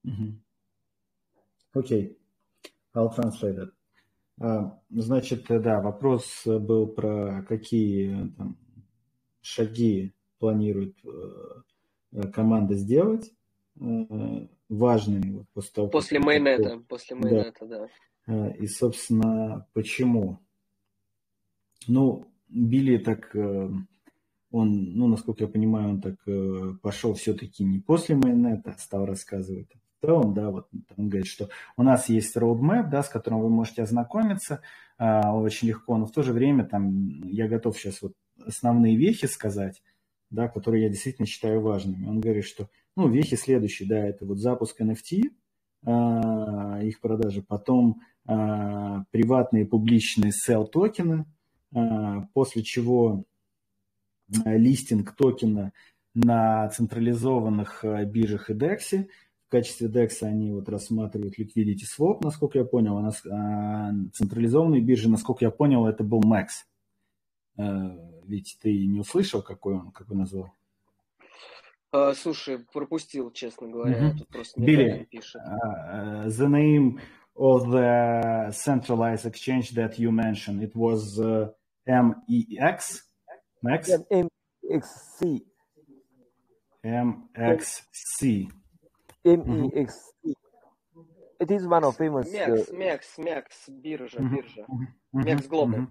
Mm-hmm. 0.07 0.31
Okay, 1.75 2.17
I'll 2.95 3.15
translate 3.15 3.59
it. 3.59 3.71
Uh, 4.41 4.71
значит, 4.89 5.47
да, 5.49 5.81
вопрос 5.81 6.43
был 6.47 6.87
про 6.87 7.43
какие 7.47 8.33
там, 8.37 8.57
шаги 9.43 10.15
планирует 10.39 10.97
э, 11.05 12.23
команда 12.33 12.75
сделать 12.75 13.33
э, 13.79 14.47
важными 14.69 15.31
вот, 15.31 15.47
после 15.53 15.73
того, 15.75 15.89
после 15.89 16.19
майонета, 16.19 16.83
после 16.89 17.17
майонета, 17.17 17.67
да. 17.67 17.89
да. 18.27 18.51
И, 18.53 18.67
собственно, 18.67 19.67
почему? 19.73 20.41
Ну, 21.87 22.27
Билли 22.49 22.99
так, 22.99 23.35
э, 23.37 23.71
он, 24.51 24.95
ну, 24.95 25.07
насколько 25.07 25.45
я 25.45 25.49
понимаю, 25.49 25.91
он 25.91 26.01
так 26.01 26.17
э, 26.27 26.73
пошел 26.83 27.15
все-таки 27.15 27.63
не 27.63 27.81
после 27.81 28.17
майонета, 28.17 28.75
стал 28.79 29.07
рассказывать 29.07 29.69
целом, 30.01 30.35
да, 30.35 30.51
вот 30.51 30.69
он 30.97 31.09
говорит, 31.09 31.27
что 31.27 31.49
у 31.77 31.83
нас 31.83 32.09
есть 32.09 32.37
roadmap, 32.37 32.89
да, 32.91 33.03
с 33.03 33.09
которым 33.09 33.41
вы 33.41 33.51
можете 33.51 33.83
ознакомиться 33.83 34.63
а, 34.99 35.35
очень 35.35 35.69
легко, 35.69 35.97
но 35.97 36.07
в 36.07 36.13
то 36.13 36.23
же 36.23 36.33
время 36.33 36.65
там 36.65 37.23
я 37.29 37.49
готов 37.49 37.79
сейчас 37.79 38.03
вот 38.03 38.15
основные 38.45 38.97
вехи 38.97 39.27
сказать, 39.27 39.83
да, 40.31 40.49
которые 40.49 40.85
я 40.85 40.89
действительно 40.89 41.27
считаю 41.27 41.61
важными. 41.61 42.07
Он 42.07 42.21
говорит, 42.21 42.45
что, 42.45 42.69
ну, 42.97 43.09
вехи 43.09 43.37
следующие, 43.37 43.89
да, 43.89 43.99
это 43.99 44.25
вот 44.25 44.39
запуск 44.39 44.81
NFT, 44.81 45.31
а, 45.85 46.81
их 46.83 47.01
продажи, 47.01 47.43
потом 47.43 48.03
а, 48.27 49.05
приватные 49.11 49.67
публичные 49.67 50.33
sell 50.33 50.67
токены, 50.67 51.27
а, 51.75 52.27
после 52.35 52.63
чего 52.63 53.25
листинг 54.45 55.17
токена 55.17 55.73
на 56.15 56.69
централизованных 56.69 57.85
биржах 58.07 58.51
и 58.51 58.55
DEX. 58.55 59.09
В 59.51 59.53
качестве 59.53 59.89
DEX 59.89 60.23
они 60.23 60.53
вот 60.53 60.69
рассматривают 60.69 61.37
Liquidity 61.37 61.83
Swap, 61.83 62.21
насколько 62.23 62.57
я 62.57 62.65
понял, 62.65 62.99
а 62.99 63.03
на 63.03 64.11
централизованные 64.13 64.81
биржи, 64.81 65.11
насколько 65.11 65.45
я 65.45 65.51
понял, 65.51 65.89
это 65.89 66.05
был 66.05 66.21
Max. 66.21 66.51
Ведь 67.57 68.57
ты 68.63 68.87
не 68.87 69.01
услышал, 69.01 69.43
какой 69.43 69.75
он, 69.75 69.91
какой 69.91 70.17
назвал? 70.17 70.53
слушай, 72.15 72.65
пропустил, 72.73 73.33
честно 73.33 73.67
говоря. 73.67 73.99
Mm-hmm. 73.99 74.19
Тут 74.19 74.29
просто 74.29 74.61
Билли, 74.61 75.09
пишет. 75.11 75.43
Uh, 75.43 76.29
the 76.29 76.47
name 76.47 77.01
of 77.35 77.73
the 77.73 78.53
centralized 78.53 79.27
exchange 79.27 79.73
that 79.73 79.99
you 79.99 80.13
mentioned, 80.13 80.63
it 80.63 80.77
was 80.77 81.19
uh, 81.19 81.49
MEX? 81.89 83.03
Max? 83.63 83.91
MXC. 84.13 85.43
MXC. 86.85 88.49
MEXC. 89.25 90.35
it 91.41 91.51
is 91.51 91.67
one 91.67 91.85
of 91.85 91.97
famous. 91.97 92.31
Мекс, 92.33 92.71
Мекс, 92.73 93.19
Мекс, 93.19 93.69
биржа, 93.69 94.21
биржа. 94.21 94.67
Мекс 95.13 95.47
Global. 95.47 95.87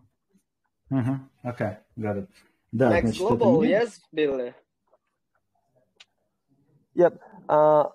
Okay, 0.92 1.78
got 1.98 2.18
it. 2.18 2.30
Да, 2.72 2.90
Мекс 2.90 3.02
значит, 3.02 3.22
Global, 3.22 3.64
это 3.64 3.86
yes, 3.86 4.00
Billy? 4.12 4.54
Yep. 6.96 7.20
Uh, 7.48 7.86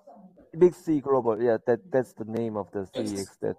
Big 0.57 0.75
C 0.75 1.01
Global. 1.01 1.41
Yeah, 1.41 1.59
that 1.67 1.81
that's 1.91 2.13
the 2.15 2.25
name 2.25 2.57
of 2.57 2.71
the 2.73 2.89
Yes. 2.95 3.13
CEX 3.13 3.39
that 3.41 3.57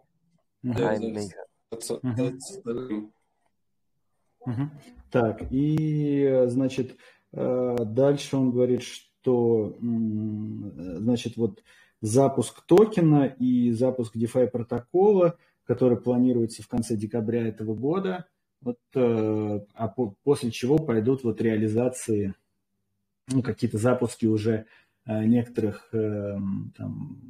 Yes, 0.63 0.79
I 0.81 0.99
mentioned. 0.99 1.33
That's, 1.71 1.89
a, 1.91 1.99
Mhm. 1.99 2.15
that's 2.15 2.61
the 2.63 2.73
name. 2.73 3.11
Мгм. 4.45 4.71
Так, 5.11 5.51
и, 5.51 6.23
э, 6.23 6.47
значит, 6.47 6.97
э, 7.33 7.75
дальше 7.85 8.37
он 8.37 8.51
говорит, 8.51 8.83
что, 8.83 9.05
э, 9.27 10.97
значит, 10.99 11.37
вот 11.37 11.63
запуск 12.01 12.61
токена 12.65 13.25
и 13.25 13.71
запуск 13.71 14.15
DeFi 14.15 14.47
протокола, 14.47 15.37
который 15.65 15.97
планируется 15.97 16.63
в 16.63 16.67
конце 16.67 16.95
декабря 16.95 17.47
этого 17.47 17.73
года, 17.73 18.25
вот, 18.61 18.79
э, 18.95 19.59
а 19.73 19.87
по- 19.87 20.15
после 20.23 20.51
чего 20.51 20.77
пойдут 20.77 21.23
вот 21.23 21.41
реализации, 21.41 22.33
ну, 23.31 23.41
какие-то 23.41 23.77
запуски 23.77 24.25
уже 24.25 24.65
э, 25.05 25.25
некоторых 25.25 25.89
э, 25.93 26.37
там, 26.77 27.21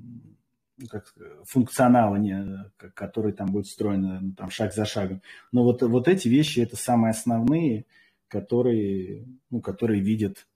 ну, 0.77 0.87
как 0.87 1.13
функционала, 1.43 2.15
не- 2.15 2.71
который 2.77 3.33
там 3.33 3.47
будет 3.47 3.67
встроен 3.67 4.01
ну, 4.01 4.31
там, 4.33 4.49
шаг 4.49 4.73
за 4.73 4.85
шагом. 4.85 5.21
Но 5.51 5.63
вот, 5.63 5.81
вот 5.81 6.07
эти 6.07 6.27
вещи 6.27 6.59
это 6.59 6.75
самые 6.77 7.11
основные, 7.11 7.85
которые, 8.27 9.25
ну, 9.49 9.61
которые 9.61 10.01
видит 10.01 10.47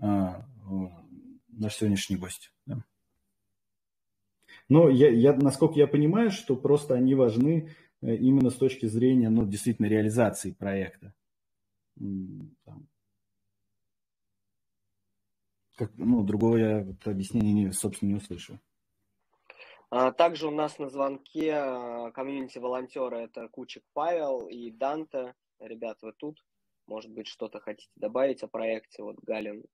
э, 0.00 0.28
наш 1.48 1.76
сегодняшний 1.76 2.16
гость. 2.16 2.52
да. 2.66 2.82
Но 4.68 4.90
я, 4.90 5.10
я, 5.10 5.34
насколько 5.34 5.78
я 5.78 5.86
понимаю, 5.86 6.30
что 6.30 6.54
просто 6.56 6.94
они 6.94 7.14
важны 7.14 7.70
э, 8.02 8.14
именно 8.16 8.50
с 8.50 8.56
точки 8.56 8.86
зрения, 8.86 9.30
ну, 9.30 9.46
действительно, 9.46 9.86
реализации 9.86 10.52
проекта. 10.52 11.14
Как, 15.74 15.92
ну, 15.96 16.22
другого 16.22 16.56
я 16.56 16.84
вот 16.84 17.06
объяснения, 17.06 17.52
не, 17.52 17.72
собственно, 17.72 18.10
не 18.10 18.16
услышал. 18.16 18.58
А, 19.90 20.12
Также 20.12 20.48
у 20.48 20.50
нас 20.50 20.78
на 20.78 20.90
звонке 20.90 21.54
а, 21.54 22.10
комьюнити-волонтеры 22.10 23.18
это 23.20 23.48
Кучик 23.48 23.84
Павел 23.94 24.48
и 24.48 24.70
Данте. 24.70 25.34
Ребят, 25.60 25.98
вы 26.02 26.12
тут? 26.12 26.44
Может 26.86 27.10
быть, 27.10 27.26
что-то 27.26 27.60
хотите 27.60 27.90
добавить 27.96 28.42
о 28.42 28.48
проекте? 28.48 29.02
Вот 29.02 29.16
Галин 29.22 29.64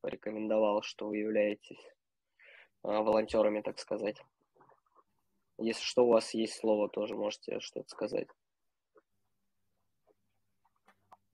порекомендовал, 0.00 0.82
что 0.82 1.08
вы 1.08 1.18
являетесь 1.18 1.80
а, 2.82 3.02
волонтерами, 3.02 3.60
так 3.60 3.78
сказать. 3.78 4.16
Если 5.58 5.82
что, 5.82 6.04
у 6.06 6.10
вас 6.10 6.32
есть 6.34 6.54
слово, 6.58 6.88
тоже 6.88 7.14
можете 7.14 7.60
что-то 7.60 7.88
сказать. 7.88 8.28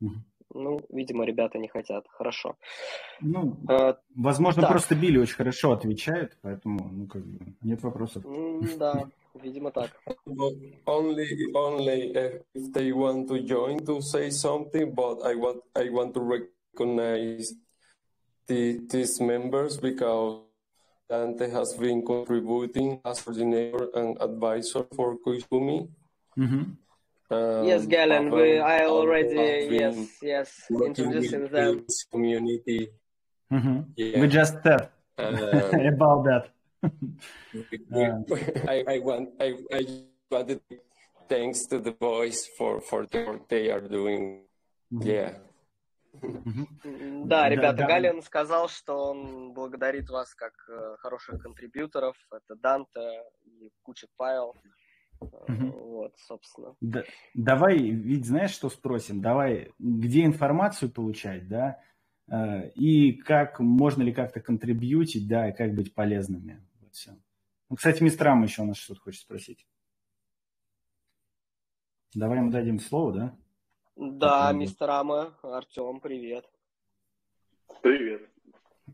Мгм. 0.01 0.25
Ну, 0.55 0.81
видимо, 0.91 1.25
ребята 1.25 1.59
не 1.59 1.69
хотят. 1.69 2.07
Хорошо. 2.09 2.57
Ну, 3.21 3.57
А, 3.69 3.99
возможно, 4.14 4.62
так. 4.62 4.71
просто 4.71 4.95
Билли 4.95 5.19
очень 5.19 5.35
хорошо 5.35 5.73
отвечает, 5.73 6.39
поэтому, 6.41 6.89
ну, 6.89 7.07
как 7.07 7.25
бы, 7.25 7.55
нет 7.62 7.83
вопросов. 7.83 8.25
Да, 8.79 9.09
видимо 9.35 9.71
так. 9.71 9.91
But 10.27 10.55
only 10.87 11.27
only 11.55 12.12
if 12.55 12.73
they 12.73 12.93
want 12.93 13.29
to 13.29 13.43
join 13.45 13.85
to 13.85 14.01
say 14.01 14.31
something 14.31 14.95
but 14.95 15.23
i 15.25 15.35
want 15.35 15.62
i 15.75 15.89
want 15.89 16.14
to 16.14 16.21
recognize 16.21 17.53
the, 18.47 18.80
these 18.88 19.20
members 19.20 19.76
because 19.76 20.40
Dante 21.09 21.51
has 21.51 21.74
been 21.74 22.05
contributing 22.05 23.01
as 23.05 23.22
coordinator 23.22 23.88
and 23.94 24.16
advisor 24.20 24.84
for 24.94 25.16
Koizumi. 25.18 25.88
Mm-hmm. 26.38 26.62
Um, 27.28 27.64
yes, 27.64 27.86
Galen, 27.86 28.30
we, 28.30 28.59
I 28.59 28.86
already, 28.86 29.68
yes, 29.70 29.97
yes, 30.22 30.62
introducing 30.70 31.49
them. 31.49 31.84
Community. 32.12 32.88
Mm-hmm. 33.53 33.80
Yeah. 33.97 34.20
We 34.20 34.28
just 34.28 34.62
talked 34.62 34.92
uh, 35.18 35.70
about 35.94 36.24
that. 36.24 36.51
Uh, 36.82 38.68
I, 38.68 38.84
I, 38.86 38.99
want, 39.01 39.30
I, 39.40 39.55
I 39.72 39.86
wanted 40.30 40.61
thanks 41.28 41.66
to 41.66 41.78
the 41.78 41.92
boys 41.92 42.47
for, 42.57 42.80
for 42.80 43.03
what 43.03 43.49
they 43.49 43.70
are 43.70 43.80
doing. 43.80 44.42
Mm-hmm. 44.92 45.09
Yeah. 45.09 45.30
Да, 47.25 47.49
ребята, 47.49 47.79
да. 47.79 47.87
Галин 47.87 48.23
сказал, 48.23 48.69
что 48.69 49.11
он 49.11 49.53
благодарит 49.53 50.09
вас 50.11 50.35
как 50.35 50.53
э, 50.69 50.97
хороших 50.99 51.43
контрибьюторов. 51.43 52.17
Это 52.31 52.55
Данте 52.57 53.23
и 53.45 53.71
Кучик 53.83 54.11
Павел. 54.17 54.55
Э. 55.21 55.27
Вот, 55.49 56.14
собственно. 56.19 56.75
Да- 56.81 57.05
давай, 57.35 57.79
ведь 57.79 58.27
знаешь, 58.27 58.51
что 58.51 58.69
спросим? 58.69 59.21
Давай, 59.21 59.73
где 59.79 60.25
информацию 60.25 60.91
получать, 60.91 61.49
да, 61.49 61.81
Э, 62.29 62.71
и 62.71 63.12
как, 63.12 63.61
можно 63.61 64.03
ли 64.03 64.12
как-то 64.12 64.41
контрибьютить, 64.41 65.29
да, 65.29 65.49
и 65.49 65.53
как 65.57 65.75
быть 65.75 65.95
полезными. 65.95 66.64
Вот 66.81 66.95
всё. 66.95 67.12
Ну, 67.69 67.77
кстати, 67.77 68.03
мистер 68.03 68.29
Ам 68.29 68.43
еще 68.43 68.62
у 68.62 68.67
нас 68.67 68.77
что-то 68.77 69.01
хочет 69.01 69.21
спросить. 69.21 69.67
Давай 72.14 72.39
ему 72.39 72.51
дадим 72.51 72.79
слово, 72.81 73.12
да? 73.12 73.37
Да, 73.95 74.47
Артём. 74.49 74.60
мистер 74.60 74.89
Ама, 74.89 75.34
Артем, 75.43 75.99
привет. 75.99 76.49
Привет. 77.82 78.22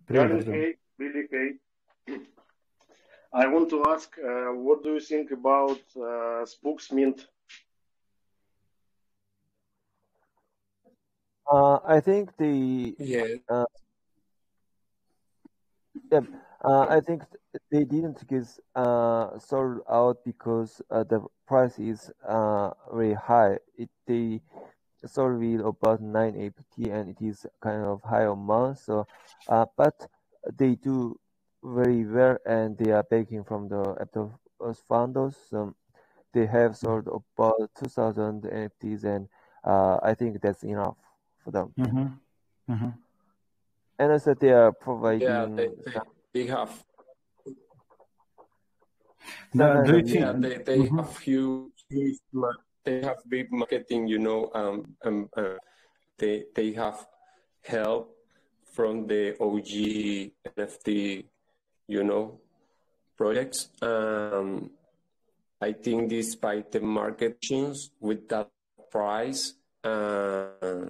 Привет, 0.06 0.28
Галин 0.28 0.38
Артём. 0.38 0.54
Кей, 0.54 0.80
Billy 1.00 1.28
Kay. 1.30 1.60
I 3.34 3.48
want 3.48 3.70
to 3.70 3.84
ask, 3.88 4.18
uh, 4.18 4.54
what 4.54 4.84
do 4.84 4.94
you 4.96 5.00
think 5.00 5.32
about 5.32 5.80
uh, 5.96 6.46
Spooks 6.46 6.92
Mint? 6.92 7.28
Uh, 11.50 11.80
I 11.86 12.02
think 12.02 12.36
the 12.38 12.96
yeah 13.00 13.66
Yep. 16.12 16.26
Uh, 16.64 16.86
I 16.90 17.02
think 17.02 17.24
th- 17.30 17.62
they 17.70 17.84
didn't 17.84 18.26
get 18.28 18.48
uh, 18.76 19.38
sold 19.40 19.82
out 19.90 20.24
because 20.26 20.82
uh, 20.90 21.04
the 21.04 21.26
price 21.46 21.78
is 21.80 22.12
uh, 22.28 22.72
very 22.92 23.14
high. 23.14 23.60
It 23.78 23.90
they 24.06 24.42
Sold 25.05 25.43
about 25.61 26.01
9 26.01 26.47
apt 26.47 26.79
and 26.79 27.09
it 27.11 27.21
is 27.21 27.47
kind 27.61 27.83
of 27.83 28.01
high 28.03 28.23
amount 28.23 28.79
so 28.79 29.07
uh, 29.49 29.67
but 29.77 30.09
they 30.57 30.77
do 30.77 31.19
very 31.63 32.05
well 32.05 32.37
and 32.47 32.79
they 32.79 32.93
are 32.93 33.03
backing 33.03 33.43
from 33.43 33.69
the 33.69 33.83
aptos 34.01 34.79
funders 34.89 35.75
they 36.33 36.47
have 36.47 36.77
sold 36.77 37.09
about 37.09 37.71
2000 37.79 38.43
nfts 38.43 39.05
and 39.05 39.29
uh, 39.65 39.99
i 40.03 40.15
think 40.15 40.41
that's 40.41 40.63
enough 40.63 40.97
for 41.43 41.51
them 41.51 41.73
mm-hmm. 41.79 42.73
Mm-hmm. 42.73 42.91
and 43.99 44.13
also 44.13 44.35
they 44.35 44.51
are 44.51 44.73
providing 44.73 45.23
yeah, 45.23 45.47
they, 45.47 45.69
they, 45.85 46.01
they 46.33 46.47
have 46.47 46.71
the, 49.53 49.83
do 49.87 49.97
you 49.99 50.05
think, 50.05 50.21
yeah, 50.21 50.33
they, 50.33 50.57
they 50.59 50.79
mm-hmm. 50.79 50.99
have 50.99 51.19
huge, 51.19 51.73
huge 51.89 52.19
they 52.85 53.01
have 53.03 53.19
big 53.29 53.51
marketing 53.53 54.07
you 54.07 54.19
know 54.19 54.51
um, 54.55 54.97
um 55.05 55.29
uh, 55.37 55.59
they 56.19 56.45
they 56.55 56.73
have 56.73 57.07
help 57.63 58.17
from 58.65 59.07
the 59.07 59.37
og 59.41 59.61
nft 60.57 60.89
you 61.89 62.03
know 62.05 62.41
projects 63.17 63.69
um 63.83 64.71
i 65.61 65.73
think 65.73 66.09
despite 66.11 66.73
the 66.73 66.81
market 66.81 67.41
change 67.41 67.91
with 68.01 68.29
that 68.29 68.49
price 68.91 69.55
uh 69.85 70.87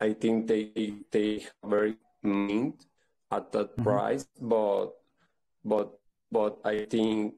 i 0.00 0.12
think 0.12 0.46
they 0.46 0.94
they 1.10 1.46
very 1.64 1.96
mint 2.22 2.86
at 3.30 3.50
that 3.52 3.76
Mhm. 3.76 3.84
price 3.84 4.26
but 4.40 4.92
but 5.64 5.98
but 6.30 6.58
I 6.64 6.84
think 6.86 7.34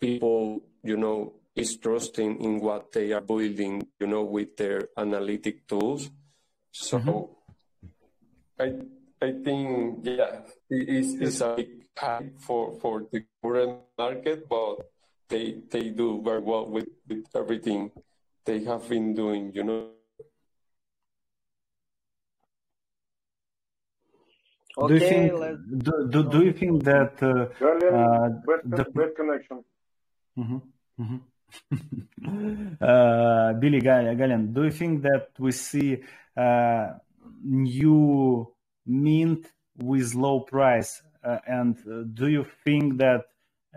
people, 0.00 0.62
you 0.84 0.96
know, 0.96 1.32
is 1.58 1.76
trusting 1.76 2.40
in 2.40 2.60
what 2.60 2.92
they 2.92 3.12
are 3.12 3.20
building, 3.20 3.86
you 4.00 4.06
know, 4.06 4.22
with 4.22 4.56
their 4.56 4.88
analytic 4.96 5.66
tools. 5.66 6.10
So 6.72 6.98
mm-hmm. 6.98 7.34
I 8.62 8.66
I 9.20 9.32
think 9.44 10.06
yeah, 10.06 10.46
it 10.70 10.88
is 10.88 11.14
it's 11.20 11.40
a 11.40 11.54
big 11.56 11.90
hype 11.98 12.40
for, 12.40 12.78
for 12.80 13.06
the 13.10 13.24
current 13.42 13.80
market, 13.98 14.48
but 14.48 14.86
they 15.28 15.58
they 15.70 15.90
do 15.90 16.22
very 16.22 16.40
well 16.40 16.66
with, 16.66 16.88
with 17.08 17.26
everything 17.34 17.90
they 18.44 18.64
have 18.64 18.88
been 18.88 19.14
doing, 19.14 19.52
you 19.54 19.64
know. 19.64 19.90
Okay, 24.78 24.88
do 24.88 24.94
you 24.94 25.10
think 25.10 25.32
do, 25.82 25.92
do, 26.08 26.30
do 26.30 26.44
you 26.44 26.52
think 26.52 26.84
that 26.84 27.18
uh, 27.20 27.50
bad, 27.58 27.82
uh, 27.92 28.76
the... 28.76 28.84
bad 28.94 29.10
connection? 29.16 29.64
Mm-hmm. 30.38 30.58
Mm-hmm. 31.02 31.16
Uh, 32.80 33.54
Billy 33.54 33.80
Gal- 33.80 34.14
Galen, 34.14 34.52
do 34.52 34.64
you 34.64 34.70
think 34.70 35.02
that 35.02 35.28
we 35.38 35.50
see 35.50 35.98
uh, 36.36 36.88
new 37.42 38.52
mint 38.86 39.46
with 39.76 40.14
low 40.14 40.40
price? 40.40 41.02
Uh, 41.24 41.38
and 41.46 41.76
uh, 41.90 42.02
do 42.12 42.28
you 42.28 42.44
think 42.64 42.98
that 42.98 43.22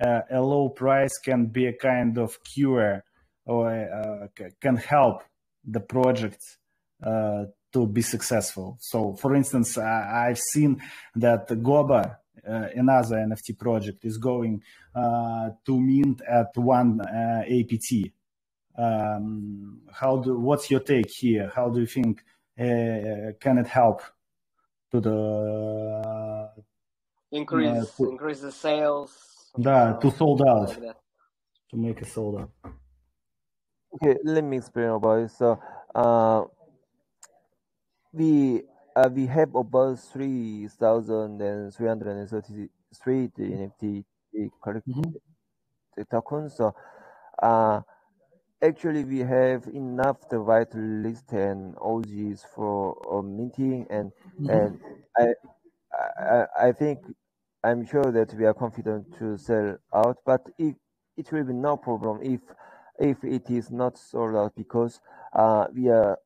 uh, 0.02 0.22
a 0.30 0.42
low 0.42 0.70
price 0.70 1.18
can 1.18 1.46
be 1.46 1.68
a 1.68 1.74
kind 1.74 2.18
of 2.18 2.44
cure 2.44 3.04
or 3.46 3.70
uh, 3.70 4.28
can 4.60 4.78
help 4.78 5.24
the 5.66 5.80
project 5.80 6.58
uh, 7.04 7.46
to 7.74 7.88
be 7.88 8.02
successful. 8.02 8.78
So, 8.80 9.16
for 9.16 9.36
instance, 9.36 9.78
I, 9.78 10.28
have 10.28 10.40
seen 10.40 10.82
that 11.16 11.48
Goba, 11.48 12.18
another 12.44 13.18
NFT 13.18 13.58
project, 13.58 14.06
is 14.06 14.18
going 14.18 14.62
to 14.94 15.80
mint 15.80 16.22
at 16.22 16.56
one 16.56 17.02
uh, 17.02 17.44
APT. 17.48 18.12
Um, 18.78 19.82
how 19.92 20.18
do? 20.18 20.38
What's 20.38 20.72
your 20.72 20.80
take 20.80 21.10
here? 21.10 21.52
How 21.54 21.70
do 21.70 21.82
you 21.82 21.86
think 21.86 22.24
uh, 22.60 23.34
can 23.40 23.58
it 23.58 23.68
help 23.68 24.02
to 24.92 25.00
the 25.00 26.50
increase 27.32 27.92
to, 27.96 28.10
increase 28.10 28.42
the 28.42 28.52
sales? 28.52 29.52
Да, 29.58 30.00
to 30.00 30.12
sold 30.12 30.42
out. 30.48 30.82
Like 30.82 30.96
to 31.72 31.78
make 31.78 32.02
a 32.02 32.06
sold 32.06 32.42
out. 32.42 32.52
Okay, 33.96 34.18
let 34.24 34.44
me 34.44 34.58
explain 34.58 34.90
about 34.90 35.20
it. 35.20 35.32
So, 35.32 35.60
uh, 35.96 36.44
we 38.14 38.64
uh, 38.96 39.10
we 39.14 39.26
have 39.28 39.56
about 39.56 40.00
three 40.00 40.68
thousand 40.68 41.42
and 41.42 41.74
three 41.74 41.88
hundred 41.88 42.18
and 42.18 42.30
thirty-three 42.30 43.30
NFT 43.38 44.04
collected 44.64 44.96
mm-hmm. 44.96 46.02
tokens. 46.10 46.56
So, 46.56 46.74
uh, 47.42 47.82
actually, 48.62 49.04
we 49.04 49.20
have 49.20 49.68
enough 49.68 50.30
the 50.30 50.42
white 50.42 50.74
list 50.74 51.32
and 51.32 51.76
OGs 51.80 52.46
for 52.56 52.98
uh, 53.12 53.22
minting, 53.22 53.88
and 53.90 54.12
mm-hmm. 54.40 54.50
and 54.50 54.80
I, 55.18 55.34
I 56.20 56.68
I 56.68 56.72
think 56.72 57.00
I'm 57.64 57.86
sure 57.86 58.12
that 58.12 58.34
we 58.34 58.46
are 58.46 58.54
confident 58.54 59.18
to 59.20 59.38
sell 59.38 59.78
out, 59.94 60.18
but 60.26 60.50
it 60.58 60.76
it 61.18 61.32
will 61.32 61.44
be 61.44 61.54
no 61.54 61.78
problem 61.78 62.20
if 62.22 62.42
if 63.00 63.24
it 63.24 63.50
is 63.50 63.72
not 63.72 63.98
sold 63.98 64.36
out 64.36 64.56
because 64.56 65.00
uh, 65.34 65.68
we 65.74 65.90
are 65.90 66.18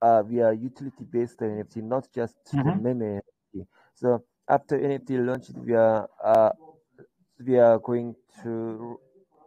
uh, 0.00 0.22
we 0.26 0.40
are 0.40 0.52
utility 0.52 1.04
based 1.10 1.38
NFT, 1.38 1.76
not 1.82 2.08
just 2.14 2.36
mm-hmm. 2.52 2.68
the 2.68 2.94
meme 2.94 3.20
NFT. 3.54 3.66
So 3.94 4.24
after 4.48 4.78
NFT 4.78 5.24
launched, 5.24 5.56
we 5.56 5.74
are 5.74 6.08
uh, 6.22 6.50
we 7.46 7.58
are 7.58 7.78
going 7.78 8.14
to 8.42 8.98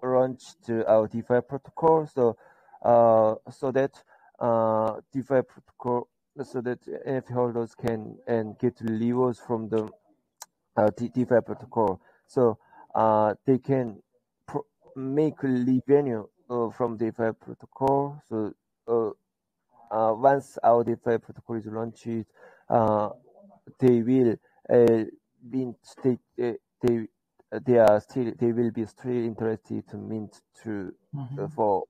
launch 0.03 0.41
to 0.65 0.85
our 0.87 1.07
DeFi 1.07 1.41
protocol. 1.47 2.07
So 2.07 2.37
uh, 2.83 3.35
so 3.49 3.71
that 3.71 3.91
uh, 4.39 4.99
DeFi 5.13 5.41
protocol, 5.41 6.07
so 6.43 6.61
that 6.61 6.79
NFT 7.07 7.33
holders 7.33 7.73
can 7.75 8.17
and 8.27 8.57
get 8.59 8.79
levers 8.81 9.39
from 9.39 9.69
the 9.69 9.89
uh, 10.77 10.89
DeFi 10.95 11.41
protocol. 11.45 12.01
So 12.27 12.57
uh, 12.93 13.33
they 13.45 13.57
can 13.57 14.01
make 14.95 15.41
revenue 15.43 16.25
uh, 16.49 16.69
from 16.69 16.97
DeFi 16.97 17.31
protocol. 17.39 18.21
So 18.29 18.53
uh, 18.87 19.09
uh, 19.91 20.13
once 20.13 20.57
our 20.63 20.83
DeFi 20.83 21.17
protocol 21.17 21.55
is 21.55 21.65
launched, 21.65 22.07
uh, 22.69 23.09
they 23.79 24.01
will 24.01 24.35
uh, 24.69 25.03
be 25.49 25.71
they, 26.03 26.17
they 26.81 27.07
they 27.65 27.77
are 27.77 27.99
still 27.99 28.31
they 28.39 28.51
will 28.51 28.71
be 28.71 28.85
still 28.85 29.11
interested 29.11 29.87
to 29.87 29.97
mint 29.97 30.41
to 30.63 30.93
mm-hmm. 31.15 31.45
for 31.47 31.83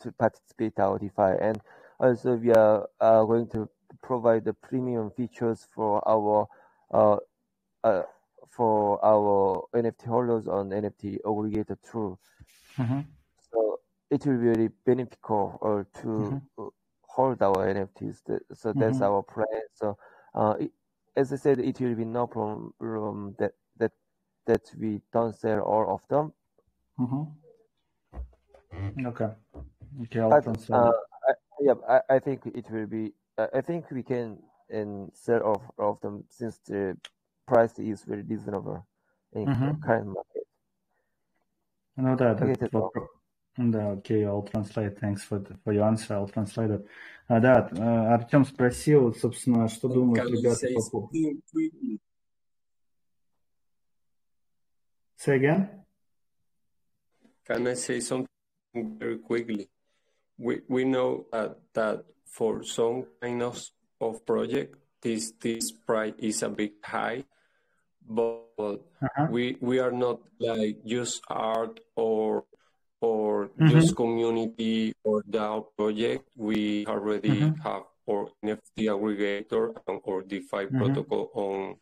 to 0.00 0.12
participate 0.12 0.78
our 0.78 0.98
DeFi 0.98 1.38
and 1.40 1.60
also 2.00 2.34
we 2.34 2.52
are 2.52 2.88
uh, 3.00 3.22
going 3.24 3.48
to 3.48 3.68
provide 4.02 4.44
the 4.44 4.52
premium 4.52 5.10
features 5.10 5.68
for 5.74 6.06
our 6.08 6.46
uh, 6.92 7.16
uh, 7.84 8.02
for 8.50 9.02
our 9.04 9.62
NFT 9.74 10.06
holders 10.06 10.48
on 10.48 10.70
NFT 10.70 11.20
aggregator 11.22 11.76
too. 11.90 12.18
Mm-hmm. 12.76 13.00
So 13.50 13.80
it 14.10 14.26
will 14.26 14.38
be 14.38 14.52
very 14.52 14.70
beneficial 14.84 15.58
uh, 15.62 16.00
to 16.00 16.06
mm-hmm 16.06 16.68
hold 17.14 17.42
our 17.42 17.66
NFTs. 17.74 18.20
So 18.54 18.72
that's 18.72 18.96
mm-hmm. 18.96 19.02
our 19.02 19.22
plan. 19.22 19.62
So, 19.74 19.96
uh, 20.34 20.54
it, 20.58 20.72
as 21.16 21.32
I 21.32 21.36
said, 21.36 21.58
it 21.58 21.78
will 21.80 21.94
be 21.94 22.04
no 22.04 22.26
problem 22.26 23.34
that 23.38 23.52
that 24.45 24.63
that 24.63 24.79
we 24.79 25.01
don't 25.11 25.35
sell 25.35 25.59
all 25.59 25.93
of 25.93 26.01
them. 26.09 26.33
Mm-hmm. 26.99 27.23
Okay. 29.07 29.29
Okay, 30.03 30.19
I'll 30.19 30.29
but, 30.29 30.69
uh, 30.69 30.91
I, 31.27 31.33
yeah, 31.59 31.73
I, 31.87 32.01
I 32.15 32.19
think 32.19 32.45
it 32.45 32.69
will 32.71 32.87
be. 32.87 33.13
I 33.37 33.61
think 33.61 33.91
we 33.91 34.03
can 34.03 34.39
and 34.69 35.11
sell 35.13 35.43
off 35.43 35.61
of 35.77 35.99
them 36.01 36.23
since 36.29 36.59
the 36.65 36.97
price 37.45 37.79
is 37.79 38.03
very 38.03 38.23
reasonable 38.23 38.85
in 39.33 39.45
mm-hmm. 39.45 39.81
current 39.81 40.07
market. 40.07 40.47
Ну 41.95 42.15
да, 42.15 42.33
это 42.33 42.69
да, 43.57 43.93
окей, 43.93 44.23
okay, 44.23 44.25
I'll 44.25 44.43
translate. 44.43 44.99
Thanks 44.99 45.23
for, 45.23 45.39
the, 45.39 45.57
for 45.63 45.73
your 45.73 45.85
answer. 45.85 46.13
I'll 46.13 46.27
translate 46.27 46.69
it. 46.69 46.85
А, 47.27 47.39
да, 47.39 47.67
Артем 48.13 48.45
спросил, 48.45 49.15
собственно, 49.15 49.67
что 49.67 49.87
думают 49.87 50.29
ребята 50.29 50.67
по 50.75 50.81
поводу... 50.91 51.09
Say 55.22 55.36
again? 55.36 55.68
Can 57.46 57.68
I 57.68 57.74
say 57.74 58.00
something 58.00 58.26
very 58.74 59.18
quickly? 59.18 59.68
We, 60.36 60.62
we 60.66 60.82
know 60.82 61.26
uh, 61.32 61.50
that 61.74 62.02
for 62.26 62.64
some 62.64 63.06
kind 63.20 63.40
of, 63.40 63.62
of 64.00 64.26
project, 64.26 64.74
this, 65.00 65.32
this 65.40 65.70
price 65.70 66.14
is 66.18 66.42
a 66.42 66.48
bit 66.48 66.72
high, 66.82 67.22
but 68.04 68.82
uh-huh. 68.98 69.28
we, 69.30 69.56
we 69.60 69.78
are 69.78 69.92
not 69.92 70.18
like 70.40 70.84
just 70.84 71.22
art 71.28 71.78
or 71.94 72.42
or 73.00 73.46
mm-hmm. 73.46 73.68
just 73.68 73.94
community 73.94 74.94
or 75.04 75.22
DAO 75.22 75.66
project, 75.76 76.22
we 76.36 76.86
already 76.86 77.30
mm-hmm. 77.30 77.60
have 77.62 77.82
our 78.08 78.28
NFT 78.44 78.86
aggregator 78.86 79.74
and 79.88 80.00
our 80.08 80.22
DeFi 80.22 80.66
mm-hmm. 80.66 80.78
protocol 80.78 81.30
on 81.34 81.76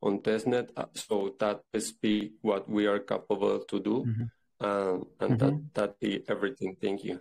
on 0.00 0.18
testnet. 0.20 0.70
Uh, 0.76 0.86
so 0.94 1.34
that 1.38 1.62
speak 1.78 2.32
what 2.42 2.68
we 2.68 2.86
are 2.86 3.00
capable 3.00 3.60
to 3.64 3.80
do, 3.80 4.04
mm-hmm. 4.04 4.26
um, 4.64 5.06
and 5.20 5.38
that 5.38 5.52
mm-hmm. 5.52 5.72
that 5.74 6.00
be 6.00 6.24
everything. 6.28 6.76
Thank 6.80 7.04
you. 7.04 7.20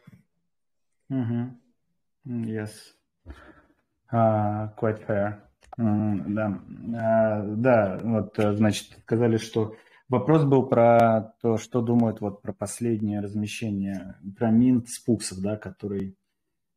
Mm-hmm. 1.11 1.45
Mm, 2.27 2.47
yes, 2.47 2.93
uh, 4.11 4.67
quite 4.75 4.99
fair. 4.99 5.43
Mm, 5.79 6.33
да, 6.33 6.45
uh, 6.49 7.55
да, 7.55 7.99
вот, 8.03 8.33
значит, 8.35 8.97
сказали, 9.05 9.37
что 9.37 9.75
Вопрос 10.09 10.45
был 10.45 10.65
про 10.65 11.33
то, 11.41 11.57
что 11.57 11.81
думают 11.81 12.21
вот 12.21 12.41
про 12.41 12.53
последнее 12.53 13.19
размещение, 13.19 14.15
про 14.37 14.51
Минт 14.51 14.87
Спуксов, 14.87 15.39
да, 15.39 15.57
который, 15.57 16.11
э, 16.11 16.13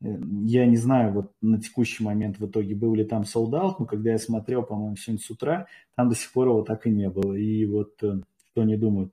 я 0.01 0.67
не 0.67 0.77
знаю, 0.77 1.13
вот 1.13 1.33
на 1.41 1.61
текущий 1.61 2.03
момент 2.03 2.39
в 2.39 2.47
итоге 2.47 2.75
был 2.75 2.95
ли 2.95 3.05
там 3.05 3.25
солдат, 3.25 3.79
но 3.79 3.87
когда 3.87 4.13
я 4.13 4.19
смотрел, 4.19 4.63
по-моему, 4.63 4.97
сегодня 4.97 5.23
с 5.23 5.31
утра, 5.31 5.67
там 5.95 6.09
до 6.09 6.15
сих 6.15 6.33
пор 6.33 6.49
его 6.49 6.63
так 6.63 6.87
и 6.87 6.91
не 6.91 7.09
было. 7.11 7.35
И 7.35 7.65
вот 7.67 8.03
э, 8.03 8.21
что 8.51 8.63
они 8.63 8.77
думают. 8.77 9.13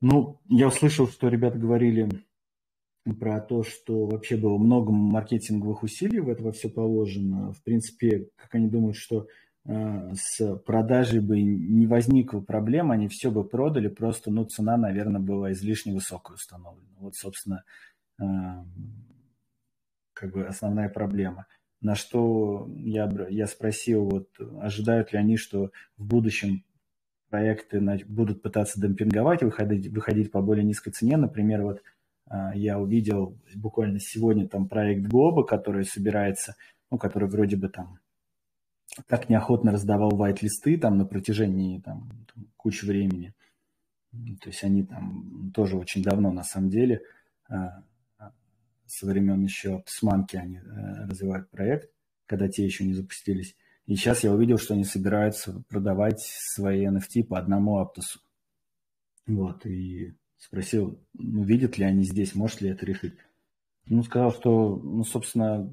Ну, 0.00 0.38
я 0.48 0.68
услышал, 0.68 1.08
что 1.08 1.28
ребята 1.28 1.58
говорили 1.58 2.08
про 3.18 3.40
то, 3.40 3.62
что 3.62 4.06
вообще 4.06 4.36
было 4.36 4.58
много 4.58 4.92
маркетинговых 4.92 5.82
усилий 5.82 6.20
в 6.20 6.28
это 6.28 6.52
все 6.52 6.68
положено. 6.68 7.52
В 7.52 7.62
принципе, 7.62 8.28
как 8.36 8.54
они 8.54 8.68
думают, 8.68 8.96
что 8.96 9.26
Э, 9.68 10.14
с 10.14 10.56
продажей 10.64 11.20
бы 11.20 11.40
не 11.42 11.86
возникло 11.86 12.40
проблем, 12.40 12.90
они 12.90 13.06
все 13.08 13.30
бы 13.30 13.44
продали, 13.44 13.88
просто, 13.88 14.30
ну, 14.30 14.44
цена, 14.44 14.78
наверное, 14.78 15.20
была 15.20 15.52
излишне 15.52 15.92
высокой 15.92 16.36
установлена. 16.36 16.88
Вот, 16.98 17.16
собственно, 17.16 17.64
э, 18.18 18.24
как 20.18 20.32
бы 20.32 20.46
основная 20.46 20.88
проблема. 20.88 21.46
На 21.80 21.94
что 21.94 22.68
я, 22.76 23.08
я 23.30 23.46
спросил, 23.46 24.04
вот, 24.04 24.28
ожидают 24.60 25.12
ли 25.12 25.18
они, 25.18 25.36
что 25.36 25.70
в 25.96 26.06
будущем 26.06 26.64
проекты 27.30 27.80
будут 28.06 28.42
пытаться 28.42 28.80
демпинговать, 28.80 29.42
выходить, 29.42 29.88
выходить 29.92 30.32
по 30.32 30.42
более 30.42 30.64
низкой 30.64 30.90
цене. 30.90 31.16
Например, 31.16 31.62
вот 31.62 31.82
э, 32.30 32.50
я 32.54 32.78
увидел 32.78 33.38
буквально 33.54 34.00
сегодня 34.00 34.48
там 34.48 34.68
проект 34.68 35.06
Глоба, 35.08 35.44
который 35.44 35.84
собирается, 35.84 36.56
ну, 36.90 36.98
который 36.98 37.28
вроде 37.28 37.56
бы 37.56 37.68
там 37.68 37.98
так 39.06 39.28
неохотно 39.28 39.70
раздавал 39.70 40.10
вайт-листы 40.10 40.78
там 40.78 40.98
на 40.98 41.04
протяжении 41.04 41.80
там, 41.80 42.10
там, 42.34 42.46
кучи 42.56 42.84
времени. 42.84 43.34
То 44.40 44.48
есть 44.48 44.64
они 44.64 44.84
там 44.84 45.52
тоже 45.54 45.76
очень 45.76 46.02
давно 46.02 46.32
на 46.32 46.42
самом 46.42 46.70
деле, 46.70 47.02
а, 47.48 47.82
со 48.88 49.06
времен 49.06 49.42
еще 49.42 49.82
Сманки 49.86 50.36
они 50.36 50.56
э, 50.56 51.06
развивают 51.06 51.50
проект, 51.50 51.90
когда 52.26 52.48
те 52.48 52.64
еще 52.64 52.84
не 52.84 52.94
запустились. 52.94 53.54
И 53.86 53.96
сейчас 53.96 54.24
я 54.24 54.32
увидел, 54.32 54.58
что 54.58 54.74
они 54.74 54.84
собираются 54.84 55.62
продавать 55.68 56.20
свои 56.20 56.86
NFT 56.86 57.24
по 57.24 57.38
одному 57.38 57.78
Аптосу. 57.78 58.20
Вот, 59.26 59.64
и 59.66 60.14
спросил, 60.38 60.98
ну, 61.14 61.42
видят 61.42 61.78
ли 61.78 61.84
они 61.84 62.04
здесь, 62.04 62.34
может 62.34 62.60
ли 62.60 62.70
это 62.70 62.86
решить. 62.86 63.14
Ну, 63.86 64.02
сказал, 64.02 64.32
что, 64.32 64.76
ну, 64.76 65.04
собственно, 65.04 65.72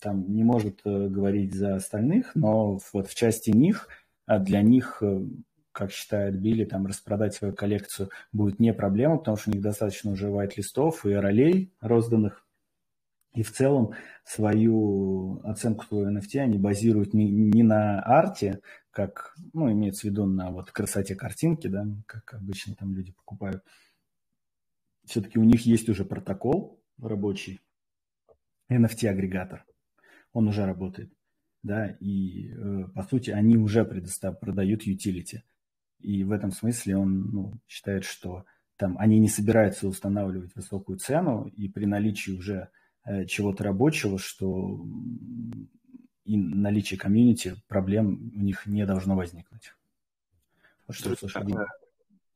там 0.00 0.32
не 0.32 0.42
может 0.42 0.80
э, 0.84 1.08
говорить 1.08 1.54
за 1.54 1.76
остальных, 1.76 2.34
но 2.34 2.78
вот 2.92 3.08
в 3.08 3.14
части 3.14 3.50
них, 3.50 3.88
а 4.26 4.38
для 4.38 4.62
них, 4.62 4.98
э, 5.02 5.24
как 5.72 5.92
считает 5.92 6.40
Билли, 6.40 6.64
там 6.64 6.86
распродать 6.86 7.34
свою 7.34 7.54
коллекцию 7.54 8.10
будет 8.32 8.58
не 8.58 8.72
проблема, 8.74 9.18
потому 9.18 9.36
что 9.36 9.50
у 9.50 9.52
них 9.52 9.62
достаточно 9.62 10.10
уже 10.10 10.28
вайт-листов 10.28 11.06
и 11.06 11.12
ролей 11.12 11.72
розданных. 11.80 12.46
И 13.32 13.42
в 13.42 13.52
целом 13.52 13.94
свою 14.24 15.40
оценку 15.44 15.84
своего 15.84 16.10
NFT 16.10 16.40
они 16.40 16.58
базируют 16.58 17.14
не, 17.14 17.30
не 17.30 17.62
на 17.62 18.00
арте, 18.00 18.60
как, 18.90 19.36
ну, 19.52 19.70
имеется 19.70 20.02
в 20.02 20.04
виду 20.10 20.26
на 20.26 20.50
вот 20.50 20.72
красоте 20.72 21.14
картинки, 21.14 21.68
да, 21.68 21.86
как 22.06 22.34
обычно 22.34 22.74
там 22.74 22.92
люди 22.92 23.12
покупают. 23.12 23.62
Все-таки 25.04 25.38
у 25.38 25.44
них 25.44 25.64
есть 25.64 25.88
уже 25.88 26.04
протокол 26.04 26.80
рабочий, 27.00 27.60
NFT-агрегатор. 28.68 29.64
Он 30.32 30.48
уже 30.48 30.66
работает, 30.66 31.12
да, 31.62 31.96
и 32.00 32.52
э, 32.52 32.84
по 32.94 33.02
сути 33.04 33.30
они 33.30 33.56
уже 33.56 33.84
предостав... 33.84 34.38
продают 34.40 34.86
utility. 34.86 35.42
И 36.02 36.24
в 36.24 36.32
этом 36.32 36.52
смысле 36.52 36.96
он 36.96 37.30
ну, 37.30 37.52
считает, 37.68 38.04
что 38.04 38.44
там 38.76 38.96
они 38.98 39.18
не 39.18 39.28
собираются 39.28 39.86
устанавливать 39.86 40.54
высокую 40.54 40.98
цену, 40.98 41.52
и 41.56 41.68
при 41.68 41.84
наличии 41.84 42.30
уже 42.30 42.68
э, 43.04 43.26
чего-то 43.26 43.64
рабочего, 43.64 44.18
что 44.18 44.84
и 46.24 46.36
наличие 46.36 46.98
комьюнити, 46.98 47.56
проблем 47.66 48.32
у 48.34 48.40
них 48.40 48.66
не 48.66 48.86
должно 48.86 49.16
возникнуть. 49.16 49.74
Вот 50.86 50.96
что 50.96 51.16
слушай, 51.16 51.42
а, 51.42 51.66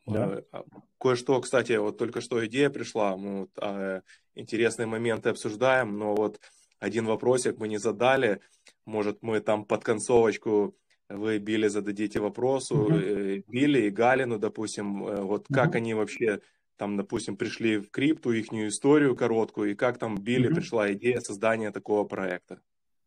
да? 0.07 0.43
А, 0.53 0.65
кое-что, 0.99 1.41
кстати, 1.41 1.73
вот 1.77 1.97
только 1.99 2.21
что 2.21 2.45
идея 2.47 2.71
пришла, 2.71 3.17
мы 3.17 3.41
вот, 3.41 3.51
а, 3.57 4.03
интересные 4.35 4.87
моменты 4.87 5.31
обсуждаем, 5.31 5.99
но 5.99 6.15
вот 6.15 6.41
один 6.79 7.07
вопросик 7.07 7.59
мы 7.59 7.69
не 7.69 7.79
задали, 7.79 8.41
может 8.85 9.23
мы 9.23 9.41
там 9.41 9.65
под 9.65 9.85
концовочку 9.85 10.77
вы 11.09 11.39
Билли 11.39 11.69
зададите 11.69 12.21
вопросу, 12.21 12.89
uh-huh. 12.89 13.45
Билли 13.47 13.81
и 13.83 13.91
Галину, 13.91 14.39
допустим, 14.39 15.07
э, 15.07 15.21
вот 15.23 15.47
uh-huh. 15.47 15.55
как 15.55 15.75
они 15.75 15.95
вообще 15.95 16.41
там, 16.77 16.97
допустим, 16.97 17.37
пришли 17.37 17.79
в 17.79 17.91
крипту, 17.91 18.33
их 18.33 18.53
историю 18.53 19.15
короткую, 19.15 19.73
и 19.73 19.75
как 19.75 19.99
там 19.99 20.17
Билли 20.17 20.51
uh-huh. 20.51 20.55
пришла 20.55 20.93
идея 20.93 21.21
создания 21.21 21.71
такого 21.71 22.05
проекта. 22.05 22.61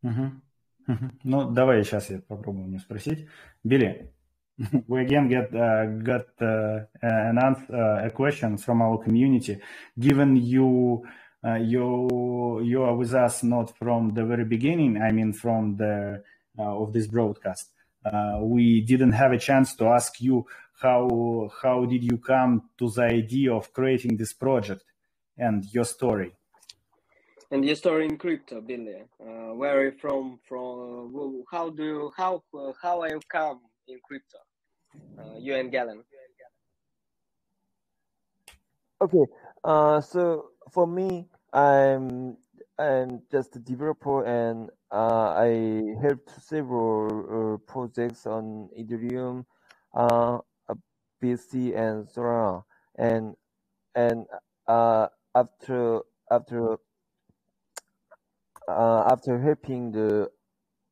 Uh-huh. 0.03 0.31
Uh-huh. 0.87 1.11
Ну, 1.23 1.51
давай 1.51 1.83
сейчас 1.83 2.09
я 2.09 2.19
попробую 2.19 2.67
не 2.67 2.79
спросить. 2.79 3.27
Билли, 3.63 4.13
we 4.87 5.01
again 5.01 5.27
get 5.27 5.53
uh, 5.53 5.85
got 6.01 6.27
uh, 6.41 6.85
an 7.01 7.37
answer, 7.37 7.75
uh, 7.75 8.05
a 8.05 8.09
question 8.09 8.57
from 8.57 8.81
our 8.81 8.97
community. 8.97 9.59
Given 9.99 10.35
you 10.35 11.03
uh, 11.45 11.55
you 11.55 12.61
you 12.63 12.83
are 12.83 12.95
with 12.95 13.13
us 13.13 13.43
not 13.43 13.77
from 13.77 14.13
the 14.13 14.25
very 14.25 14.45
beginning, 14.45 15.01
I 15.01 15.11
mean 15.11 15.33
from 15.33 15.77
the 15.77 16.23
uh, 16.57 16.81
of 16.81 16.93
this 16.93 17.07
broadcast. 17.07 17.71
Uh, 18.05 18.39
we 18.41 18.81
didn't 18.81 19.11
have 19.11 19.31
a 19.31 19.37
chance 19.37 19.75
to 19.75 19.85
ask 19.85 20.21
you 20.21 20.45
how 20.81 21.49
how 21.61 21.85
did 21.85 22.03
you 22.03 22.17
come 22.17 22.69
to 22.77 22.89
the 22.89 23.03
idea 23.03 23.53
of 23.53 23.73
creating 23.73 24.17
this 24.17 24.33
project 24.33 24.83
and 25.37 25.65
your 25.73 25.85
story? 25.85 26.33
And 27.49 27.65
your 27.65 27.75
story 27.75 28.05
in 28.05 28.17
crypto 28.17 28.61
billy. 28.61 29.03
Uh, 29.19 29.53
where 29.55 29.79
are 29.79 29.85
you 29.85 29.95
from 29.99 30.39
from 30.47 31.43
how 31.51 31.69
do 31.69 31.83
you 31.83 32.11
how 32.15 32.43
how 32.81 33.01
are 33.01 33.09
you 33.09 33.21
come 33.29 33.61
in 33.87 33.99
crypto? 34.03 34.37
Uh, 35.17 35.37
you 35.37 35.55
and 35.55 35.71
Galen. 35.71 36.03
okay 39.01 39.25
uh, 39.63 40.01
so 40.01 40.49
for 40.71 40.87
me 40.87 41.27
i'm 41.53 42.35
I'm 42.79 43.21
just 43.31 43.55
a 43.55 43.59
developer 43.59 44.23
and 44.23 44.69
uh, 44.91 45.33
I 45.35 45.95
helped 46.01 46.29
several 46.41 47.55
uh, 47.55 47.57
projects 47.71 48.27
on 48.27 48.69
Ethereum, 48.77 49.45
uh, 49.95 50.39
BSC 51.21 51.75
and 51.75 52.07
Solana. 52.07 52.63
And 52.95 53.35
and 53.95 54.25
uh, 54.67 55.07
after 55.33 56.01
after 56.29 56.77
uh, 58.67 59.03
after 59.11 59.39
helping 59.39 59.91
the 59.91 60.29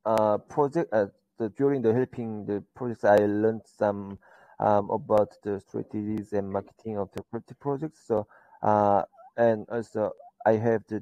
uh, 0.06 0.40
project 0.40 0.92
uh, 0.92 1.08
the, 1.38 1.50
during 1.50 1.84
the 1.84 1.94
helping 1.94 2.46
the 2.48 2.64
projects, 2.76 3.04
I 3.04 3.18
learned 3.18 3.62
some 3.66 4.18
um, 4.60 4.90
about 4.90 5.34
the 5.44 5.60
strategies 5.60 6.34
and 6.34 6.50
marketing 6.52 6.98
of 6.98 7.12
the 7.12 7.22
crypto 7.30 7.54
projects. 7.60 8.02
So 8.08 8.26
uh, 8.64 9.04
and 9.38 9.68
also 9.70 10.14
I 10.48 10.54
have 10.54 10.84
the 10.88 11.02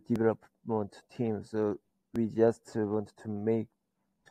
development 0.66 1.01
team, 1.16 1.43
so 1.43 1.78
we 2.14 2.28
just 2.28 2.76
want 2.76 3.14
to 3.18 3.30
make 3.30 3.68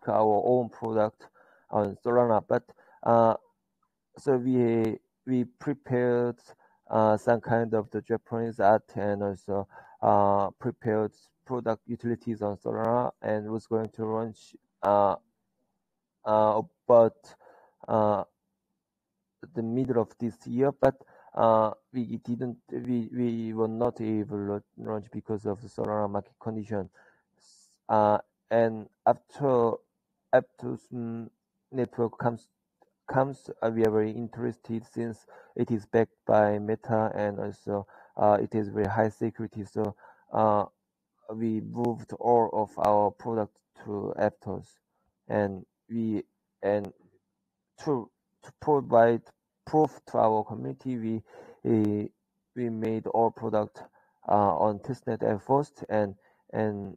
our 0.07 0.43
own 0.45 0.69
product 0.69 1.29
on 1.71 1.97
Solana. 2.05 2.43
But 2.47 2.65
uh, 3.03 3.35
so 4.19 4.37
we 4.37 4.99
we 5.27 5.45
prepared 5.45 6.37
uh, 6.91 7.17
some 7.17 7.41
kind 7.41 7.75
of 7.75 7.91
the 7.91 8.03
Japanese 8.03 8.61
art 8.61 8.85
and 8.97 9.23
also 9.23 9.69
uh, 10.03 10.51
prepared 10.59 11.13
product 11.47 11.83
utilities 11.87 12.43
on 12.43 12.57
Solana 12.57 13.11
and 13.23 13.49
was 13.51 13.67
going 13.67 13.89
to 13.91 14.05
launch 14.05 14.57
uh, 14.83 15.17
uh, 16.25 16.63
about 16.89 17.17
uh, 17.89 18.25
the 19.55 19.63
middle 19.63 20.01
of 20.01 20.13
this 20.19 20.47
year. 20.47 20.73
But 20.73 20.95
uh, 21.35 21.71
we 21.93 22.19
didn't 22.19 22.59
we, 22.71 23.09
we 23.15 23.53
were 23.55 23.69
not 23.69 24.01
able 24.01 24.61
to 24.61 24.63
launch 24.79 25.07
because 25.13 25.47
of 25.47 25.61
the 25.63 25.69
Solana 25.69 26.11
market 26.11 26.35
condition. 26.41 26.91
Uh, 27.89 28.19
and 28.51 28.89
after 29.07 29.73
Aptos 30.35 31.29
network 31.73 32.19
comes 32.19 32.49
comes, 33.09 33.51
uh, 33.63 33.71
we 33.75 33.85
are 33.85 33.91
very 33.91 34.11
interested 34.11 34.85
since 34.91 35.27
it 35.57 35.71
is 35.71 35.87
backed 35.87 36.17
by 36.27 36.59
Meta 36.59 37.11
and 37.15 37.39
also 37.41 37.87
uh, 38.17 38.39
it 38.41 38.55
is 38.55 38.69
very 38.69 38.87
high 38.87 39.09
security. 39.09 39.65
So 39.65 39.95
uh, 40.33 40.65
we 41.35 41.61
moved 41.61 42.13
all 42.15 42.51
of 42.53 42.71
our 42.79 43.11
product 43.11 43.57
to 43.85 44.13
Aptos, 44.19 44.67
and 45.29 45.65
we 45.89 46.25
and 46.63 46.93
to 47.85 48.11
to 48.43 48.53
provide 48.61 49.23
proof 49.67 50.01
to 50.09 50.19
our 50.19 50.45
community, 50.45 50.97
we 50.97 51.23
we, 52.55 52.69
made 52.69 53.07
all 53.07 53.31
product 53.31 53.83
uh, 54.29 54.57
on 54.57 54.79
testnet 54.81 55.23
at 55.23 55.43
first 55.43 55.85
and 55.89 56.15
and 56.53 56.97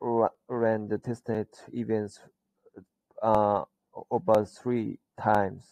ran 0.00 0.88
the 0.88 0.98
testnet 0.98 1.48
events 1.72 2.20
uh, 3.22 3.64
about 4.10 4.48
three 4.48 4.98
times. 5.20 5.64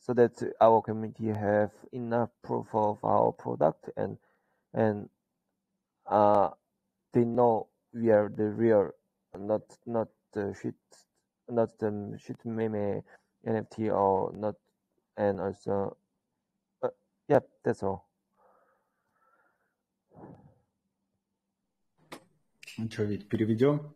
So 0.00 0.14
that 0.14 0.42
our 0.60 0.82
community 0.82 1.28
have 1.28 1.70
enough 1.92 2.30
proof 2.42 2.66
of 2.74 2.98
our 3.04 3.32
product 3.32 3.90
and 3.96 4.18
and 4.74 5.08
uh, 6.06 6.50
they 7.12 7.24
know 7.24 7.68
we 7.94 8.10
are 8.10 8.28
the 8.34 8.50
real 8.50 8.90
not 9.38 9.62
not 9.86 10.08
the 10.32 10.54
shit 10.60 10.74
not 11.48 11.78
the 11.78 12.18
shit 12.20 12.44
meme 12.44 13.02
NFT 13.46 13.92
or 13.92 14.32
not 14.36 14.54
and 15.16 15.40
also 15.40 15.96
uh, 16.82 16.90
yeah 17.28 17.40
that's 17.64 17.82
all 17.82 18.12
Ну 22.78 22.90
что, 22.90 23.04
ведь 23.04 23.28
переведем? 23.28 23.94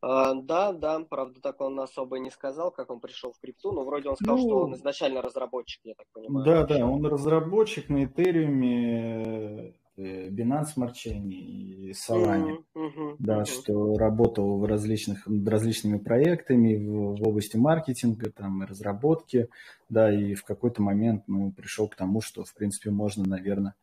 А, 0.00 0.34
да, 0.34 0.72
да, 0.72 0.98
правда, 1.00 1.40
так 1.40 1.60
он 1.60 1.78
особо 1.78 2.18
не 2.18 2.30
сказал, 2.30 2.72
как 2.72 2.90
он 2.90 2.98
пришел 2.98 3.32
в 3.32 3.38
крипту, 3.38 3.70
но 3.70 3.84
вроде 3.84 4.08
он 4.08 4.16
сказал, 4.16 4.36
ну, 4.36 4.42
что 4.42 4.58
он 4.58 4.74
изначально 4.74 5.22
разработчик, 5.22 5.80
я 5.84 5.94
так 5.94 6.06
понимаю. 6.12 6.44
Да, 6.44 6.66
да, 6.66 6.84
он 6.84 7.06
разработчик 7.06 7.88
на 7.88 8.04
Ethereum, 8.04 8.64
э, 8.64 9.72
Binance 9.96 10.74
Smart 10.76 10.94
Chain 10.94 11.28
и 11.28 11.92
Solana. 11.92 12.46
Mm-hmm, 12.46 12.64
mm-hmm, 12.74 13.16
да, 13.18 13.40
mm-hmm. 13.40 13.44
что 13.44 13.96
работал 13.98 14.58
в 14.58 14.64
различных, 14.64 15.26
различными 15.26 15.98
проектами 15.98 16.76
в, 16.76 17.16
в 17.16 17.28
области 17.28 17.56
маркетинга, 17.56 18.30
там, 18.30 18.62
и 18.62 18.66
разработки, 18.66 19.48
да, 19.88 20.12
и 20.12 20.34
в 20.34 20.44
какой-то 20.44 20.82
момент 20.82 21.24
ну, 21.26 21.52
пришел 21.52 21.88
к 21.88 21.96
тому, 21.96 22.20
что, 22.20 22.44
в 22.44 22.54
принципе, 22.54 22.90
можно, 22.90 23.24
наверное, 23.24 23.74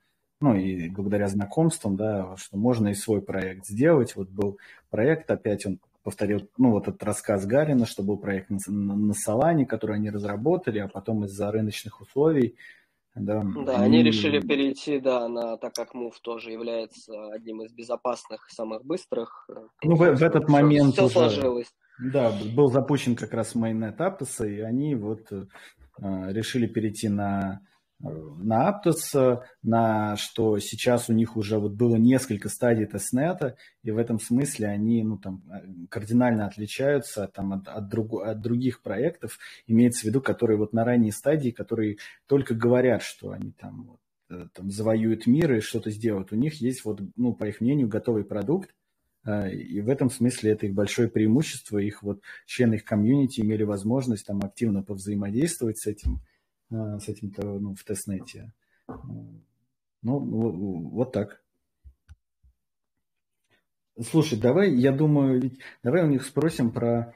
ну 0.42 0.56
и 0.56 0.90
благодаря 0.90 1.28
знакомствам, 1.28 1.96
да, 1.96 2.36
что 2.38 2.58
можно 2.58 2.88
и 2.88 2.94
свой 2.94 3.22
проект 3.22 3.68
сделать. 3.68 4.16
Вот 4.16 4.30
был 4.30 4.58
проект, 4.90 5.30
опять 5.30 5.66
он 5.66 5.80
повторил, 6.02 6.50
ну, 6.58 6.72
вот 6.72 6.88
этот 6.88 7.04
рассказ 7.04 7.46
Гарина, 7.46 7.86
что 7.86 8.04
был 8.04 8.18
проект 8.18 8.50
на, 8.50 8.58
на, 8.68 8.96
на 8.96 9.14
Солане, 9.14 9.66
который 9.66 9.98
они 9.98 10.10
разработали, 10.10 10.80
а 10.80 10.88
потом 10.88 11.26
из-за 11.26 11.52
рыночных 11.52 12.02
условий, 12.02 12.56
да. 13.16 13.44
Да, 13.66 13.76
они... 13.78 13.98
они 13.98 14.04
решили 14.04 14.40
перейти, 14.40 15.00
да, 15.00 15.28
на, 15.28 15.58
так 15.58 15.74
как 15.74 15.96
Move 15.96 16.14
тоже 16.22 16.52
является 16.52 17.32
одним 17.32 17.64
из 17.64 17.74
безопасных, 17.74 18.50
самых 18.50 18.86
быстрых. 18.86 19.50
Э, 19.50 19.68
ну, 19.84 19.96
в, 19.96 20.00
в 20.00 20.24
этот 20.24 20.44
все, 20.44 20.52
момент 20.52 20.94
все 20.94 21.06
уже, 21.06 21.14
сложилось. 21.14 21.74
Да, 22.00 22.32
был 22.56 22.70
запущен 22.70 23.16
как 23.16 23.34
раз 23.34 23.56
майнет 23.56 24.00
Aptos, 24.00 24.48
и 24.48 24.62
они 24.62 24.96
вот 24.96 25.32
э, 25.32 25.46
решили 26.02 26.68
перейти 26.68 27.10
на 27.10 27.62
на 28.00 28.70
Aptos, 28.70 29.42
на 29.62 30.16
что 30.16 30.58
сейчас 30.60 31.10
у 31.10 31.14
них 31.14 31.36
уже 31.36 31.60
вот 31.60 31.74
было 31.74 31.98
несколько 31.98 32.48
стадий 32.48 32.86
тестнета, 32.86 33.58
и 33.84 33.92
в 33.92 33.98
этом 33.98 34.20
смысле 34.20 34.68
они 34.68 35.04
ну, 35.04 35.18
там, 35.18 35.44
кардинально 35.90 36.48
отличаются 36.48 37.28
там, 37.28 37.54
от, 37.54 37.68
от, 37.68 37.90
друг, 37.90 38.22
от 38.24 38.40
других 38.42 38.82
проектов, 38.82 39.38
имеется 39.68 40.02
в 40.02 40.04
виду, 40.06 40.22
которые 40.22 40.58
вот 40.58 40.72
на 40.72 40.86
ранней 40.86 41.12
стадии, 41.12 41.52
которые 41.52 41.98
только 42.26 42.56
говорят, 42.56 43.02
что 43.02 43.32
они 43.32 43.52
там, 43.52 43.98
вот, 44.30 44.52
там 44.54 44.72
завоюют 44.72 45.28
мир 45.28 45.56
и 45.56 45.60
что-то 45.60 45.92
сделают. 45.92 46.32
У 46.32 46.36
них 46.36 46.62
есть, 46.62 46.86
вот, 46.86 47.02
ну, 47.18 47.34
по 47.34 47.46
их 47.46 47.60
мнению, 47.60 47.90
готовый 47.90 48.24
продукт, 48.24 48.74
и 49.28 49.82
в 49.82 49.90
этом 49.90 50.10
смысле 50.10 50.52
это 50.52 50.66
их 50.66 50.74
большое 50.74 51.10
преимущество. 51.10 51.78
Их 51.78 52.02
вот 52.02 52.22
члены 52.46 52.76
их 52.76 52.86
комьюнити 52.86 53.42
имели 53.42 53.64
возможность 53.64 54.26
там 54.26 54.40
активно 54.40 54.82
повзаимодействовать 54.82 55.78
с 55.78 55.88
этим 55.88 56.22
с 56.70 57.08
этим-то 57.08 57.44
ну, 57.60 57.76
в 57.76 57.84
тестнете. 57.84 58.52
Ну, 60.02 60.20
вот 60.92 61.12
так. 61.12 61.42
Слушай, 64.02 64.40
давай, 64.40 64.72
я 64.74 64.92
думаю, 64.92 65.52
давай 65.84 66.04
у 66.04 66.08
них 66.08 66.24
спросим 66.24 66.72
про 66.72 67.14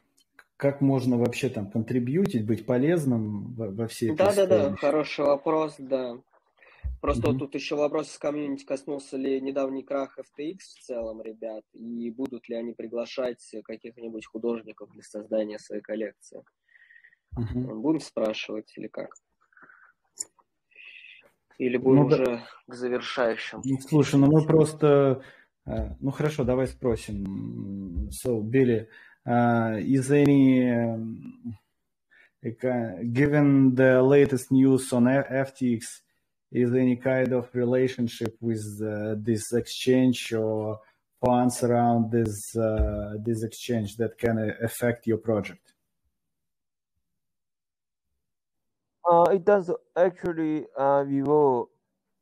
как 0.57 0.81
можно 0.81 1.17
вообще 1.17 1.49
там 1.49 1.69
контрибьютить, 1.69 2.45
быть 2.45 2.65
полезным 2.65 3.53
во, 3.53 3.69
во 3.69 3.87
всей 3.87 4.13
этой 4.13 4.17
Да, 4.17 4.33
да, 4.33 4.45
да, 4.47 4.75
хороший 4.75 5.25
вопрос, 5.25 5.75
да. 5.77 6.17
Просто 7.01 7.23
mm-hmm. 7.23 7.31
вот 7.31 7.39
тут 7.39 7.55
еще 7.55 7.75
вопрос 7.75 8.11
с 8.11 8.17
комьюнити 8.17 8.63
коснулся 8.63 9.17
ли 9.17 9.41
недавний 9.41 9.83
крах 9.83 10.17
FTX 10.17 10.57
в 10.59 10.83
целом, 10.85 11.21
ребят, 11.21 11.63
и 11.73 12.09
будут 12.11 12.47
ли 12.47 12.55
они 12.55 12.73
приглашать 12.73 13.45
каких-нибудь 13.63 14.25
художников 14.25 14.89
для 14.91 15.03
создания 15.03 15.59
своей 15.59 15.81
коллекции. 15.81 16.43
Mm-hmm. 17.37 17.75
Будем 17.75 17.99
спрашивать 17.99 18.71
или 18.77 18.87
как? 18.87 19.15
Или 21.57 21.77
будем 21.77 22.01
ну, 22.01 22.05
уже 22.07 22.25
да. 22.25 22.47
к 22.67 22.73
завершающим? 22.73 23.61
Ну, 23.63 23.79
слушай, 23.79 24.19
ну 24.19 24.27
мы 24.27 24.45
просто... 24.45 25.21
Э, 25.65 25.95
ну 25.99 26.11
хорошо, 26.11 26.43
давай 26.43 26.67
спросим. 26.67 28.09
So, 28.09 28.41
Billy, 28.41 28.87
uh, 29.25 29.77
is 29.79 30.11
any... 30.11 30.71
Uh, 32.43 33.03
given 33.13 33.73
the 33.73 34.01
latest 34.01 34.51
news 34.51 34.91
on 34.91 35.05
FTX, 35.05 35.81
is 36.53 36.73
any 36.73 36.95
kind 36.95 37.33
of 37.33 37.49
relationship 37.53 38.37
with 38.39 38.63
uh, 38.81 39.15
this 39.17 39.51
exchange 39.53 40.33
or 40.33 40.79
funds 41.25 41.63
around 41.63 42.11
this 42.11 42.55
uh, 42.55 43.13
this 43.25 43.43
exchange 43.43 43.97
that 43.97 44.17
can 44.17 44.55
affect 44.61 45.07
your 45.07 45.17
project? 45.17 45.72
Uh, 49.09 49.23
it 49.31 49.43
does 49.45 49.69
actually. 49.97 50.65
Uh, 50.77 51.03
we 51.07 51.21
were 51.23 51.63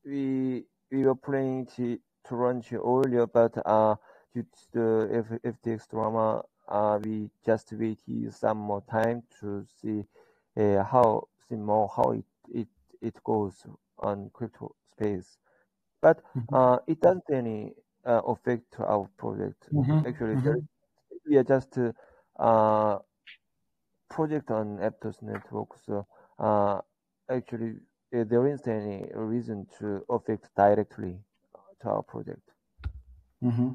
we 0.06 0.64
we 0.91 1.03
were 1.03 1.16
planning 1.16 1.66
to 1.66 1.99
to 2.28 2.36
launch 2.36 2.74
earlier, 2.74 3.28
but 3.28 3.56
uh, 3.66 3.95
due 4.34 4.44
to 4.44 4.60
the 4.74 5.26
F, 5.44 5.56
FTX 5.56 5.90
drama, 5.90 6.44
uh, 6.68 6.99
we 7.03 7.30
just 7.45 7.72
waited 7.74 8.34
some 8.34 8.58
more 8.58 8.84
time 8.90 9.24
to 9.40 9.64
see 9.82 10.03
uh, 10.58 10.84
how 10.84 11.28
see 11.48 11.56
more 11.56 11.90
how 11.95 12.12
it 12.12 12.26
it 12.53 12.68
it 13.02 13.24
goes 13.24 13.66
on 13.99 14.30
crypto 14.34 14.74
space. 14.91 15.38
But 16.02 16.22
mm-hmm. 16.36 16.56
uh, 16.56 16.78
it 16.88 16.99
doesn't 16.99 17.30
any 17.32 17.74
uh, 18.06 18.22
affect 18.26 18.80
our 18.80 19.08
project. 19.18 19.68
Mm-hmm. 19.72 20.08
Actually, 20.08 20.36
mm-hmm. 20.36 20.60
we 21.28 21.38
are 21.38 21.44
just 21.44 21.78
uh, 22.40 22.98
project 24.10 24.49
on 24.49 24.80
Aptos 24.80 25.22
network, 25.22 25.70
so 25.86 25.99
uh, 25.99 26.03
actually 27.30 27.76
uh, 28.13 28.23
there 28.26 28.47
isn't 28.47 28.68
any 28.68 29.05
reason 29.13 29.68
to 29.80 30.03
affect 30.09 30.49
directly 30.55 31.18
to 31.81 31.88
our 31.88 32.03
project. 32.03 32.41
Mm-hmm. 33.43 33.69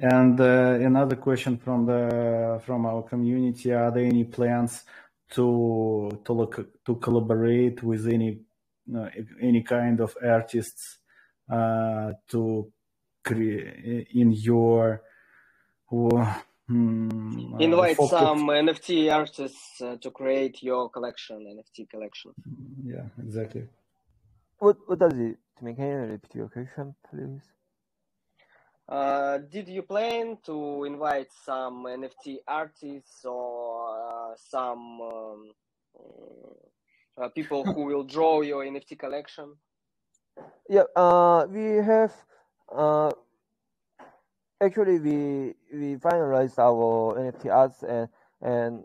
And 0.00 0.40
uh, 0.40 0.78
another 0.80 1.16
question 1.16 1.56
from 1.56 1.86
the 1.86 2.60
from 2.64 2.86
our 2.86 3.02
community: 3.02 3.72
Are 3.72 3.90
there 3.90 4.04
any 4.04 4.24
plans 4.24 4.84
to 5.32 6.20
to 6.24 6.32
look 6.32 6.84
to 6.84 6.94
collaborate 6.96 7.82
with 7.82 8.06
any 8.06 8.40
uh, 8.94 9.08
any 9.40 9.62
kind 9.62 10.00
of 10.00 10.16
artists 10.22 10.98
uh, 11.50 12.12
to 12.28 12.72
create 13.24 14.06
in 14.14 14.32
your 14.32 15.02
Hmm, 16.68 17.54
Invite 17.60 17.96
some 17.96 18.46
NFT 18.48 19.10
artists 19.10 19.80
uh, 19.80 19.96
to 20.02 20.10
create 20.10 20.62
your 20.62 20.90
collection, 20.90 21.46
NFT 21.46 21.88
collection. 21.88 22.32
Yeah, 22.84 23.06
exactly. 23.18 23.66
What 24.58 24.76
what 24.86 24.98
does 24.98 25.14
it 25.14 25.38
mean? 25.62 25.76
Can 25.76 25.86
you 25.86 25.96
repeat 25.96 26.34
your 26.34 26.48
question, 26.48 26.94
please? 27.08 27.40
Uh, 28.86 29.38
did 29.50 29.68
you 29.68 29.82
plan 29.82 30.38
to 30.44 30.84
invite 30.84 31.28
some 31.44 31.84
NFT 31.84 32.38
artists 32.46 33.24
or 33.24 34.32
uh, 34.32 34.34
some 34.36 35.00
um, 35.00 35.50
uh, 37.20 37.28
people 37.30 37.64
who 37.64 37.84
will 37.84 38.04
draw 38.04 38.42
your 38.42 38.64
NFT 38.64 38.98
collection? 38.98 39.54
Yeah, 40.68 40.84
uh, 40.96 41.46
we 41.48 41.76
have 41.76 42.12
uh, 42.74 43.12
actually 44.60 44.98
we 44.98 45.54
we 45.72 45.96
finalized 45.96 46.58
our 46.58 47.14
NFT 47.18 47.52
arts 47.52 47.82
and 47.82 48.08
and 48.40 48.84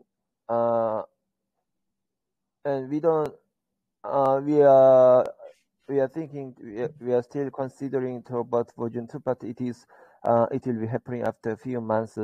uh 0.50 1.04
and 2.66 2.90
we 2.90 3.00
don't 3.00 3.34
uh 4.04 4.40
we 4.44 4.62
are 4.62 5.26
we 5.88 6.00
are 6.00 6.08
thinking 6.08 6.56
we 6.62 6.82
are, 6.82 6.94
we 7.00 7.14
are 7.14 7.24
still 7.24 7.50
considering 7.50 8.24
to 8.24 8.38
about 8.38 8.72
version 8.78 9.08
two, 9.08 9.20
but 9.20 9.44
it 9.44 9.60
is 9.62 9.86
uh 10.24 10.46
it 10.52 10.66
will 10.66 10.80
be 10.80 10.88
happening 10.88 11.24
after 11.24 11.52
a 11.52 11.58
few 11.58 11.82
months. 11.82 12.18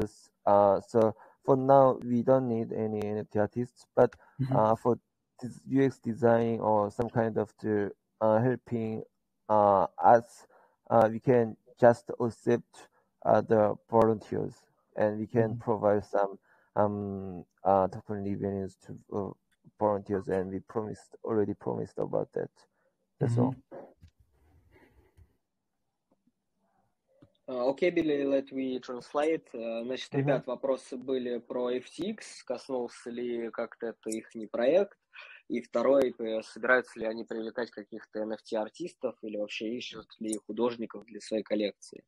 Uh, 0.45 0.79
so 0.87 1.15
for 1.43 1.55
now 1.55 1.97
we 2.03 2.21
don't 2.23 2.47
need 2.47 2.71
any 2.71 3.01
NFT 3.01 3.37
artists, 3.37 3.85
but 3.95 4.15
mm-hmm. 4.41 4.55
uh 4.55 4.75
for 4.75 4.99
this 5.41 5.59
UX 5.73 5.99
design 5.99 6.59
or 6.59 6.91
some 6.91 7.09
kind 7.09 7.37
of 7.37 7.53
the 7.61 7.91
uh, 8.21 8.39
helping 8.41 9.03
uh 9.47 9.87
us, 10.03 10.45
uh 10.89 11.07
we 11.11 11.19
can 11.19 11.55
just 11.79 12.11
accept 12.19 12.88
other 13.25 13.73
volunteers, 13.89 14.53
and 14.95 15.19
we 15.19 15.27
can 15.27 15.51
mm-hmm. 15.51 15.59
provide 15.59 16.05
some 16.05 16.37
um 16.75 17.43
uh 17.63 17.87
token 17.87 18.23
revenues 18.23 18.77
to 18.85 18.97
uh, 19.13 19.31
volunteers, 19.79 20.27
and 20.27 20.51
we 20.51 20.59
promised 20.59 21.15
already 21.23 21.53
promised 21.53 21.97
about 21.97 22.31
that. 22.33 22.51
That's 23.19 23.33
mm-hmm. 23.33 23.41
all. 23.41 23.55
Окей, 27.49 27.89
okay, 27.89 27.89
Билли, 27.89 28.23
let 28.25 28.51
me 28.51 28.79
translate. 28.79 29.49
Значит, 29.51 30.13
mm-hmm. 30.13 30.17
ребят, 30.19 30.45
вопросы 30.45 30.97
были 30.97 31.39
про 31.39 31.71
FTX, 31.71 32.43
коснулся 32.45 33.09
ли 33.09 33.49
как-то 33.49 33.87
это 33.87 34.09
их 34.11 34.35
не 34.35 34.45
проект, 34.45 34.95
и 35.47 35.59
второй, 35.61 36.13
собираются 36.43 36.99
ли 36.99 37.07
они 37.07 37.23
привлекать 37.23 37.71
каких-то 37.71 38.19
NFT-артистов 38.19 39.15
или 39.23 39.37
вообще 39.37 39.67
ищут 39.75 40.07
ли 40.19 40.37
художников 40.45 41.05
для 41.05 41.19
своей 41.21 41.41
коллекции. 41.41 42.03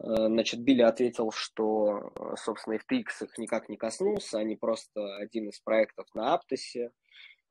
Э, 0.00 0.26
значит, 0.26 0.60
Билли 0.60 0.82
ответил, 0.82 1.30
что, 1.30 2.12
э, 2.14 2.34
собственно, 2.36 2.74
FTX 2.74 3.24
их 3.24 3.38
никак 3.38 3.68
не 3.68 3.76
коснулся, 3.76 4.38
они 4.38 4.56
просто 4.56 5.16
один 5.16 5.48
из 5.48 5.60
проектов 5.60 6.06
на 6.14 6.34
Аптосе, 6.34 6.90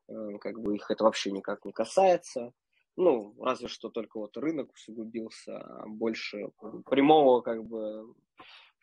э, 0.10 0.14
как 0.40 0.60
бы 0.60 0.76
их 0.76 0.90
это 0.90 1.04
вообще 1.04 1.32
никак 1.32 1.66
не 1.66 1.72
касается. 1.72 2.54
Ну, 2.96 3.36
разве 3.42 3.68
что 3.68 3.90
только 3.90 4.20
вот 4.20 4.38
рынок 4.38 4.72
усугубился, 4.74 5.58
а 5.58 5.88
больше 5.88 6.50
прямого 6.86 7.42
как 7.42 7.66
бы 7.66 8.14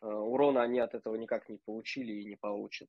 урона 0.01 0.63
они 0.63 0.81
от 0.81 0.95
этого 0.95 1.15
никак 1.17 1.49
не 1.49 1.59
получили 1.59 2.13
и 2.13 2.25
не 2.25 2.37
получат. 2.37 2.89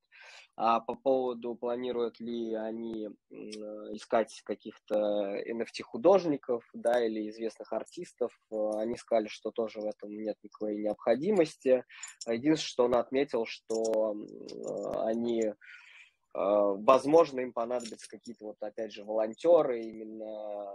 А 0.55 0.79
по 0.79 0.95
поводу, 0.95 1.55
планируют 1.55 2.19
ли 2.19 2.53
они 2.53 3.07
э, 3.07 3.35
искать 3.93 4.41
каких-то 4.43 5.41
NFT-художников, 5.47 6.63
да, 6.73 7.03
или 7.03 7.29
известных 7.29 7.73
артистов, 7.73 8.31
э, 8.51 8.55
они 8.77 8.97
сказали, 8.97 9.27
что 9.27 9.51
тоже 9.51 9.81
в 9.81 9.85
этом 9.85 10.11
нет 10.11 10.38
никакой 10.43 10.77
необходимости. 10.77 11.83
Единственное, 12.27 12.55
что 12.57 12.85
он 12.85 12.95
отметил, 12.95 13.45
что 13.45 14.15
они 15.03 15.53
возможно, 16.33 17.41
им 17.41 17.51
понадобятся 17.51 18.07
какие-то 18.07 18.45
вот, 18.45 18.55
опять 18.61 18.93
же, 18.93 19.03
волонтеры, 19.03 19.81
именно 19.81 20.73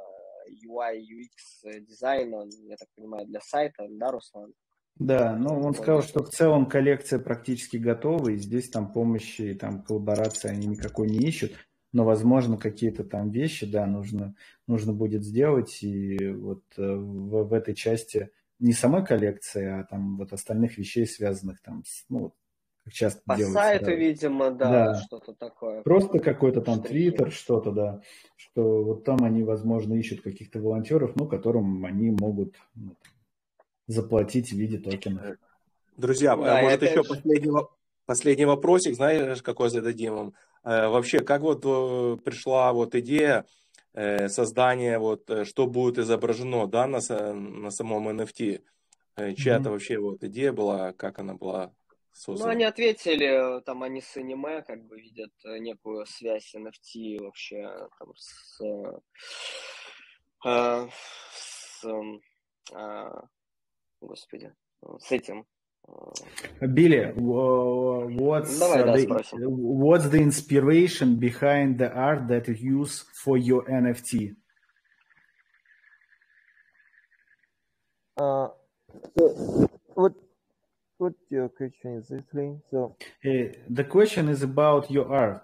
UI, 0.50 1.00
UX 1.00 1.80
дизайна, 1.80 2.46
я 2.68 2.76
так 2.76 2.88
понимаю, 2.94 3.26
для 3.26 3.40
сайта, 3.40 3.86
да, 3.88 4.10
Руслан? 4.10 4.52
Ну 4.98 5.60
он 5.60 5.74
сказал, 5.74 6.02
что 6.02 6.22
в 6.22 6.30
целом 6.30 6.66
коллекция 6.66 7.18
практически 7.18 7.76
готова, 7.76 8.30
и 8.30 8.36
здесь 8.36 8.70
там 8.70 8.92
помощи 8.92 9.42
и 9.42 9.54
там 9.54 9.82
коллаборации 9.82 10.48
они 10.48 10.66
никакой 10.66 11.08
не 11.08 11.18
ищут, 11.18 11.52
но, 11.92 12.04
возможно, 12.04 12.56
какие-то 12.58 13.04
там 13.04 13.30
вещи, 13.30 13.70
да, 13.70 13.86
нужно, 13.86 14.34
нужно 14.66 14.92
будет 14.92 15.24
сделать, 15.24 15.82
и 15.82 16.28
вот 16.28 16.62
э, 16.76 16.82
в, 16.94 17.44
в 17.48 17.52
этой 17.52 17.74
части 17.74 18.30
не 18.58 18.72
самой 18.72 19.04
коллекции, 19.04 19.66
а 19.66 19.84
там 19.84 20.16
вот 20.16 20.32
остальных 20.32 20.78
вещей, 20.78 21.06
связанных 21.06 21.60
там 21.62 21.84
с, 21.86 22.04
ну, 22.08 22.34
как 22.84 22.92
часто 22.92 23.20
По 23.24 23.36
делается. 23.36 23.60
сайту, 23.60 23.90
видимо, 23.96 24.50
да, 24.50 24.92
Да. 24.92 24.94
что-то 25.00 25.34
такое. 25.34 25.82
Просто 25.82 26.18
какой-то 26.18 26.60
там 26.60 26.76
Штрихи. 26.84 27.10
твиттер, 27.10 27.32
что-то, 27.32 27.72
да, 27.72 28.00
что 28.36 28.84
вот 28.84 29.04
там 29.04 29.24
они, 29.24 29.42
возможно, 29.42 29.94
ищут 29.94 30.22
каких-то 30.22 30.60
волонтеров, 30.60 31.16
ну, 31.16 31.26
которым 31.26 31.84
они 31.84 32.10
могут 32.10 32.56
ну, 32.74 32.94
там, 33.02 33.12
заплатить 33.86 34.50
в 34.52 34.56
виде 34.56 34.78
токенов. 34.78 35.36
Друзья, 35.96 36.36
Да, 36.36 36.58
э, 36.58 36.60
и 36.60 36.62
может 36.64 36.78
опять 36.82 36.90
еще 36.92 37.02
же- 37.02 37.08
последний, 37.08 37.52
последний 38.04 38.44
вопросик, 38.44 38.94
знаешь, 38.94 39.42
какой 39.42 39.70
зададим 39.70 40.14
вам? 40.14 40.34
Э, 40.64 40.88
Вообще, 40.88 41.20
как 41.20 41.42
вот 41.42 41.64
э, 41.64 42.16
пришла 42.24 42.72
вот 42.72 42.94
идея 42.94 43.44
э, 43.94 44.28
создания, 44.28 44.98
вот, 44.98 45.30
э, 45.30 45.44
что 45.44 45.66
будет 45.66 45.98
изображено, 45.98 46.66
да, 46.66 46.86
на, 46.86 46.98
на 47.32 47.70
самом 47.70 48.08
NFT? 48.08 48.62
Э, 49.16 49.32
Чья-то 49.34 49.60
Мгм. 49.62 49.70
вообще 49.70 49.98
вот 49.98 50.22
идея 50.24 50.52
была, 50.52 50.92
как 50.92 51.18
она 51.18 51.34
была 51.34 51.66
Ну, 51.66 51.72
создана? 52.12 52.50
они 52.52 52.64
ответили, 52.64 53.60
там 53.62 53.82
они 53.82 54.02
с 54.02 54.16
аниме 54.18 54.60
как 54.62 54.84
бы 54.84 55.00
видят 55.00 55.32
э, 55.44 55.58
некую 55.58 56.04
связь 56.06 56.54
NFT 56.54 57.22
вообще 57.22 57.88
там 57.98 58.12
с, 58.16 58.60
э, 58.60 58.98
э, 60.44 60.88
с 61.32 61.84
а, 62.74 63.22
господи, 64.01 64.51
э, 64.83 64.87
с 64.99 65.11
этим. 65.11 65.45
э, 65.87 66.67
Билли, 66.67 67.13
wha- 67.17 68.05
what's, 68.07 68.59
Давай, 68.59 68.83
да, 68.85 68.93
the, 68.95 69.05
спросим. 69.05 69.39
what's 69.41 70.09
the 70.09 70.19
inspiration 70.21 71.15
behind 71.17 71.77
the 71.79 71.91
art 71.93 72.27
that 72.27 72.47
you 72.47 72.55
use 72.81 73.03
for 73.23 73.37
your 73.37 73.63
NFT? 73.69 74.35
Uh, 78.17 78.49
so 79.17 79.67
what 79.95 80.13
what 80.97 81.13
your 81.29 81.49
question 81.49 81.97
exactly? 81.97 82.59
So 82.69 82.95
Uh, 83.25 83.53
the 83.69 83.83
question 83.83 84.29
is 84.29 84.43
about 84.43 84.91
your 84.91 85.07
art. 85.11 85.43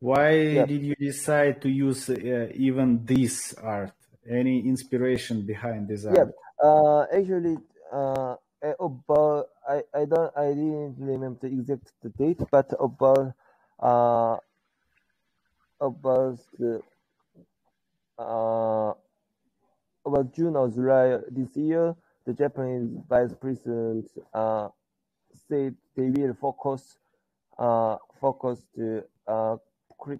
Why 0.00 0.30
Yeah. 0.32 0.66
did 0.66 0.82
you 0.82 0.94
decide 0.96 1.60
to 1.62 1.68
use 1.68 2.08
uh, 2.08 2.48
even 2.54 3.04
this 3.04 3.54
art? 3.54 3.92
Any 4.28 4.66
inspiration 4.66 5.46
behind 5.46 5.88
this 5.88 6.04
art? 6.04 6.16
Yeah. 6.18 6.30
uh, 6.68 7.06
actually, 7.12 7.56
uh, 7.93 8.35
eh, 8.63 8.73
about 8.79 9.47
I 9.67 9.83
I 9.93 10.05
don't 10.05 10.35
I 10.35 10.47
didn't 10.49 10.95
remember 10.97 11.39
the 11.41 11.47
exact 11.47 11.91
date, 12.17 12.39
but 12.51 12.73
about 12.79 13.33
uh 13.79 14.37
about 15.79 16.39
the 16.57 16.81
uh 18.17 18.93
about 20.05 20.33
June 20.33 20.55
or 20.55 20.69
July 20.69 21.19
this 21.29 21.55
year, 21.55 21.95
the 22.25 22.33
Japanese 22.33 22.89
vice 23.07 23.33
president 23.33 24.09
uh 24.33 24.69
said 25.47 25.75
they 25.95 26.09
will 26.09 26.33
focus 26.33 26.97
uh 27.59 27.97
focus 28.19 28.65
the 28.75 29.05
uh 29.27 29.57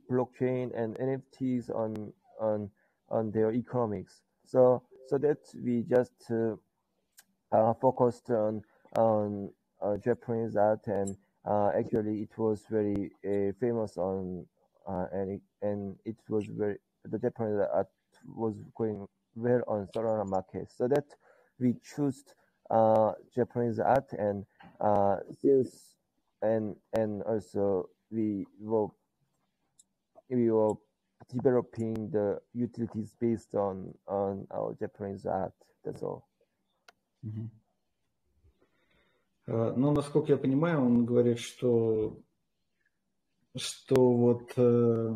blockchain 0.10 0.72
and 0.78 0.96
NFTs 0.98 1.70
on 1.76 2.14
on 2.40 2.70
on 3.10 3.32
their 3.32 3.52
economics. 3.52 4.22
So 4.46 4.84
so 5.08 5.18
that 5.18 5.40
we 5.62 5.84
just 5.84 6.14
uh, 6.32 6.56
focused 7.82 8.30
on 8.30 8.62
on 8.98 9.50
uh, 9.82 9.98
Japanese 9.98 10.56
art 10.56 10.88
and 10.88 11.16
uh, 11.46 11.72
actually 11.78 12.22
it 12.22 12.38
was 12.38 12.64
very 12.70 13.12
uh, 13.26 13.52
famous 13.60 13.98
on 13.98 14.46
uh, 14.88 15.06
and 15.14 15.32
it, 15.32 15.42
and 15.62 15.96
it 16.06 16.16
was 16.30 16.46
very 16.46 16.78
the 17.06 17.20
Japanese 17.20 17.60
art 17.74 17.88
was 18.26 18.56
going 18.76 19.08
well 19.36 19.62
on 19.68 19.88
Solana 19.96 20.28
market. 20.28 20.72
So 20.72 20.88
that 20.88 21.06
we 21.60 21.76
chose 21.84 22.24
uh, 22.70 23.12
Japanese 23.36 23.80
art 23.80 24.12
and 24.14 24.46
uh, 24.80 25.18
since 25.42 25.96
and 26.42 26.76
and 26.94 27.24
also 27.24 27.90
we 28.12 28.46
were 28.60 28.88
we 30.30 30.50
were 30.50 30.74
developing 31.32 32.10
the 32.12 32.40
utilities 32.54 33.16
based 33.20 33.56
on 33.56 33.94
on 34.08 34.48
our 34.52 34.76
Japanese 34.80 35.26
art. 35.26 35.54
That's 35.84 36.04
all. 36.04 36.28
Э, 39.48 39.74
Ну, 39.76 39.92
насколько 39.94 40.32
я 40.32 40.38
понимаю, 40.38 40.82
он 40.82 41.06
говорит, 41.06 41.40
что, 41.40 42.20
что 43.56 44.14
вот 44.14 44.54
э, 44.56 45.16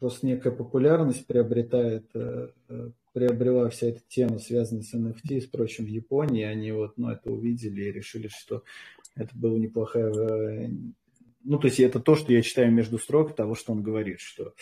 просто 0.00 0.26
некая 0.26 0.52
популярность 0.52 1.26
приобретает, 1.26 2.08
э, 2.14 2.48
э, 2.68 2.90
приобрела 3.12 3.68
вся 3.70 3.88
эта 3.88 4.00
тема, 4.08 4.38
связанная 4.38 4.82
с 4.82 4.94
NFT 4.94 5.40
с 5.42 5.46
прочим 5.46 5.84
в 5.84 5.88
Японии. 5.88 6.44
Они 6.44 6.72
вот, 6.72 6.96
ну, 6.98 7.10
это 7.10 7.30
увидели 7.30 7.84
и 7.84 7.92
решили, 7.92 8.28
что 8.28 8.62
это 9.14 9.30
была 9.34 9.58
неплохая... 9.58 10.12
э, 10.12 10.68
Ну, 11.44 11.58
то 11.58 11.68
есть 11.68 11.80
это 11.80 12.00
то, 12.00 12.16
что 12.16 12.32
я 12.32 12.42
читаю 12.42 12.72
между 12.72 12.98
строк 12.98 13.34
того, 13.36 13.54
что 13.54 13.72
он 13.72 13.82
говорит, 13.82 14.20
что 14.20 14.54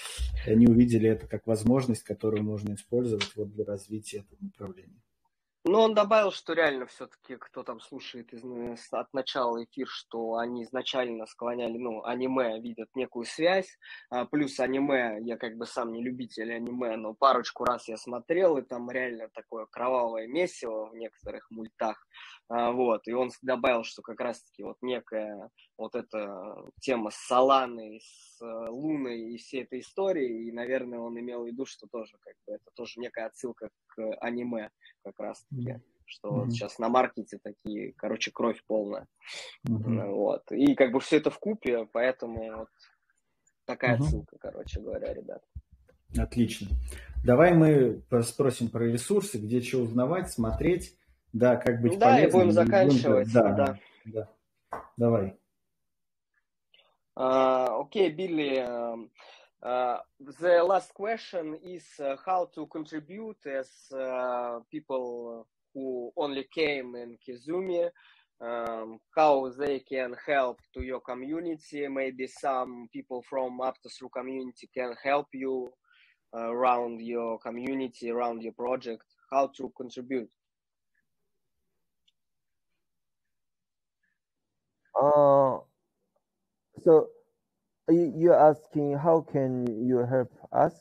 они 0.47 0.67
увидели 0.67 1.09
это 1.09 1.27
как 1.27 1.47
возможность, 1.47 2.03
которую 2.03 2.43
можно 2.45 2.75
использовать 2.75 3.35
вот 3.37 3.53
для 3.53 3.65
развития 3.65 4.19
этого 4.19 4.39
направления. 4.43 5.04
Ну, 5.67 5.81
он 5.81 5.95
добавил, 5.95 6.31
что 6.31 6.53
реально 6.53 6.85
все-таки, 6.87 7.37
кто 7.37 7.63
там 7.63 7.81
слушает 7.81 8.35
из, 8.35 8.45
э, 8.45 8.77
от 8.91 9.15
начала 9.15 9.65
эфир, 9.65 9.89
что 9.89 10.37
они 10.37 10.65
изначально 10.65 11.25
склоняли, 11.25 11.79
ну, 11.79 12.05
аниме 12.05 12.61
видят 12.61 12.91
некую 12.95 13.25
связь, 13.25 13.79
а, 14.11 14.27
плюс 14.27 14.61
аниме, 14.61 15.21
я 15.23 15.39
как 15.39 15.57
бы 15.57 15.65
сам 15.65 15.93
не 15.93 16.03
любитель 16.03 16.53
аниме, 16.53 16.97
но 16.97 17.15
парочку 17.15 17.65
раз 17.65 17.89
я 17.89 17.97
смотрел, 17.97 18.59
и 18.59 18.63
там 18.63 18.91
реально 18.91 19.31
такое 19.33 19.65
кровавое 19.65 20.27
месиво 20.27 20.91
в 20.91 20.97
некоторых 20.97 21.51
мультах, 21.51 22.07
А, 22.51 22.71
вот, 22.73 23.09
и 23.09 23.15
он 23.15 23.31
добавил, 23.41 23.85
что 23.85 24.03
как 24.03 24.21
раз-таки 24.21 24.63
вот 24.65 24.77
некая 24.83 25.49
вот 25.79 25.95
эта 25.95 26.57
тема 26.83 27.11
с 27.11 27.17
Соланой, 27.17 28.03
с 28.05 28.34
Луной 28.71 29.33
и 29.33 29.37
всей 29.39 29.63
этой 29.63 29.81
историей, 29.81 30.49
и, 30.49 30.53
наверное, 30.53 30.99
он 30.99 31.19
имел 31.19 31.45
в 31.45 31.47
виду, 31.47 31.67
что 31.67 31.87
тоже 31.87 32.17
как 32.21 32.35
бы 32.47 32.55
это 32.55 32.71
тоже 32.75 33.01
некая 33.01 33.27
отсылка 33.27 33.71
к 33.87 34.17
аниме 34.21 34.71
как 35.05 35.19
раз-таки, 35.19 35.73
Мгм. 35.73 35.83
что 36.05 36.43
Мгм. 36.43 36.51
сейчас 36.51 36.79
на 36.79 36.89
маркете 36.89 37.39
такие, 37.43 37.93
короче, 37.95 38.31
кровь 38.31 38.63
полная. 38.67 39.07
Э, 39.67 40.11
вот, 40.11 40.51
и 40.51 40.75
как 40.75 40.93
бы 40.93 41.01
все 41.01 41.17
это 41.19 41.31
в 41.31 41.39
купе, 41.39 41.87
поэтому 41.93 42.59
вот 42.59 42.69
такая 43.65 43.95
Мгм. 43.95 44.05
отсылка, 44.05 44.37
короче 44.39 44.81
говоря, 44.81 45.13
ребят. 45.13 45.43
Отлично. 46.17 46.69
Давай 47.25 47.55
мы 47.55 48.03
спросим 48.23 48.69
про 48.69 48.85
ресурсы, 48.85 49.39
где 49.39 49.61
что 49.61 49.79
узнавать, 49.79 50.31
смотреть, 50.31 50.97
да, 51.33 51.57
как 51.57 51.81
быть 51.81 51.99
Да, 51.99 52.19
и 52.19 52.23
полезным. 52.23 52.41
будем 52.41 52.53
заканчивать, 52.53 53.33
да, 53.33 53.53
да. 53.53 53.79
да. 54.05 54.29
Давай. 54.97 55.37
Uh, 57.17 57.67
okay, 57.83 58.11
Billy. 58.11 58.61
Um, 58.61 59.11
uh, 59.63 59.99
the 60.41 60.63
last 60.65 60.93
question 60.95 61.59
is 61.65 61.85
uh, 62.01 62.17
how 62.27 62.51
to 62.55 62.67
contribute 62.67 63.39
as 63.47 63.69
people 64.71 65.47
who 65.75 66.13
only 66.17 66.47
came 66.55 66.95
in 66.97 67.17
Koizumi, 67.27 67.89
um, 68.41 68.99
how 69.17 69.51
they 69.59 69.81
can 69.81 70.15
help 70.27 70.61
to 70.75 70.83
your 70.83 71.01
community. 71.01 71.87
Maybe 71.89 72.27
some 72.27 72.89
people 72.93 73.25
from 73.29 73.59
Aptos 73.61 73.99
community 74.13 74.69
can 74.75 74.95
help 75.03 75.29
you 75.33 75.71
uh, 76.37 76.51
around 76.51 77.01
your 77.01 77.39
community, 77.39 78.11
around 78.11 78.43
your 78.43 78.53
project. 78.53 79.03
How 79.31 79.51
to 79.57 79.73
contribute? 79.77 80.31
Uh, 85.01 85.44
so 86.85 87.09
you, 87.89 88.13
you're 88.17 88.39
asking 88.51 88.99
how 88.99 89.27
can 89.33 89.67
you 89.87 90.07
help 90.07 90.33
us? 90.53 90.75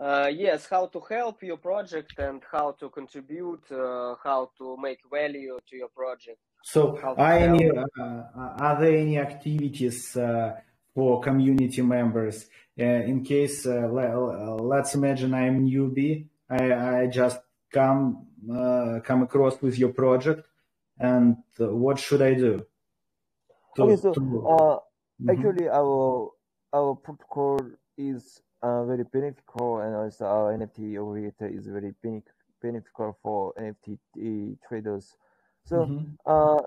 Uh, 0.00 0.30
yes, 0.32 0.66
how 0.68 0.86
to 0.86 1.00
help 1.00 1.42
your 1.42 1.56
project 1.56 2.18
and 2.18 2.42
how 2.50 2.72
to 2.72 2.88
contribute, 2.88 3.64
uh, 3.70 4.14
how 4.22 4.50
to 4.58 4.76
make 4.80 5.00
value 5.10 5.58
to 5.68 5.76
your 5.76 5.88
project. 5.88 6.38
So, 6.64 6.98
are, 7.16 7.32
any, 7.32 7.70
uh, 7.70 8.22
are 8.58 8.80
there 8.80 8.96
any 8.96 9.18
activities 9.18 10.16
uh, 10.16 10.56
for 10.94 11.20
community 11.20 11.82
members? 11.82 12.46
Uh, 12.78 12.84
in 12.84 13.22
case, 13.22 13.66
uh, 13.66 13.86
le- 13.86 14.62
let's 14.62 14.94
imagine 14.94 15.32
I'm 15.32 15.66
newbie, 15.66 16.26
I, 16.50 17.02
I 17.02 17.06
just 17.06 17.38
come 17.72 18.26
uh, 18.52 19.00
come 19.04 19.22
across 19.22 19.60
with 19.60 19.78
your 19.78 19.90
project, 19.90 20.46
and 20.98 21.36
uh, 21.60 21.68
what 21.68 21.98
should 21.98 22.22
I 22.22 22.34
do? 22.34 22.66
To- 23.76 23.84
okay, 23.84 23.96
so 23.96 24.18
uh, 24.46 24.78
Mhm. 25.20 25.30
actually 25.30 25.68
our 25.68 26.30
our 26.72 26.94
protocol 26.96 27.58
is 27.96 28.42
uh, 28.62 28.84
very 28.84 29.04
beneficial 29.04 29.78
and 29.80 29.94
also 29.94 30.24
our 30.26 30.52
NFT 30.52 30.94
aggregator 30.94 31.48
is 31.52 31.66
very 31.66 31.94
beneficial 32.62 33.18
for 33.22 33.52
NFT 33.58 33.98
uh, 34.18 34.68
traders. 34.68 35.16
So 35.64 35.90
Mhm. 35.90 36.16
uh, 36.26 36.62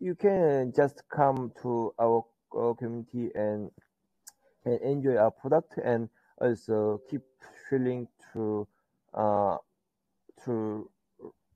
you 0.00 0.14
can 0.14 0.72
just 0.74 1.02
come 1.08 1.52
to 1.62 1.94
our, 1.98 2.24
our 2.54 2.74
community 2.74 3.30
and 3.34 3.70
and 4.64 4.80
enjoy 4.80 5.16
our 5.16 5.30
product 5.30 5.78
and 5.84 6.08
also 6.40 7.00
keep 7.10 7.22
sharing 7.68 8.08
to 8.32 8.66
uh, 9.14 9.56
to 10.44 10.90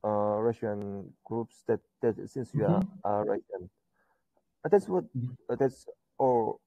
uh, 0.03 0.39
Russian 0.41 1.13
groups 1.25 1.63
that, 1.67 1.79
that 2.01 2.15
since 2.29 2.53
you 2.55 2.65
are, 2.65 2.81
Mhm. 2.81 3.01
are 3.03 3.25
Russian. 3.25 3.69
That's 4.65 4.87
what 4.87 5.05
that's 5.57 5.87
all 6.17 6.59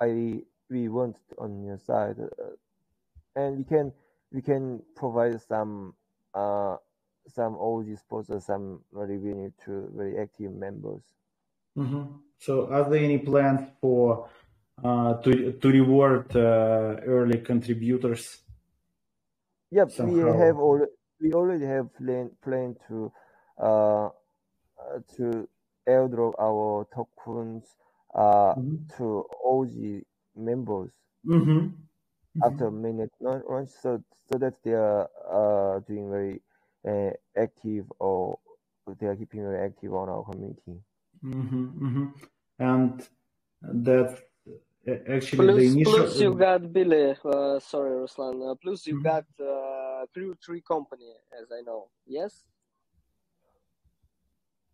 I 0.00 0.42
we 0.68 0.88
want 0.88 1.16
on 1.38 1.64
your 1.64 1.78
side, 1.78 2.16
uh, 2.20 2.54
and 3.34 3.58
we 3.58 3.64
can 3.64 3.92
we 4.32 4.42
can 4.42 4.82
provide 4.94 5.40
some 5.40 5.94
uh 6.34 6.76
some 7.26 7.56
OG 7.56 7.98
sponsors 7.98 8.46
some 8.46 8.80
revenue 8.92 9.50
to 9.64 9.90
very 9.94 10.18
active 10.18 10.52
members. 10.52 11.02
Mm-hmm. 11.76 12.16
So, 12.38 12.66
are 12.72 12.88
there 12.88 13.02
any 13.02 13.18
plans 13.18 13.68
for 13.80 14.28
uh, 14.82 15.14
to 15.22 15.52
to 15.52 15.68
reward 15.68 16.34
uh, 16.34 16.96
early 17.04 17.38
contributors? 17.38 18.42
Yep, 19.70 19.90
somehow? 19.90 20.32
we 20.32 20.38
have 20.38 20.56
already 20.56 20.92
we 21.20 21.32
already 21.32 21.64
have 21.66 21.94
plan 21.94 22.30
plan 22.42 22.76
to 22.88 23.12
uh, 23.58 24.08
to 25.16 25.48
airdrop 25.90 26.32
our 26.38 26.86
tokens 26.94 27.64
uh, 28.14 28.54
mm-hmm. 28.54 28.76
to 28.96 29.24
OG 29.44 30.04
members 30.36 30.90
mm-hmm. 31.26 31.50
Mm-hmm. 31.50 32.42
after 32.44 32.70
mainnet 32.70 33.10
launch, 33.20 33.70
so 33.82 34.02
so 34.30 34.38
that 34.38 34.54
they 34.64 34.72
are 34.72 35.08
uh, 35.28 35.80
doing 35.80 36.10
very 36.10 36.40
uh, 36.86 37.10
active 37.36 37.90
or 37.98 38.38
they 38.98 39.06
are 39.06 39.16
keeping 39.16 39.42
very 39.42 39.66
active 39.66 39.92
on 39.94 40.08
our 40.08 40.24
community. 40.24 40.78
Mm-hmm, 41.24 41.86
mm-hmm. 41.86 42.06
And 42.58 43.08
that 43.62 44.18
actually 45.08 45.46
plus, 45.46 45.56
the 45.56 45.66
initial... 45.66 45.92
plus 45.92 46.20
you 46.20 46.34
got 46.34 46.72
Billy. 46.72 47.14
Uh, 47.24 47.58
sorry, 47.60 47.90
Ruslan. 47.90 48.50
Uh, 48.50 48.54
plus 48.62 48.86
you 48.86 48.96
mm-hmm. 48.96 49.02
got 49.02 49.24
uh, 49.40 50.06
Crew 50.12 50.36
Three 50.44 50.62
Company, 50.62 51.12
as 51.40 51.48
I 51.52 51.62
know. 51.62 51.88
Yes. 52.06 52.44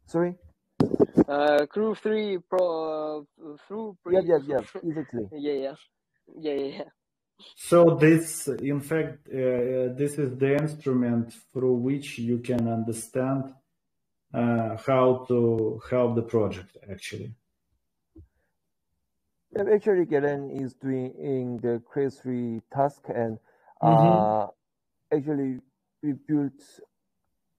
Sorry. 0.06 0.36
Uh, 1.28 1.66
Crew 1.66 1.94
Three 1.94 2.38
Pro 2.38 3.20
uh, 3.20 3.56
through. 3.66 3.96
Pre- 4.02 4.14
yeah, 4.14 4.22
yeah, 4.24 4.38
yeah. 4.46 4.60
Exactly. 4.82 5.28
yeah, 5.32 5.52
yeah, 5.52 5.74
yeah, 6.38 6.52
yeah. 6.52 6.76
yeah. 6.78 6.90
So 7.54 7.96
this, 8.00 8.48
in 8.48 8.80
fact, 8.80 9.28
uh, 9.28 9.92
this 9.94 10.18
is 10.18 10.38
the 10.38 10.56
instrument 10.56 11.34
through 11.52 11.74
which 11.74 12.18
you 12.18 12.38
can 12.38 12.66
understand 12.66 13.52
uh, 14.32 14.76
how 14.86 15.24
to 15.28 15.80
help 15.90 16.16
the 16.16 16.22
project 16.22 16.76
actually. 16.90 17.34
Actually, 19.58 20.04
Galen 20.04 20.50
is 20.50 20.74
doing 20.74 21.14
in 21.18 21.58
the 21.62 21.82
Crew3 21.90 22.60
task, 22.70 23.04
and 23.08 23.38
uh, 23.80 23.86
mm-hmm. 23.86 25.16
actually 25.16 25.60
we 26.02 26.12
built 26.12 26.60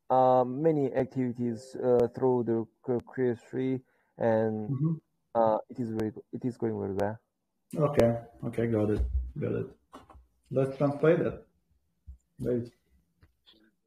uh, 0.09 0.43
many 0.45 0.93
activities 0.93 1.75
uh, 1.75 2.07
through 2.15 2.43
the 2.43 2.65
Crew3, 2.85 3.81
and 4.17 4.69
mm-hmm. 4.69 4.93
uh, 5.35 5.57
it 5.69 5.79
is 5.79 5.91
very 5.91 6.11
it 6.33 6.45
is 6.45 6.57
going 6.57 6.79
very 6.79 6.93
well. 6.93 7.19
Okay, 7.75 8.17
okay, 8.45 8.67
got 8.67 8.89
it, 8.89 9.01
got 9.39 9.51
it. 9.51 9.67
Let's 10.51 10.77
translate 10.77 11.19
that. 11.23 11.45
Давид. 12.39 12.71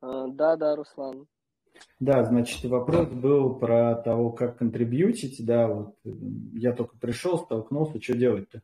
Да, 0.02 0.56
да, 0.56 0.76
Руслан. 0.76 1.26
Да, 1.98 2.24
значит, 2.24 2.64
вопрос 2.64 3.08
был 3.08 3.58
про 3.58 3.94
того, 3.94 4.30
как 4.30 4.58
контрибьютить, 4.58 5.44
да, 5.44 5.68
вот 5.68 5.96
я 6.04 6.72
только 6.72 6.96
пришел, 6.96 7.38
столкнулся, 7.38 8.00
что 8.00 8.16
делать-то? 8.16 8.62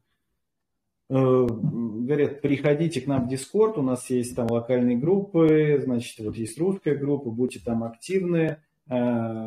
Э, 1.09 1.47
говорят, 1.49 2.41
приходите 2.41 3.01
к 3.01 3.07
нам 3.07 3.29
в 3.29 3.33
Discord, 3.33 3.79
у 3.79 3.83
нас 3.83 4.11
есть 4.11 4.35
там 4.35 4.51
локальные 4.51 4.97
группы, 4.97 5.81
значит, 5.83 6.19
вот 6.25 6.37
есть 6.37 6.59
русская 6.59 6.97
группа, 6.97 7.31
будьте 7.31 7.61
там 7.61 7.85
активны, 7.85 8.61
э, 8.89 9.47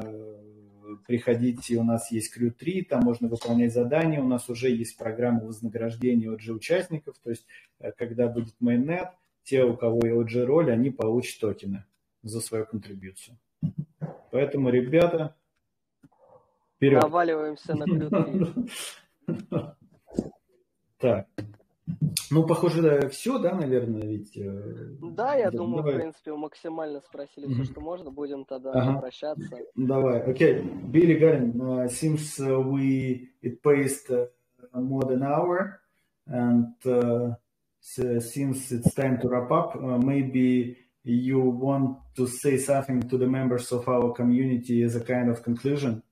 приходите, 1.06 1.76
у 1.76 1.84
нас 1.84 2.11
есть 2.11 2.36
Crew 2.36 2.52
3, 2.52 2.84
там 2.84 3.03
можно 3.03 3.27
выполнять 3.27 3.73
задания, 3.73 4.22
у 4.22 4.27
нас 4.27 4.48
уже 4.48 4.69
есть 4.69 4.98
программа 4.98 5.41
вознаграждения 5.41 6.31
от 6.31 6.41
участников, 6.48 7.18
то 7.22 7.30
есть 7.30 7.45
э, 7.80 7.91
когда 7.91 8.30
будет 8.30 8.56
mainnet, 8.61 9.10
те, 9.44 9.65
у 9.65 9.76
кого 9.76 9.99
и 10.06 10.11
OG 10.11 10.45
роль, 10.45 10.72
они 10.72 10.91
получат 10.91 11.41
токены 11.41 11.84
за 12.23 12.40
свою 12.40 12.65
контрибьюцию. 12.65 13.38
Поэтому, 14.31 14.69
ребята, 14.69 15.36
вперед. 16.77 17.02
Наваливаемся 17.02 17.76
на 17.76 17.84
Crew 17.84 18.69
3. 19.27 19.65
Так. 20.99 21.27
Ну, 22.30 22.45
похоже, 22.45 22.81
да, 22.81 23.09
все, 23.09 23.39
да, 23.39 23.55
наверное, 23.55 24.03
ведь... 24.03 24.38
Э, 24.38 24.95
да, 25.01 25.35
я 25.35 25.49
да, 25.49 25.57
думаю, 25.57 25.77
давай. 25.77 25.93
в 25.93 25.97
принципе, 25.97 26.34
максимально 26.34 27.01
спросили 27.01 27.47
mm-hmm. 27.47 27.63
все, 27.63 27.71
что 27.71 27.81
можно. 27.81 28.11
Будем 28.11 28.45
тогда 28.45 28.71
ага. 28.71 28.99
прощаться. 28.99 29.49
Давай, 29.76 30.21
окей. 30.21 30.59
Okay. 30.59 30.91
Billy 30.91 31.19
uh, 31.19 31.88
seems 31.88 32.39
uh, 32.39 32.59
we 32.59 33.30
it 33.41 33.63
paced 33.63 34.11
uh, 34.11 34.27
more 34.73 35.03
than 35.05 35.23
an 35.23 35.31
hour, 35.31 35.81
and 36.27 36.76
uh, 36.85 37.34
since 37.80 38.71
it's 38.71 38.93
time 38.93 39.19
to 39.19 39.27
wrap 39.27 39.51
up, 39.51 39.76
uh, 39.76 39.97
maybe 39.97 40.77
you 41.03 41.39
want 41.39 41.97
to 42.15 42.27
say 42.27 42.57
something 42.57 43.01
to 43.09 43.17
the 43.17 43.27
members 43.27 43.71
of 43.71 43.88
our 43.88 44.13
community 44.13 44.84
as 44.84 44.95
a 44.95 45.01
kind 45.01 45.30
of 45.30 45.41
conclusion. 45.41 46.03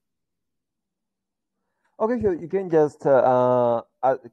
Okay, 2.00 2.22
so 2.22 2.32
you 2.32 2.48
can 2.48 2.70
just 2.70 3.06
uh, 3.06 3.10
uh, 3.10 3.82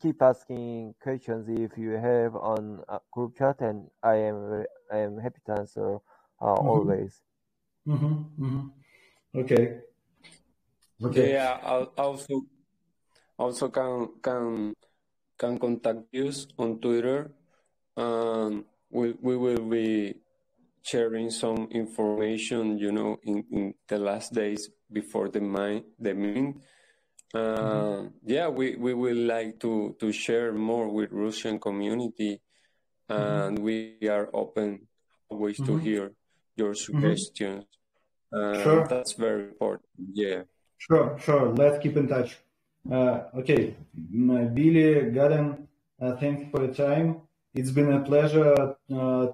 keep 0.00 0.22
asking 0.22 0.94
questions 1.00 1.48
if 1.48 1.78
you 1.78 1.92
have 1.92 2.36
on 2.36 2.82
group 3.12 3.36
chat, 3.38 3.60
and 3.60 3.88
I 4.02 4.16
am 4.16 4.64
I 4.92 4.98
am 4.98 5.18
happy 5.18 5.40
to 5.46 5.52
answer 5.52 5.96
uh, 6.40 6.44
mm-hmm. 6.44 6.68
always. 6.68 7.20
Mm-hmm. 7.86 8.44
Mm-hmm. 8.44 9.38
Okay. 9.40 9.78
Okay. 11.02 11.32
Yeah, 11.32 11.58
I'll 11.62 11.92
also 11.98 12.42
also 13.38 13.68
can 13.68 14.08
can 14.22 14.74
can 15.38 15.58
contact 15.58 16.14
us 16.14 16.46
on 16.58 16.78
Twitter. 16.80 17.32
and 17.96 18.64
we 18.90 19.14
we 19.20 19.36
will 19.36 19.64
be 19.70 20.14
sharing 20.82 21.30
some 21.30 21.68
information, 21.70 22.78
you 22.78 22.92
know, 22.92 23.18
in, 23.22 23.44
in 23.50 23.74
the 23.88 23.98
last 23.98 24.34
days 24.34 24.68
before 24.92 25.28
the 25.28 25.40
mine 25.40 25.82
the 25.98 26.14
mint 26.14 26.56
mm-hmm. 26.56 26.73
Uh, 27.34 28.04
yeah, 28.24 28.48
we, 28.48 28.76
we 28.76 28.94
would 28.94 29.16
like 29.16 29.58
to, 29.58 29.96
to 29.98 30.12
share 30.12 30.52
more 30.52 30.88
with 30.88 31.10
Russian 31.10 31.58
community, 31.58 32.40
and 33.08 33.58
mm-hmm. 33.58 33.64
we 33.64 34.08
are 34.08 34.30
open 34.32 34.86
always 35.28 35.58
mm-hmm. 35.58 35.78
to 35.78 35.78
hear 35.78 36.12
your 36.56 36.74
mm-hmm. 36.74 37.00
suggestions. 37.00 37.64
Uh, 38.32 38.62
sure. 38.62 38.86
That's 38.86 39.14
very 39.14 39.44
important. 39.44 39.88
Yeah. 40.12 40.42
Sure, 40.78 41.18
sure. 41.18 41.52
Let's 41.54 41.82
keep 41.82 41.96
in 41.96 42.06
touch. 42.06 42.38
Uh, 42.90 43.22
okay, 43.38 43.74
Billy, 43.94 45.10
Galen, 45.10 45.66
uh, 46.00 46.16
thanks 46.16 46.50
for 46.50 46.64
your 46.64 46.74
time. 46.74 47.22
It's 47.54 47.70
been 47.70 47.92
a 47.92 48.00
pleasure 48.00 48.76
uh, 48.94 49.26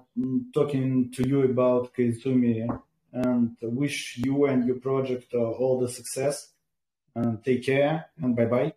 talking 0.53 1.11
to 1.11 1.27
you 1.27 1.43
about 1.43 1.93
Koizumi 1.93 2.67
and 3.13 3.57
wish 3.61 4.17
you 4.17 4.45
and 4.45 4.65
your 4.65 4.77
project 4.77 5.33
uh, 5.33 5.39
all 5.39 5.79
the 5.79 5.89
success 5.89 6.50
and 7.15 7.43
take 7.43 7.65
care 7.65 8.05
and 8.21 8.35
bye 8.35 8.45
bye. 8.45 8.73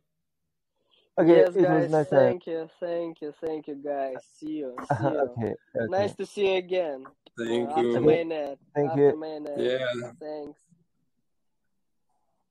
Okay, 1.16 1.36
yes, 1.36 1.54
guys. 1.54 1.90
Nice 1.90 2.12
uh, 2.12 2.16
thank 2.16 2.46
you, 2.46 2.68
thank 2.80 3.20
you, 3.22 3.32
thank 3.40 3.68
you, 3.68 3.76
guys. 3.76 4.16
See 4.36 4.58
you. 4.58 4.76
See 4.98 5.04
you. 5.04 5.08
okay, 5.08 5.54
okay, 5.76 5.86
Nice 5.88 6.14
to 6.16 6.26
see 6.26 6.52
you 6.52 6.58
again. 6.58 7.04
Thank 7.38 7.70
uh, 7.70 7.80
you. 7.80 7.88
After 7.88 8.00
mainnet. 8.00 8.58
Thank 8.74 8.90
after 8.90 9.10
you. 9.10 9.12
mainnet. 9.14 9.58
Yeah. 9.58 10.10
Thanks. 10.18 10.60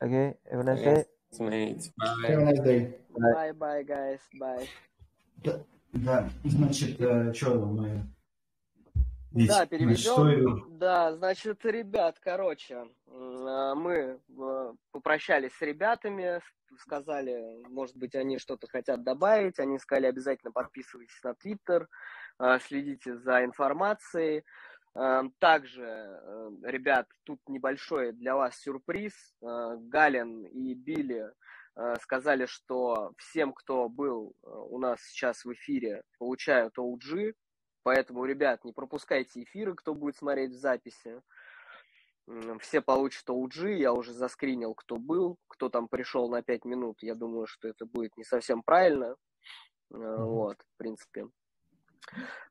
Okay. 0.01 0.33
Have 0.49 0.59
a 0.59 0.63
nice 0.63 0.81
Thanks, 0.81 1.07
day. 1.37 1.45
Mate. 1.45 1.91
Bye. 1.97 2.29
Have 2.29 2.39
a 2.39 2.45
nice 2.45 2.59
day. 2.59 2.93
Bye. 3.17 3.33
Bye, 3.33 3.51
bye, 3.51 3.83
guys. 3.83 4.19
Bye. 4.39 4.67
Да, 5.93 6.29
значит, 6.43 6.95
что, 7.35 7.65
мы 7.65 8.03
Да, 9.33 9.65
переведем. 9.65 10.77
Да, 10.77 11.15
значит, 11.15 11.65
ребят, 11.65 12.17
короче, 12.19 12.85
мы 13.07 14.19
а, 14.39 14.73
попрощались 14.91 15.53
с 15.53 15.61
ребятами, 15.61 16.39
сказали, 16.79 17.63
может 17.69 17.97
быть, 17.97 18.15
они 18.15 18.37
что-то 18.37 18.67
хотят 18.67 19.03
добавить, 19.03 19.59
они 19.59 19.79
сказали, 19.79 20.07
обязательно 20.07 20.51
подписывайтесь 20.51 21.19
на 21.23 21.33
Твиттер, 21.33 21.87
а, 22.37 22.59
следите 22.59 23.17
за 23.17 23.43
информацией. 23.43 24.43
Также, 25.39 26.19
ребят, 26.61 27.07
тут 27.23 27.39
небольшой 27.47 28.11
для 28.11 28.35
вас 28.35 28.59
сюрприз. 28.59 29.33
Галин 29.41 30.45
и 30.45 30.75
Билли 30.75 31.31
сказали, 31.99 32.45
что 32.45 33.11
всем, 33.17 33.53
кто 33.53 33.89
был 33.89 34.35
у 34.43 34.77
нас 34.77 35.01
сейчас 35.01 35.45
в 35.45 35.53
эфире, 35.53 36.03
получают 36.19 36.77
OG, 36.77 37.33
Поэтому, 37.83 38.25
ребят, 38.25 38.63
не 38.63 38.71
пропускайте 38.71 39.43
эфиры, 39.43 39.75
кто 39.75 39.93
будет 39.93 40.15
смотреть 40.15 40.51
в 40.51 40.57
записи. 40.57 41.21
Все 42.59 42.81
получат 42.81 43.29
OG, 43.29 43.73
я 43.73 43.91
уже 43.91 44.13
заскринил, 44.13 44.73
кто 44.73 44.95
был, 44.97 45.37
кто 45.49 45.69
там 45.69 45.89
пришел 45.89 46.29
на 46.29 46.41
5 46.41 46.63
минут. 46.63 47.03
Я 47.03 47.15
думаю, 47.15 47.47
что 47.47 47.67
это 47.67 47.85
будет 47.85 48.15
не 48.15 48.23
совсем 48.23 48.63
правильно. 48.63 49.17
Вот, 49.89 50.57
в 50.61 50.77
принципе. 50.77 51.27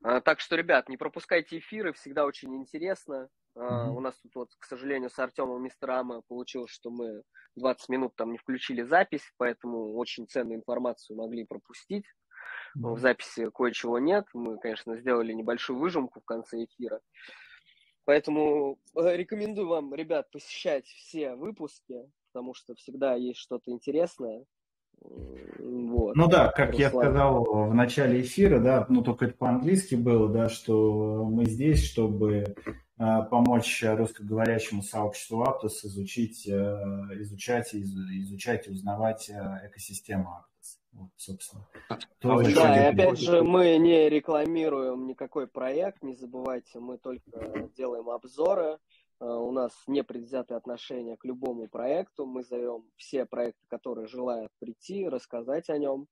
А, 0.03 0.21
так 0.21 0.39
что, 0.39 0.55
ребят, 0.55 0.89
не 0.89 0.97
пропускайте 0.97 1.57
эфиры, 1.57 1.93
всегда 1.93 2.25
очень 2.25 2.55
интересно. 2.55 3.29
Mm-hmm. 3.55 3.89
У 3.89 3.99
нас 3.99 4.15
тут, 4.21 4.35
вот, 4.35 4.49
к 4.57 4.65
сожалению, 4.65 5.09
с 5.09 5.19
Артемом 5.19 5.63
Мистерама 5.63 6.21
получилось, 6.27 6.71
что 6.71 6.89
мы 6.89 7.23
20 7.55 7.89
минут 7.89 8.15
там 8.15 8.31
не 8.31 8.37
включили 8.37 8.81
запись, 8.81 9.31
поэтому 9.37 9.95
очень 9.95 10.27
ценную 10.27 10.57
информацию 10.57 11.17
могли 11.17 11.45
пропустить. 11.45 12.05
В 12.75 12.99
записи 12.99 13.49
кое-чего 13.49 13.99
нет. 13.99 14.25
Мы, 14.33 14.57
конечно, 14.57 14.97
сделали 14.97 15.33
небольшую 15.33 15.79
выжимку 15.79 16.21
в 16.21 16.25
конце 16.25 16.63
эфира. 16.63 16.99
Поэтому 18.05 18.79
э, 18.95 19.15
рекомендую 19.15 19.67
вам, 19.67 19.93
ребят, 19.93 20.29
посещать 20.31 20.85
все 20.85 21.35
выпуски, 21.35 21.95
потому 22.31 22.53
что 22.53 22.75
всегда 22.75 23.15
есть 23.15 23.39
что-то 23.39 23.71
интересное. 23.71 24.43
Вот. 25.59 26.15
Ну 26.15 26.27
да, 26.27 26.49
как 26.49 26.71
Руслан. 26.71 26.81
я 26.81 26.89
сказал 26.89 27.43
в 27.43 27.73
начале 27.73 28.21
эфира, 28.21 28.59
да, 28.59 28.85
ну 28.89 29.01
только 29.01 29.25
это 29.25 29.35
по-английски 29.35 29.95
было, 29.95 30.29
да, 30.29 30.49
что 30.49 31.25
мы 31.25 31.45
здесь, 31.45 31.83
чтобы 31.83 32.35
э, 32.35 33.23
помочь 33.29 33.83
русскоговорящему 33.83 34.81
сообществу 34.81 35.43
Aptos 35.43 35.85
изучить, 35.85 36.47
э, 36.47 36.51
изучать, 37.21 37.73
из, 37.73 37.93
изучать 37.95 38.67
и 38.67 38.71
узнавать 38.71 39.29
э, 39.29 39.67
экосистему 39.67 40.29
Aptos. 40.29 40.52
Вот, 40.93 41.09
собственно. 41.17 41.67
А, 41.89 41.97
а 42.21 42.43
да, 42.43 42.89
и 42.89 42.93
опять 42.93 43.19
же, 43.19 43.43
мы 43.43 43.77
не 43.77 44.09
рекламируем 44.09 45.07
никакой 45.07 45.47
проект, 45.47 46.03
не 46.03 46.15
забывайте, 46.15 46.79
мы 46.79 46.97
только 46.97 47.69
делаем 47.75 48.09
обзоры, 48.09 48.79
Э, 49.23 49.25
у 49.25 49.51
нас 49.51 49.71
непредвзятое 49.87 50.57
отношение 50.57 51.15
к 51.15 51.23
любому 51.23 51.67
проекту. 51.67 52.25
Мы 52.25 52.43
зовем 52.43 52.83
все 52.97 53.25
проекты, 53.25 53.65
которые 53.67 54.07
желают 54.07 54.51
прийти, 54.59 55.07
рассказать 55.07 55.69
о 55.69 55.77
нем. 55.77 56.07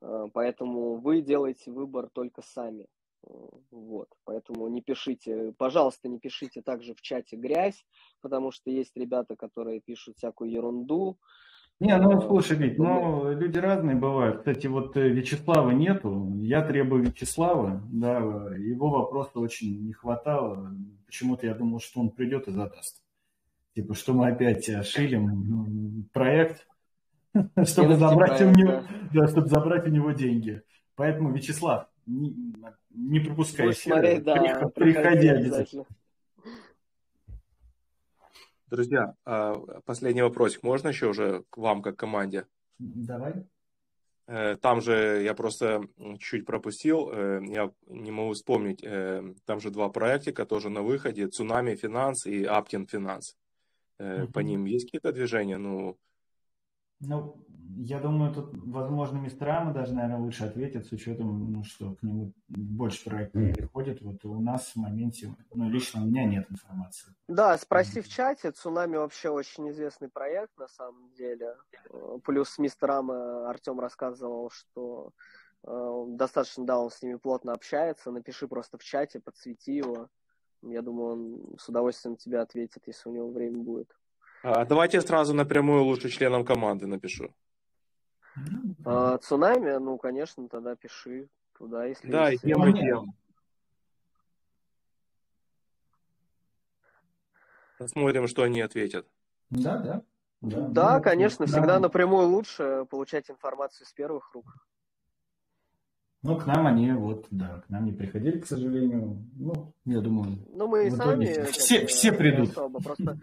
Э, 0.00 0.28
поэтому 0.32 0.96
вы 0.96 1.20
делаете 1.20 1.70
выбор 1.70 2.08
только 2.10 2.40
сами. 2.42 2.86
Э, 3.24 3.28
вот, 3.70 4.08
поэтому 4.24 4.68
не 4.68 4.80
пишите, 4.80 5.52
пожалуйста, 5.58 6.08
не 6.08 6.18
пишите 6.18 6.62
также 6.62 6.94
в 6.94 7.02
чате 7.02 7.36
грязь, 7.36 7.84
потому 8.22 8.50
что 8.50 8.70
есть 8.70 8.96
ребята, 8.96 9.36
которые 9.36 9.80
пишут 9.80 10.16
всякую 10.16 10.50
ерунду, 10.50 11.18
не, 11.80 11.96
ну 11.96 12.20
слушай, 12.20 12.56
Вить, 12.56 12.78
ну 12.78 13.32
люди 13.32 13.58
разные 13.58 13.96
бывают. 13.96 14.38
Кстати, 14.38 14.66
вот 14.68 14.96
э, 14.96 15.08
Вячеслава 15.08 15.70
нету, 15.70 16.38
я 16.40 16.62
требую 16.62 17.04
Вячеслава, 17.04 17.82
да, 17.90 18.18
его 18.56 18.90
вопроса 18.90 19.40
очень 19.40 19.86
не 19.86 19.92
хватало. 19.92 20.74
Почему-то 21.06 21.46
я 21.46 21.54
думал, 21.54 21.80
что 21.80 22.00
он 22.00 22.10
придет 22.10 22.46
и 22.48 22.52
задаст. 22.52 23.02
Типа, 23.74 23.94
что 23.94 24.12
мы 24.12 24.28
опять 24.28 24.64
шилим 24.86 26.08
проект, 26.12 26.68
чтобы 27.64 27.96
забрать 27.96 28.40
у 28.42 28.50
него, 28.50 28.84
да, 29.12 29.26
чтобы 29.26 29.48
забрать 29.48 29.86
у 29.86 29.90
него 29.90 30.12
деньги. 30.12 30.62
Поэтому, 30.94 31.32
Вячеслав, 31.32 31.86
не, 32.06 32.54
не 32.90 33.20
пропускай 33.20 33.70
эфир, 33.70 34.22
да, 34.22 34.68
приходи 34.74 35.28
обязательно. 35.28 35.84
Друзья, 38.72 39.14
а, 39.26 39.52
последний 39.84 40.22
вопросик. 40.22 40.62
Можно 40.62 40.88
еще 40.88 41.08
уже 41.08 41.44
к 41.50 41.58
вам, 41.58 41.82
как 41.82 41.96
команде? 41.98 42.46
Давай. 42.78 43.44
Э, 44.26 44.56
там 44.56 44.80
же 44.80 45.20
я 45.22 45.34
просто 45.34 45.82
чуть 46.18 46.46
пропустил, 46.46 47.10
э, 47.12 47.42
я 47.48 47.70
не 47.86 48.10
могу 48.10 48.32
вспомнить, 48.32 48.82
э, 48.82 49.34
там 49.44 49.60
же 49.60 49.70
два 49.70 49.90
проекта 49.90 50.46
тоже 50.46 50.70
на 50.70 50.80
выходе, 50.80 51.28
Цунами 51.28 51.74
Финанс 51.74 52.24
и 52.24 52.44
Аптин 52.44 52.86
Финанс. 52.86 53.36
По 53.98 54.40
ним 54.40 54.64
есть 54.64 54.86
какие-то 54.86 55.12
движения? 55.12 55.58
Ну, 55.58 55.98
ну, 57.02 57.36
я 57.76 58.00
думаю, 58.00 58.32
тут, 58.34 58.50
возможно, 58.66 59.18
мистерама 59.18 59.72
даже, 59.72 59.94
наверное, 59.94 60.18
лучше 60.18 60.44
ответят, 60.44 60.86
с 60.86 60.92
учетом, 60.92 61.52
ну, 61.52 61.64
что 61.64 61.94
к 61.94 62.02
нему 62.02 62.32
больше 62.48 63.04
проектов 63.04 63.54
приходит. 63.54 64.02
Вот 64.02 64.24
у 64.24 64.40
нас 64.40 64.72
в 64.72 64.76
моменте, 64.76 65.34
ну, 65.54 65.70
лично 65.70 66.02
у 66.02 66.06
меня 66.06 66.24
нет 66.24 66.46
информации. 66.50 67.14
Да, 67.28 67.56
спроси 67.58 68.00
в 68.00 68.08
чате. 68.08 68.50
Цунами 68.50 68.96
вообще 68.96 69.30
очень 69.30 69.70
известный 69.70 70.08
проект, 70.08 70.56
на 70.58 70.68
самом 70.68 71.12
деле. 71.14 71.56
Э, 71.90 72.18
плюс 72.24 72.50
с 72.50 72.58
мистером 72.58 73.10
Артем 73.10 73.80
рассказывал, 73.80 74.50
что 74.50 75.12
э, 75.66 76.04
достаточно, 76.08 76.66
да, 76.66 76.78
он 76.78 76.90
с 76.90 77.02
ними 77.02 77.16
плотно 77.16 77.52
общается. 77.52 78.10
Напиши 78.10 78.48
просто 78.48 78.78
в 78.78 78.84
чате, 78.84 79.20
подсвети 79.20 79.72
его. 79.72 80.08
Я 80.62 80.82
думаю, 80.82 81.12
он 81.12 81.58
с 81.58 81.68
удовольствием 81.68 82.16
тебе 82.16 82.38
ответит, 82.38 82.82
если 82.86 83.08
у 83.08 83.12
него 83.12 83.30
время 83.30 83.58
будет. 83.58 83.88
А, 84.42 84.64
давайте 84.64 84.96
я 84.96 85.02
сразу 85.02 85.34
напрямую 85.34 85.84
лучше 85.84 86.08
членам 86.08 86.44
команды 86.44 86.86
напишу. 86.86 87.32
А, 88.84 89.18
цунами, 89.18 89.76
ну, 89.78 89.98
конечно, 89.98 90.48
тогда 90.48 90.74
пиши 90.74 91.28
туда, 91.56 91.86
если 91.86 92.10
Да, 92.10 92.30
есть. 92.30 92.44
и 92.44 92.48
тем, 92.48 92.66
и 92.66 92.72
тем. 92.72 93.14
Посмотрим, 97.78 98.26
что 98.26 98.42
они 98.42 98.60
ответят. 98.60 99.06
Да, 99.50 99.78
да. 99.78 100.02
Да, 100.40 100.68
да 100.68 100.96
ну, 100.96 101.02
конечно, 101.02 101.46
да. 101.46 101.52
всегда 101.52 101.78
напрямую 101.78 102.28
лучше 102.28 102.84
получать 102.90 103.30
информацию 103.30 103.86
с 103.86 103.92
первых 103.92 104.32
рук. 104.34 104.56
Ну, 106.22 106.36
к 106.36 106.46
нам 106.46 106.66
они 106.66 106.92
вот, 106.92 107.26
да, 107.30 107.62
к 107.66 107.68
нам 107.68 107.84
не 107.84 107.92
приходили, 107.92 108.40
к 108.40 108.46
сожалению. 108.46 109.24
Ну, 109.36 109.72
я 109.84 110.00
думаю, 110.00 110.38
ну, 110.52 110.68
мы 110.68 110.86
и 110.86 110.90
сами 110.90 111.50
все, 111.50 111.86
все 111.86 112.12
придут. 112.12 112.50
Особо, 112.50 112.80
просто 112.80 113.18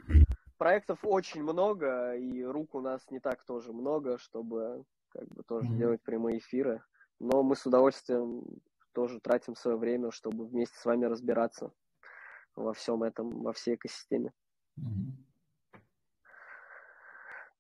проектов 0.60 1.00
очень 1.04 1.42
много, 1.42 2.16
и 2.16 2.44
рук 2.44 2.76
у 2.76 2.82
нас 2.82 3.02
не 3.10 3.20
так 3.20 3.44
тоже 3.46 3.74
много, 3.74 4.20
чтобы 4.20 4.84
как 5.10 5.28
бы 5.30 5.42
тоже 5.44 5.68
mm-hmm. 5.68 5.78
делать 5.78 6.04
прямые 6.04 6.38
эфиры. 6.38 6.84
Но 7.20 7.42
мы 7.42 7.56
с 7.56 7.66
удовольствием 7.66 8.44
тоже 8.94 9.20
тратим 9.20 9.56
свое 9.56 9.78
время, 9.78 10.12
чтобы 10.12 10.46
вместе 10.46 10.78
с 10.78 10.86
вами 10.86 11.06
разбираться 11.06 11.72
во 12.56 12.74
всем 12.74 13.02
этом, 13.02 13.42
во 13.42 13.54
всей 13.54 13.76
экосистеме. 13.76 14.32
Mm-hmm. 14.78 15.29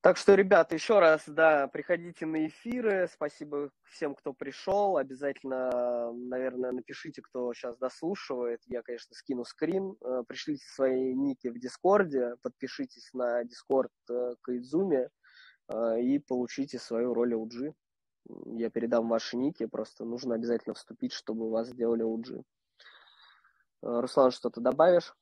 Так 0.01 0.15
что, 0.15 0.33
ребята, 0.35 0.75
еще 0.75 0.99
раз, 0.99 1.23
да, 1.27 1.67
приходите 1.67 2.25
на 2.25 2.47
эфиры. 2.47 3.09
Спасибо 3.13 3.69
всем, 3.83 4.15
кто 4.15 4.31
пришел. 4.31 4.95
Обязательно, 4.95 6.13
наверное, 6.13 6.71
напишите, 6.71 7.21
кто 7.21 7.53
сейчас 7.53 7.77
дослушивает. 7.77 8.61
Я, 8.67 8.81
конечно, 8.81 9.13
скину 9.13 9.43
скрин. 9.43 9.97
Э, 10.01 10.23
пришлите 10.25 10.63
свои 10.73 11.13
ники 11.13 11.49
в 11.49 11.59
Дискорде, 11.59 12.35
подпишитесь 12.41 13.09
на 13.11 13.43
Дискорд 13.43 13.91
э, 14.09 14.35
к 14.41 14.55
Идзуме 14.55 15.09
э, 15.67 16.01
и 16.01 16.17
получите 16.19 16.79
свою 16.79 17.13
роль 17.13 17.33
OG. 17.33 17.73
Я 18.55 18.69
передам 18.69 19.09
ваши 19.09 19.35
ники, 19.35 19.65
просто 19.65 20.05
нужно 20.05 20.35
обязательно 20.35 20.75
вступить, 20.75 21.11
чтобы 21.11 21.49
вас 21.49 21.67
сделали 21.67 22.05
OG. 22.05 22.41
Руслан, 23.81 24.31
что-то 24.31 24.61
добавишь? 24.61 25.13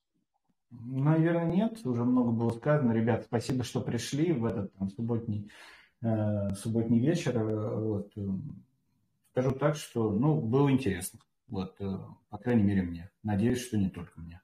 Наверное, 0.70 1.46
нет. 1.46 1.86
Уже 1.86 2.04
много 2.04 2.32
было 2.32 2.50
сказано. 2.52 2.92
Ребят, 2.92 3.24
спасибо, 3.26 3.64
что 3.64 3.82
пришли 3.82 4.34
в 4.34 4.46
этот 4.46 4.74
там, 4.74 4.90
субботний, 4.90 5.50
э, 6.02 6.54
субботний 6.56 7.00
вечер. 7.00 7.40
Вот. 7.40 8.14
Скажу 9.32 9.52
так, 9.52 9.76
что 9.76 10.12
ну, 10.12 10.42
было 10.42 10.72
интересно. 10.72 11.20
Вот, 11.48 11.76
э, 11.80 11.98
по 12.30 12.38
крайней 12.38 12.64
мере, 12.64 12.82
мне. 12.82 13.10
Надеюсь, 13.24 13.66
что 13.66 13.78
не 13.78 13.90
только 13.90 14.20
мне. 14.20 14.42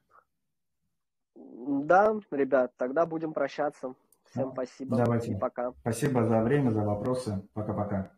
Да, 1.36 2.18
ребят, 2.32 2.74
тогда 2.78 3.06
будем 3.06 3.34
прощаться. 3.34 3.94
Всем 4.32 4.52
спасибо. 4.52 4.98
Давайте. 4.98 5.34
И 5.34 5.38
пока. 5.38 5.74
Спасибо 5.82 6.24
за 6.24 6.42
время, 6.42 6.72
за 6.72 6.84
вопросы. 6.84 7.48
Пока-пока. 7.54 8.12